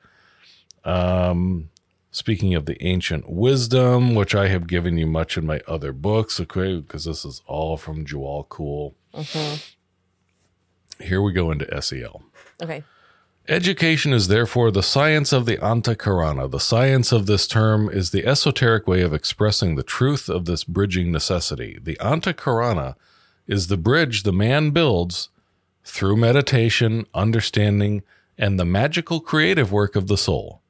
Um, 0.85 1.71
speaking 2.17 2.55
of 2.55 2.64
the 2.64 2.83
ancient 2.83 3.29
wisdom, 3.31 4.14
which 4.14 4.35
I 4.35 4.49
have 4.49 4.67
given 4.67 4.97
you 4.97 5.07
much 5.07 5.37
in 5.37 5.45
my 5.45 5.61
other 5.69 5.93
books, 5.93 6.41
okay, 6.41 6.77
because 6.77 7.05
this 7.05 7.27
is 7.27 7.43
all 7.47 7.77
from 7.77 8.07
Djwal 8.07 8.49
Khul. 8.49 8.95
Mhm. 9.14 9.62
Here 10.99 11.21
we 11.21 11.35
go 11.35 11.51
into 11.51 11.71
SEL. 11.83 12.23
Okay. 12.62 12.85
Education 13.49 14.14
is 14.14 14.29
therefore 14.29 14.71
the 14.71 14.83
science 14.83 15.31
of 15.31 15.45
the 15.45 15.59
Antakarana. 15.59 16.51
The 16.51 16.59
science 16.59 17.12
of 17.12 17.27
this 17.27 17.47
term 17.47 17.91
is 17.91 18.11
the 18.11 18.25
esoteric 18.27 18.87
way 18.89 19.03
of 19.03 19.12
expressing 19.12 19.77
the 19.77 19.83
truth 19.83 20.31
of 20.31 20.47
this 20.47 20.64
bridging 20.64 21.12
necessity. 21.12 21.79
The 21.83 21.99
Antakarana 22.01 22.95
is 23.47 23.67
the 23.67 23.77
bridge 23.77 24.23
the 24.23 24.33
man 24.33 24.71
builds 24.71 25.29
through 25.85 26.17
meditation, 26.17 27.05
understanding, 27.12 28.03
and 28.39 28.59
the 28.59 28.64
magical 28.64 29.21
creative 29.21 29.71
work 29.71 29.95
of 29.95 30.07
the 30.07 30.17
soul 30.17 30.62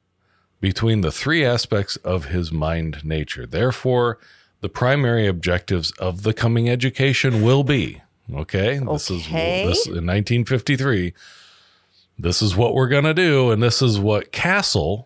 between 0.59 1.01
the 1.01 1.11
three 1.11 1.45
aspects 1.45 1.95
of 1.97 2.25
his 2.25 2.51
mind 2.51 3.03
nature. 3.05 3.45
Therefore, 3.45 4.17
the 4.61 4.69
primary 4.69 5.27
objectives 5.27 5.91
of 5.99 6.23
the 6.23 6.33
coming 6.33 6.67
education 6.69 7.41
will 7.43 7.63
be 7.63 8.01
okay. 8.33 8.79
This 8.79 9.11
is 9.11 9.27
Okay. 9.27 9.65
this 9.67 9.85
in 9.85 10.05
1953 10.05 11.13
this 12.19 12.41
is 12.41 12.55
what 12.55 12.73
we're 12.73 12.87
going 12.87 13.03
to 13.03 13.13
do 13.13 13.51
and 13.51 13.61
this 13.61 13.79
is 13.79 13.99
what 13.99 14.31
CASEL 14.31 15.05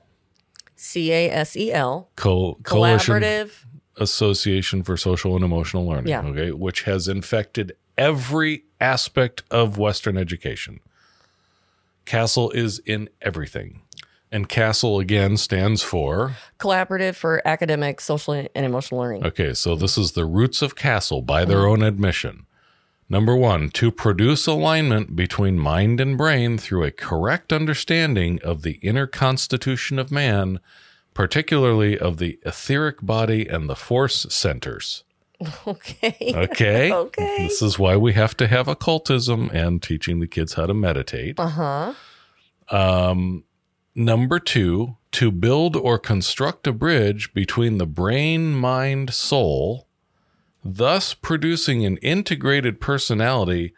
C 0.77 1.11
A 1.11 1.29
S 1.29 1.57
E 1.57 1.69
L. 1.73 2.09
Co- 2.15 2.55
Collaborative. 2.63 3.51
association 3.97 4.81
for 4.81 4.95
social 4.95 5.35
and 5.35 5.43
emotional 5.43 5.85
learning 5.85 6.07
Yeah. 6.07 6.21
okay 6.21 6.51
which 6.51 6.83
has 6.83 7.09
infected 7.09 7.73
every 7.97 8.63
aspect 8.79 9.43
of 9.51 9.77
western 9.77 10.17
education 10.17 10.79
CASEL 12.05 12.55
is 12.55 12.79
in 12.85 13.09
everything 13.21 13.81
and 14.31 14.47
CASEL 14.47 15.01
again 15.01 15.37
stands 15.37 15.83
for 15.83 16.35
Collaborative 16.59 17.15
for 17.15 17.41
academic, 17.45 17.99
social, 17.99 18.33
and 18.33 18.65
emotional 18.65 19.01
learning. 19.01 19.25
okay 19.25 19.53
so 19.53 19.75
this 19.75 19.97
is 19.97 20.13
the 20.13 20.25
roots 20.25 20.61
of 20.61 20.75
CASEL 20.75 21.25
by 21.25 21.45
their 21.45 21.67
own 21.67 21.81
admission 21.83 22.45
Number 23.11 23.35
one, 23.35 23.71
to 23.71 23.91
produce 23.91 24.47
alignment 24.47 25.17
between 25.17 25.59
mind 25.59 25.99
and 25.99 26.17
brain 26.17 26.57
through 26.57 26.85
a 26.85 26.91
correct 26.91 27.51
understanding 27.51 28.39
of 28.41 28.61
the 28.61 28.75
inner 28.75 29.05
constitution 29.05 29.99
of 29.99 30.13
man, 30.13 30.61
particularly 31.13 31.99
of 31.99 32.19
the 32.19 32.39
etheric 32.45 33.01
body 33.01 33.45
and 33.45 33.69
the 33.69 33.75
force 33.75 34.25
centers. 34.29 35.03
Okay. 35.67 36.33
Okay. 36.33 36.93
okay. 36.93 37.37
This 37.39 37.61
is 37.61 37.77
why 37.77 37.97
we 37.97 38.13
have 38.13 38.37
to 38.37 38.47
have 38.47 38.69
occultism 38.69 39.49
and 39.51 39.83
teaching 39.83 40.21
the 40.21 40.27
kids 40.27 40.53
how 40.53 40.67
to 40.67 40.73
meditate. 40.73 41.37
Uh 41.37 41.47
huh. 41.47 41.93
Um, 42.69 43.43
number 43.95 44.39
two, 44.39 44.97
to 45.11 45.31
build 45.31 45.75
or 45.75 45.99
construct 45.99 46.67
a 46.67 46.73
bridge 46.73 47.33
between 47.33 47.77
the 47.77 47.85
brain, 47.85 48.53
mind, 48.53 49.13
soul, 49.13 49.87
thus 50.63 51.13
producing 51.13 51.85
an 51.85 51.97
integrated 51.97 52.79
personality, 52.79 53.73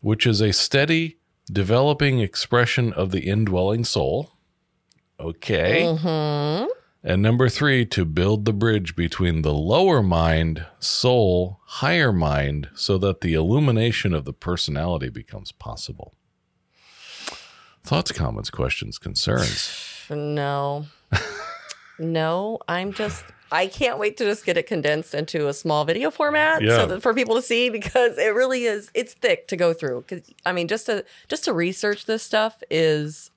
which 0.00 0.26
is 0.26 0.40
a 0.40 0.52
steady, 0.52 1.18
developing 1.50 2.20
expression 2.20 2.92
of 2.92 3.10
the 3.10 3.28
indwelling 3.28 3.84
soul. 3.84 4.32
Okay. 5.18 5.82
Mm-hmm. 5.82 6.70
And 7.02 7.22
number 7.22 7.48
three, 7.48 7.86
to 7.86 8.04
build 8.04 8.44
the 8.44 8.52
bridge 8.52 8.94
between 8.94 9.42
the 9.42 9.54
lower 9.54 10.02
mind, 10.02 10.66
soul, 10.78 11.60
higher 11.64 12.12
mind, 12.12 12.68
so 12.74 12.98
that 12.98 13.22
the 13.22 13.34
illumination 13.34 14.14
of 14.14 14.26
the 14.26 14.34
personality 14.34 15.08
becomes 15.08 15.50
possible. 15.50 16.14
Thoughts, 17.84 18.12
comments, 18.12 18.50
questions, 18.50 18.98
concerns? 18.98 20.06
No. 20.10 20.86
no, 21.98 22.58
I'm 22.68 22.92
just 22.92 23.24
I 23.52 23.66
can't 23.66 23.98
wait 23.98 24.16
to 24.18 24.24
just 24.24 24.44
get 24.46 24.56
it 24.56 24.66
condensed 24.66 25.12
into 25.14 25.48
a 25.48 25.52
small 25.52 25.84
video 25.84 26.10
format 26.10 26.62
Yeah. 26.62 26.76
so 26.76 26.86
that 26.86 27.02
for 27.02 27.12
people 27.14 27.34
to 27.34 27.42
see 27.42 27.68
because 27.68 28.16
it 28.16 28.34
really 28.34 28.64
is 28.64 28.90
it's 28.94 29.14
thick 29.14 29.48
to 29.48 29.56
go 29.56 29.72
through 29.72 30.02
cuz 30.02 30.22
I 30.46 30.52
mean 30.52 30.68
just 30.68 30.86
to 30.86 31.04
just 31.28 31.44
to 31.44 31.52
research 31.52 32.06
this 32.06 32.22
stuff 32.22 32.62
is 32.70 33.30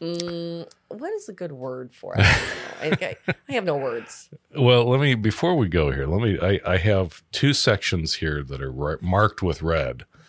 mm, 0.00 0.66
what 0.88 1.12
is 1.12 1.28
a 1.28 1.32
good 1.32 1.52
word 1.52 1.94
for 1.94 2.14
it? 2.16 2.20
I. 2.20 3.16
I, 3.28 3.34
I 3.48 3.52
have 3.52 3.64
no 3.64 3.76
words. 3.76 4.28
Well, 4.56 4.84
let 4.88 5.00
me 5.00 5.14
before 5.14 5.54
we 5.54 5.68
go 5.68 5.90
here. 5.92 6.06
Let 6.06 6.20
me. 6.20 6.38
I, 6.40 6.60
I 6.72 6.76
have 6.78 7.22
two 7.30 7.52
sections 7.54 8.14
here 8.16 8.42
that 8.42 8.60
are 8.60 8.98
marked 9.00 9.42
with 9.42 9.62
red 9.62 10.04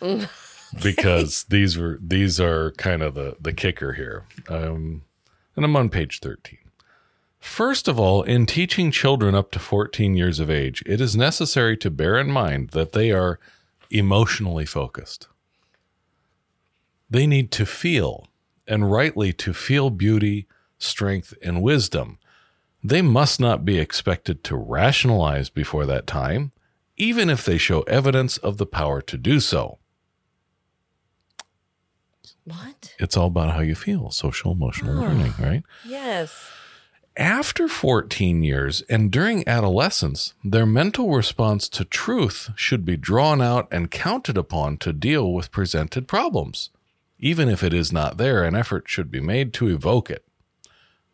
because 0.82 1.44
these 1.48 1.78
were 1.78 1.98
these 2.02 2.40
are 2.40 2.72
kind 2.72 3.02
of 3.02 3.14
the 3.14 3.36
the 3.40 3.52
kicker 3.52 3.92
here. 3.94 4.26
Um, 4.48 5.02
and 5.56 5.64
I'm 5.64 5.76
on 5.76 5.88
page 5.88 6.20
thirteen. 6.20 6.58
First 7.44 7.88
of 7.88 8.00
all, 8.00 8.22
in 8.22 8.46
teaching 8.46 8.90
children 8.90 9.34
up 9.34 9.50
to 9.50 9.58
14 9.58 10.16
years 10.16 10.40
of 10.40 10.48
age, 10.48 10.82
it 10.86 10.98
is 10.98 11.14
necessary 11.14 11.76
to 11.76 11.90
bear 11.90 12.18
in 12.18 12.30
mind 12.30 12.70
that 12.70 12.92
they 12.92 13.12
are 13.12 13.38
emotionally 13.90 14.64
focused. 14.64 15.28
They 17.10 17.26
need 17.26 17.50
to 17.52 17.66
feel, 17.66 18.28
and 18.66 18.90
rightly 18.90 19.34
to 19.34 19.52
feel 19.52 19.90
beauty, 19.90 20.46
strength, 20.78 21.34
and 21.42 21.62
wisdom. 21.62 22.18
They 22.82 23.02
must 23.02 23.38
not 23.38 23.62
be 23.62 23.78
expected 23.78 24.42
to 24.44 24.56
rationalize 24.56 25.50
before 25.50 25.84
that 25.84 26.06
time, 26.06 26.52
even 26.96 27.28
if 27.28 27.44
they 27.44 27.58
show 27.58 27.82
evidence 27.82 28.38
of 28.38 28.56
the 28.56 28.66
power 28.66 29.02
to 29.02 29.18
do 29.18 29.38
so. 29.38 29.78
What? 32.44 32.94
It's 32.98 33.16
all 33.16 33.26
about 33.28 33.54
how 33.54 33.60
you 33.60 33.74
feel, 33.74 34.10
social 34.10 34.52
emotional 34.52 34.98
Oh. 34.98 35.00
learning, 35.02 35.34
right? 35.38 35.62
Yes. 35.84 36.32
After 37.16 37.68
14 37.68 38.42
years 38.42 38.82
and 38.90 39.10
during 39.10 39.46
adolescence, 39.48 40.34
their 40.44 40.66
mental 40.66 41.14
response 41.14 41.68
to 41.70 41.84
truth 41.84 42.50
should 42.56 42.84
be 42.84 42.96
drawn 42.96 43.40
out 43.40 43.68
and 43.70 43.90
counted 43.90 44.36
upon 44.36 44.78
to 44.78 44.92
deal 44.92 45.32
with 45.32 45.52
presented 45.52 46.08
problems. 46.08 46.70
Even 47.20 47.48
if 47.48 47.62
it 47.62 47.72
is 47.72 47.92
not 47.92 48.16
there, 48.16 48.42
an 48.42 48.56
effort 48.56 48.88
should 48.88 49.10
be 49.10 49.20
made 49.20 49.52
to 49.54 49.68
evoke 49.68 50.10
it. 50.10 50.24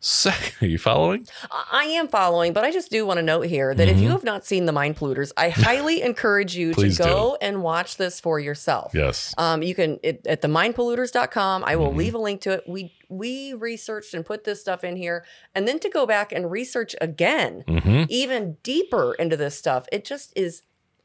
Second, 0.03 0.53
are 0.61 0.67
you 0.67 0.79
following? 0.79 1.27
I 1.71 1.83
am 1.85 2.07
following, 2.07 2.53
but 2.53 2.63
I 2.65 2.71
just 2.71 2.89
do 2.89 3.05
want 3.05 3.19
to 3.19 3.21
note 3.21 3.45
here 3.45 3.73
that 3.75 3.87
if 3.87 3.97
you 3.99 4.09
Mhm. 4.09 4.11
have 4.13 4.23
not 4.23 4.43
seen 4.45 4.65
The 4.65 4.71
Mind 4.71 4.97
Polluters, 4.97 5.31
I 5.37 5.49
highly 5.49 6.01
encourage 6.11 6.55
you 6.55 6.69
to 6.69 6.75
Please 6.75 6.97
do. 6.97 7.03
go 7.03 7.37
and 7.39 7.61
watch 7.61 7.97
this 7.97 8.19
for 8.19 8.39
yourself. 8.39 8.93
Yes. 8.95 9.33
Um, 9.37 9.61
you 9.61 9.75
can 9.75 9.99
it, 10.01 10.25
at 10.25 10.41
themindpolluters.com. 10.41 11.63
I 11.63 11.75
will 11.75 11.89
Mm-hmm. 11.89 11.97
leave 11.97 12.15
a 12.15 12.17
link 12.17 12.41
to 12.41 12.51
it. 12.53 12.63
We 12.67 12.93
we 13.09 13.53
researched 13.53 14.13
and 14.13 14.25
put 14.25 14.43
this 14.45 14.59
stuff 14.61 14.83
in 14.85 14.95
here, 14.95 15.25
and 15.53 15.67
then 15.67 15.79
to 15.79 15.89
go 15.89 16.05
back 16.05 16.31
and 16.31 16.49
research 16.49 16.95
again, 17.01 17.63
Mhm. 17.67 18.05
even 18.09 18.57
deeper 18.63 19.13
into 19.19 19.35
this 19.37 19.55
stuff. 19.57 19.85
It 19.91 20.03
just 20.05 20.31
is 20.35 20.61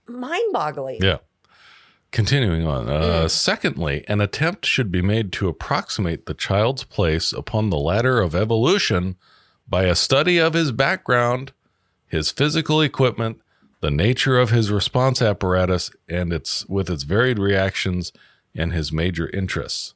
mind-boggling. 0.07 1.03
Yeah. 1.03 1.19
Continuing 2.11 2.67
on. 2.67 2.89
Uh, 2.89 3.29
Secondly, 3.29 4.05
an 4.09 4.21
attempt 4.21 4.65
should 4.65 4.91
be 4.91 5.03
made 5.03 5.33
to 5.33 5.49
approximate 5.49 6.27
the 6.27 6.35
child's 6.35 6.85
place 6.85 7.33
upon 7.33 7.69
the 7.69 7.79
ladder 7.79 8.21
of 8.21 8.35
evolution 8.35 9.17
by 9.69 9.85
a 9.85 9.95
study 9.95 10.39
of 10.39 10.55
his 10.55 10.73
background, 10.73 11.53
his 12.07 12.31
physical 12.31 12.81
equipment, 12.81 13.41
the 13.81 13.91
nature 13.91 14.39
of 14.39 14.51
his 14.51 14.71
response 14.71 15.21
apparatus, 15.21 15.91
and 16.09 16.33
its 16.33 16.65
with 16.67 16.89
its 16.89 17.03
varied 17.03 17.39
reactions 17.39 18.13
and 18.55 18.73
his 18.73 18.93
major 18.93 19.29
interests. 19.31 19.95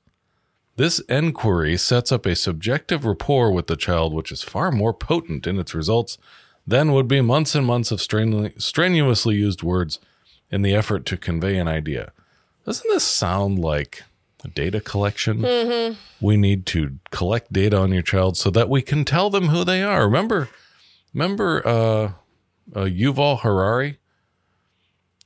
This 0.77 0.99
enquiry 1.09 1.77
sets 1.77 2.13
up 2.13 2.27
a 2.27 2.37
subjective 2.37 3.05
rapport 3.05 3.51
with 3.51 3.67
the 3.67 3.77
child, 3.77 4.13
which 4.13 4.33
is 4.33 4.43
far 4.43 4.71
more 4.71 4.95
potent 4.95 5.47
in 5.47 5.59
its 5.59 5.75
results 5.75 6.19
than 6.67 6.93
would 6.93 7.09
be 7.09 7.21
months 7.21 7.55
and 7.55 7.67
months 7.67 7.91
of 7.91 7.99
strenu- 7.99 8.61
strenuously 8.61 9.35
used 9.37 9.63
words 9.63 9.99
in 10.51 10.63
the 10.63 10.75
effort 10.75 11.07
to 11.07 11.17
convey 11.17 11.57
an 11.59 11.69
idea. 11.69 12.13
Doesn't 12.67 12.89
this 12.91 13.05
sound 13.05 13.59
like 13.59 14.03
a 14.45 14.49
data 14.49 14.81
collection? 14.81 15.39
Mhm. 15.43 15.97
We 16.21 16.37
need 16.37 16.67
to 16.67 16.99
collect 17.11 17.53
data 17.53 17.77
on 17.79 17.93
your 17.93 18.03
child 18.03 18.37
so 18.37 18.51
that 18.51 18.69
we 18.69 18.83
can 18.83 19.05
tell 19.05 19.31
them 19.31 19.49
who 19.49 19.65
they 19.65 19.83
are. 19.83 20.05
Remember, 20.05 20.49
remember 21.15 21.67
uh, 21.67 22.13
uh, 22.75 22.85
Yuval 22.85 23.41
Harari? 23.41 23.99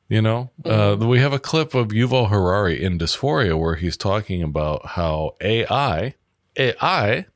You 0.09 0.21
know, 0.21 0.51
uh, 0.67 0.97
we 1.01 1.19
have 1.21 1.33
a 1.33 1.39
clip 1.39 1.75
of 1.75 1.89
Yuval 1.89 2.29
Harari 2.29 2.83
in 2.83 2.99
Dysphoria 2.99 3.59
where 3.59 3.77
he's 3.77 3.97
talking 3.97 4.43
about 4.43 4.85
how 4.89 5.35
AI, 5.41 6.15
AI 6.59 7.27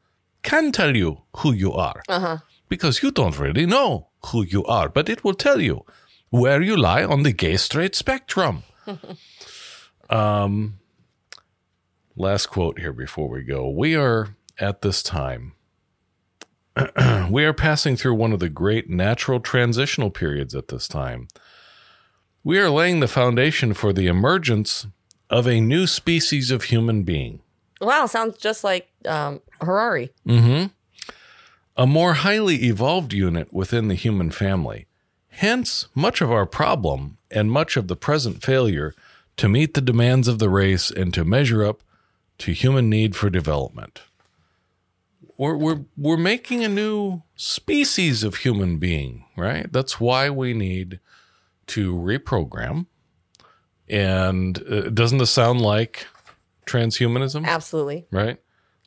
can 0.42 0.70
tell 0.70 0.94
you 0.94 1.22
who 1.38 1.52
you 1.52 1.72
are 1.72 2.02
Uh-huh. 2.08 2.38
because 2.68 3.02
you 3.02 3.10
don't 3.10 3.38
really 3.38 3.64
know 3.66 4.08
who 4.26 4.42
you 4.42 4.64
are, 4.66 4.88
but 4.90 5.08
it 5.08 5.24
will 5.24 5.34
tell 5.34 5.60
you 5.60 5.84
where 6.30 6.62
you 6.62 6.76
lie 6.76 7.04
on 7.04 7.22
the 7.22 7.32
gay 7.32 7.56
straight 7.56 7.94
spectrum. 7.94 8.62
um, 10.10 10.78
last 12.16 12.46
quote 12.46 12.78
here 12.78 12.92
before 12.92 13.28
we 13.28 13.42
go. 13.42 13.68
We 13.68 13.94
are 13.96 14.36
at 14.58 14.82
this 14.82 15.02
time, 15.02 15.52
we 17.30 17.44
are 17.44 17.52
passing 17.52 17.96
through 17.96 18.14
one 18.14 18.32
of 18.32 18.40
the 18.40 18.48
great 18.48 18.88
natural 18.88 19.40
transitional 19.40 20.10
periods 20.10 20.54
at 20.54 20.68
this 20.68 20.88
time. 20.88 21.28
We 22.44 22.58
are 22.58 22.70
laying 22.70 23.00
the 23.00 23.08
foundation 23.08 23.74
for 23.74 23.92
the 23.92 24.06
emergence 24.06 24.86
of 25.30 25.46
a 25.46 25.60
new 25.60 25.86
species 25.86 26.50
of 26.50 26.64
human 26.64 27.02
being. 27.02 27.40
Wow, 27.80 28.06
sounds 28.06 28.38
just 28.38 28.64
like 28.64 28.88
um, 29.04 29.40
Harari. 29.60 30.10
hmm 30.24 30.66
A 31.76 31.86
more 31.86 32.14
highly 32.14 32.64
evolved 32.64 33.12
unit 33.12 33.52
within 33.52 33.88
the 33.88 33.94
human 33.94 34.30
family. 34.30 34.86
Hence, 35.38 35.86
much 35.94 36.20
of 36.20 36.32
our 36.32 36.46
problem 36.46 37.16
and 37.30 37.48
much 37.48 37.76
of 37.76 37.86
the 37.86 37.94
present 37.94 38.42
failure 38.42 38.92
to 39.36 39.48
meet 39.48 39.74
the 39.74 39.80
demands 39.80 40.26
of 40.26 40.40
the 40.40 40.48
race 40.48 40.90
and 40.90 41.14
to 41.14 41.24
measure 41.24 41.64
up 41.64 41.80
to 42.38 42.50
human 42.50 42.90
need 42.90 43.14
for 43.14 43.30
development. 43.30 44.02
We're, 45.36 45.56
we're, 45.56 45.84
we're 45.96 46.16
making 46.16 46.64
a 46.64 46.68
new 46.68 47.22
species 47.36 48.24
of 48.24 48.38
human 48.38 48.78
being, 48.78 49.26
right? 49.36 49.72
That's 49.72 50.00
why 50.00 50.28
we 50.28 50.54
need 50.54 50.98
to 51.68 51.94
reprogram. 51.94 52.86
And 53.88 54.60
uh, 54.68 54.90
doesn't 54.90 55.18
this 55.18 55.30
sound 55.30 55.60
like 55.60 56.08
transhumanism? 56.66 57.46
Absolutely. 57.46 58.08
right? 58.10 58.38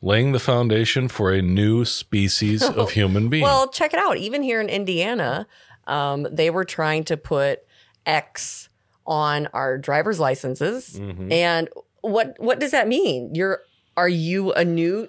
Laying 0.02 0.32
the 0.32 0.38
foundation 0.38 1.08
for 1.08 1.32
a 1.32 1.40
new 1.40 1.86
species 1.86 2.62
of 2.76 2.90
human 2.90 3.30
being. 3.30 3.44
Well, 3.44 3.68
check 3.70 3.94
it 3.94 3.98
out. 3.98 4.18
Even 4.18 4.42
here 4.42 4.60
in 4.60 4.68
Indiana, 4.68 5.46
um, 5.86 6.26
they 6.30 6.50
were 6.50 6.64
trying 6.64 7.04
to 7.04 7.16
put 7.16 7.60
X 8.06 8.68
on 9.06 9.48
our 9.52 9.78
driver's 9.78 10.20
licenses. 10.20 10.98
Mhm. 11.00 11.32
And 11.32 11.68
what 12.02 12.34
what 12.38 12.58
does 12.60 12.70
that 12.70 12.88
mean? 12.88 13.34
You're 13.34 13.62
are 13.96 14.08
you 14.08 14.52
a 14.52 14.64
new 14.64 15.08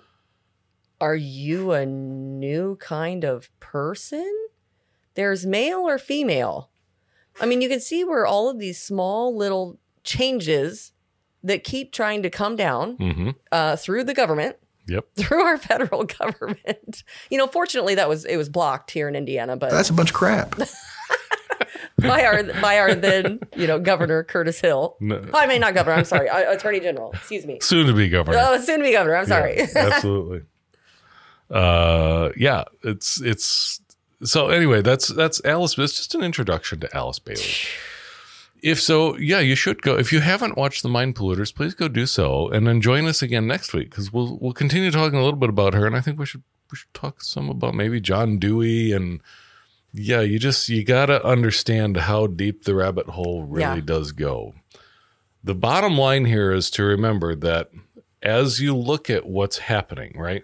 are 1.02 1.16
you 1.16 1.72
a 1.74 1.86
new 1.86 2.76
kind 2.78 3.24
of 3.24 3.50
person? 3.60 4.32
There's 5.16 5.46
male 5.46 5.80
or 5.88 5.98
female. 5.98 6.70
I 7.42 7.46
mean, 7.46 7.62
you 7.62 7.70
can 7.70 7.80
see 7.80 8.04
where 8.04 8.26
all 8.26 8.50
of 8.50 8.60
these 8.60 8.80
small 8.82 9.36
little 9.36 9.80
changes 10.04 10.92
that 11.44 11.64
keep 11.64 11.92
trying 11.92 12.24
to 12.24 12.30
come 12.30 12.56
down 12.56 12.96
hmm 12.98 13.30
uh, 13.52 13.76
through 13.76 14.04
the 14.06 14.14
government 14.14 14.56
Yep. 14.88 15.06
through 15.16 15.42
our 15.44 15.58
federal 15.58 16.04
government. 16.20 17.04
You 17.30 17.38
know, 17.38 17.48
fortunately, 17.48 17.96
that 17.96 18.10
was 18.10 18.26
it 18.26 18.38
was 18.38 18.50
blocked 18.50 18.92
here 18.92 19.08
in 19.08 19.16
Indiana, 19.16 19.56
but 19.58 19.72
That's 19.72 19.90
a 19.90 19.94
bunch 19.94 20.10
of 20.10 20.16
crap. 20.16 20.56
by 22.00 22.26
our 22.26 22.44
by 22.62 22.80
our 22.80 22.96
then 22.96 23.40
you 23.56 23.68
know 23.68 23.80
Governor 23.80 24.24
Curtis 24.24 24.60
Hill. 24.60 24.98
No. 25.00 25.24
I 25.34 25.48
mean, 25.48 25.62
not 25.62 25.74
governor. 25.74 25.98
I'm 25.98 26.06
sorry, 26.06 26.30
uh, 26.30 26.52
Attorney 26.54 26.80
General. 26.80 27.12
Excuse 27.14 27.46
me. 27.46 27.60
Soon 27.62 27.88
to 27.88 27.94
be 27.94 28.10
governor. 28.10 28.40
Oh, 28.42 28.60
soon 28.60 28.80
to 28.80 28.84
be 28.84 28.92
governor. 28.92 29.16
I'm 29.16 29.26
sorry. 29.26 29.58
Yeah, 29.58 29.68
absolutely. 29.76 30.42
Uh, 31.50 32.30
yeah, 32.36 32.64
it's 32.84 33.22
it's 33.22 33.80
so 34.24 34.50
anyway. 34.50 34.82
That's 34.82 35.08
that's 35.08 35.44
Alice. 35.46 35.78
It's 35.78 35.96
just 35.96 36.16
an 36.16 36.24
introduction 36.24 36.80
to 36.82 36.96
Alice 36.96 37.20
Bailey. 37.20 37.42
if 38.64 38.82
so, 38.82 39.16
yeah, 39.18 39.39
you 39.39 39.55
should 39.55 39.82
go. 39.84 39.97
If 39.97 40.11
you 40.11 40.22
haven't 40.22 40.57
watched 40.57 40.82
The 40.82 40.89
Mind 40.89 41.16
Polluters, 41.16 41.53
please 41.53 41.74
go 41.76 41.88
do 41.88 42.05
so, 42.07 42.49
and 42.49 42.66
then 42.66 42.82
join 42.82 43.05
us 43.05 43.22
again 43.22 43.45
next 43.45 43.74
week 43.74 43.89
because 43.91 44.11
we'll 44.11 44.38
we'll 44.41 44.53
continue 44.53 44.89
talking 44.89 45.20
a 45.20 45.24
little 45.24 45.39
bit 45.39 45.49
about 45.49 45.74
her, 45.74 45.86
and 45.86 45.95
I 45.95 46.01
think 46.01 46.18
we 46.18 46.26
should 46.26 46.43
we 46.72 46.78
should 46.78 46.93
talk 46.93 47.22
some 47.22 47.49
about 47.49 47.76
maybe 47.76 47.99
John 48.01 48.39
Dewey 48.39 48.91
and 48.93 49.22
yeah, 49.91 50.22
you 50.22 50.39
just 50.39 50.70
you 50.70 50.84
gotta 50.84 51.24
understand 51.24 51.97
how 51.97 52.26
deep 52.26 52.64
the 52.64 52.74
rabbit 52.74 53.07
hole 53.09 53.43
really 53.43 53.76
Yeah. 53.76 53.86
does 53.86 54.11
go. 54.11 54.55
The 55.43 55.53
bottom 55.53 55.97
line 55.97 56.26
here 56.26 56.51
is 56.51 56.72
to 56.72 56.84
remember 56.84 57.36
that 57.36 57.70
as 58.22 58.61
you 58.61 58.76
look 58.76 59.09
at 59.09 59.26
what's 59.28 59.57
happening, 59.59 60.14
right? 60.18 60.43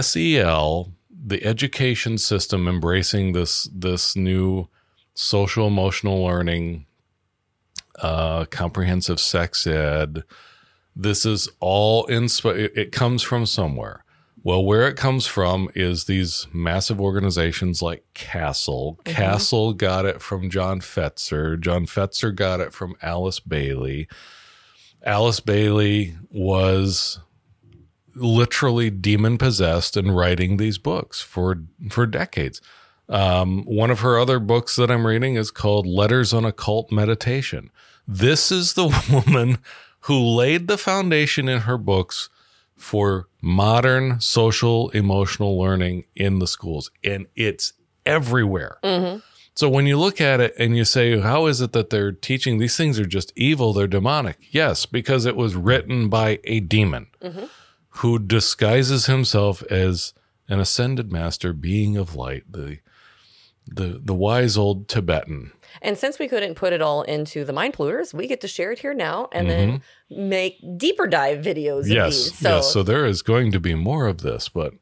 SEL, 0.00 0.92
the 1.10 1.44
education 1.44 2.18
system 2.18 2.66
embracing 2.66 3.32
this 3.32 3.68
this 3.72 4.16
new 4.16 4.68
social 5.14 5.66
emotional 5.66 6.22
learning, 6.22 6.86
uh, 8.00 8.44
comprehensive 8.46 9.20
sex 9.20 9.66
ed. 9.66 10.24
This 10.94 11.24
is 11.24 11.48
all 11.60 12.06
insp- 12.06 12.70
it 12.76 12.92
comes 12.92 13.22
from 13.22 13.46
somewhere. 13.46 14.04
Well, 14.44 14.64
where 14.64 14.88
it 14.88 14.96
comes 14.96 15.26
from 15.26 15.68
is 15.74 16.04
these 16.04 16.48
massive 16.52 17.00
organizations 17.00 17.80
like 17.80 18.04
CASEL. 18.14 18.98
CASEL 19.04 19.76
got 19.76 20.04
it 20.04 20.20
from 20.20 20.50
John 20.50 20.80
Fetzer. 20.80 21.60
John 21.60 21.86
Fetzer 21.86 22.34
got 22.34 22.60
it 22.60 22.74
from 22.74 22.96
Alice 23.02 23.38
Bailey. 23.38 24.08
Alice 25.04 25.38
Bailey 25.38 26.16
was 26.30 27.20
literally 28.14 28.90
demon 28.90 29.38
possessed 29.38 29.96
and 29.96 30.14
writing 30.14 30.56
these 30.56 30.78
books 30.78 31.20
for 31.20 31.62
for 31.90 32.06
decades. 32.06 32.60
Um, 33.12 33.64
one 33.64 33.90
of 33.90 34.00
her 34.00 34.18
other 34.18 34.38
books 34.38 34.74
that 34.76 34.90
I'm 34.90 35.06
reading 35.06 35.34
is 35.36 35.50
called 35.50 35.86
Letters 35.86 36.32
on 36.32 36.44
Occult 36.46 36.90
Meditation. 36.90 37.70
This 38.08 38.50
is 38.50 38.72
the 38.72 38.86
woman 39.26 39.58
who 40.00 40.18
laid 40.18 40.66
the 40.66 40.78
foundation 40.78 41.48
in 41.48 41.60
her 41.60 41.76
books 41.78 42.30
for 42.74 43.28
modern 43.40 44.18
social 44.20 44.88
emotional 44.90 45.58
learning 45.58 46.04
in 46.16 46.38
the 46.38 46.46
schools, 46.46 46.90
and 47.04 47.26
it's 47.36 47.74
everywhere. 48.06 48.78
So 49.54 49.68
when 49.68 49.86
you 49.86 49.98
look 49.98 50.18
at 50.18 50.40
it 50.40 50.54
and 50.58 50.74
you 50.76 50.84
say, 50.86 51.20
how 51.20 51.44
is 51.46 51.60
it 51.60 51.72
that 51.72 51.90
they're 51.90 52.10
teaching 52.10 52.56
these 52.58 52.76
things 52.76 52.98
are 52.98 53.04
just 53.04 53.30
evil, 53.36 53.74
they're 53.74 53.86
demonic? 53.86 54.38
Yes, 54.50 54.86
because 54.86 55.26
it 55.26 55.36
was 55.36 55.54
written 55.54 56.08
by 56.08 56.40
a 56.44 56.60
demon 56.60 57.08
who 57.96 58.18
disguises 58.18 59.04
himself 59.04 59.62
as 59.64 60.14
an 60.48 60.58
ascended 60.58 61.12
master, 61.12 61.52
being 61.52 61.98
of 61.98 62.14
light, 62.16 62.44
the 62.50 62.78
the 63.74 64.00
the 64.02 64.14
wise 64.14 64.56
old 64.56 64.88
Tibetan. 64.88 65.52
And 65.80 65.96
since 65.98 66.18
we 66.18 66.28
couldn't 66.28 66.54
put 66.54 66.72
it 66.72 66.82
all 66.82 67.02
into 67.02 67.44
the 67.44 67.52
mind 67.52 67.74
polluters, 67.74 68.12
we 68.12 68.26
get 68.26 68.40
to 68.42 68.48
share 68.48 68.72
it 68.72 68.78
here 68.80 68.92
now 68.94 69.28
and 69.32 69.48
then 69.48 69.82
make 70.10 70.58
deeper 70.76 71.06
dive 71.06 71.38
videos 71.38 71.80
of 71.80 71.84
Mm-hmm. 71.86 71.92
yes, 71.92 72.14
these. 72.24 72.38
So, 72.38 72.56
yes. 72.56 72.72
So 72.72 72.82
there 72.82 73.06
is 73.06 73.22
going 73.22 73.52
to 73.52 73.58
be 73.60 73.74
more 73.74 74.06
of 74.06 74.20
this, 74.20 74.48
but 74.50 74.74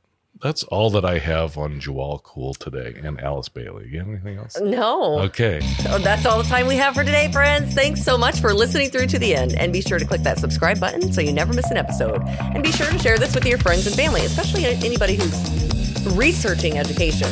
that's 0.43 0.63
all 0.65 0.91
that 0.91 1.05
I 1.05 1.19
have 1.19 1.57
on 1.57 1.81
Djwal 1.81 2.23
Khul 2.23 2.57
today 2.57 2.99
and 3.05 3.21
Alice 3.21 3.49
Bailey. 3.49 3.89
You 3.89 3.99
have 4.01 4.09
anything 4.09 4.39
else? 4.39 4.59
no. 4.61 5.21
Okay. 5.21 5.61
So 5.83 5.99
that's 5.99 6.27
all 6.27 6.39
the 6.43 6.49
time 6.49 6.67
we 6.67 6.77
have 6.77 6.95
for 6.95 7.05
today, 7.05 7.31
friends. 7.31 7.73
Thanks 7.73 8.03
so 8.03 8.19
much 8.19 8.41
for 8.41 8.53
listening 8.53 8.91
through 8.91 9.07
to 9.09 9.19
the 9.19 9.35
end. 9.35 9.55
And 9.55 9.73
be 9.73 9.83
sure 9.83 9.99
to 9.99 10.05
click 10.05 10.23
that 10.23 10.39
subscribe 10.39 10.81
button 10.81 11.13
so 11.13 11.21
you 11.21 11.33
never 11.33 11.53
miss 11.53 11.71
an 11.71 11.77
episode. 11.77 12.21
And 12.27 12.63
be 12.65 12.73
sure 12.73 12.91
to 12.91 12.99
share 12.99 13.17
this 13.19 13.35
with 13.35 13.47
your 13.47 13.59
friends 13.59 13.87
and 13.87 13.95
family, 13.95 14.25
especially 14.25 14.65
anybody 14.65 15.15
who's 15.15 16.07
researching 16.17 16.79
education. 16.79 17.29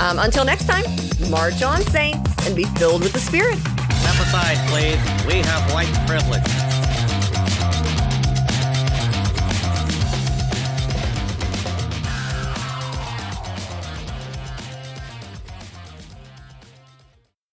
Um, 0.00 0.18
until 0.18 0.46
next 0.46 0.64
time, 0.66 0.84
march 1.30 1.62
on, 1.62 1.82
saints, 1.82 2.46
and 2.46 2.56
be 2.56 2.64
filled 2.80 3.02
with 3.02 3.12
the 3.12 3.18
Spirit. 3.20 3.58
Step 3.58 4.14
aside, 4.26 4.56
please. 4.70 4.98
We 5.26 5.42
have 5.42 5.72
white 5.74 5.92
privilege. 6.06 6.79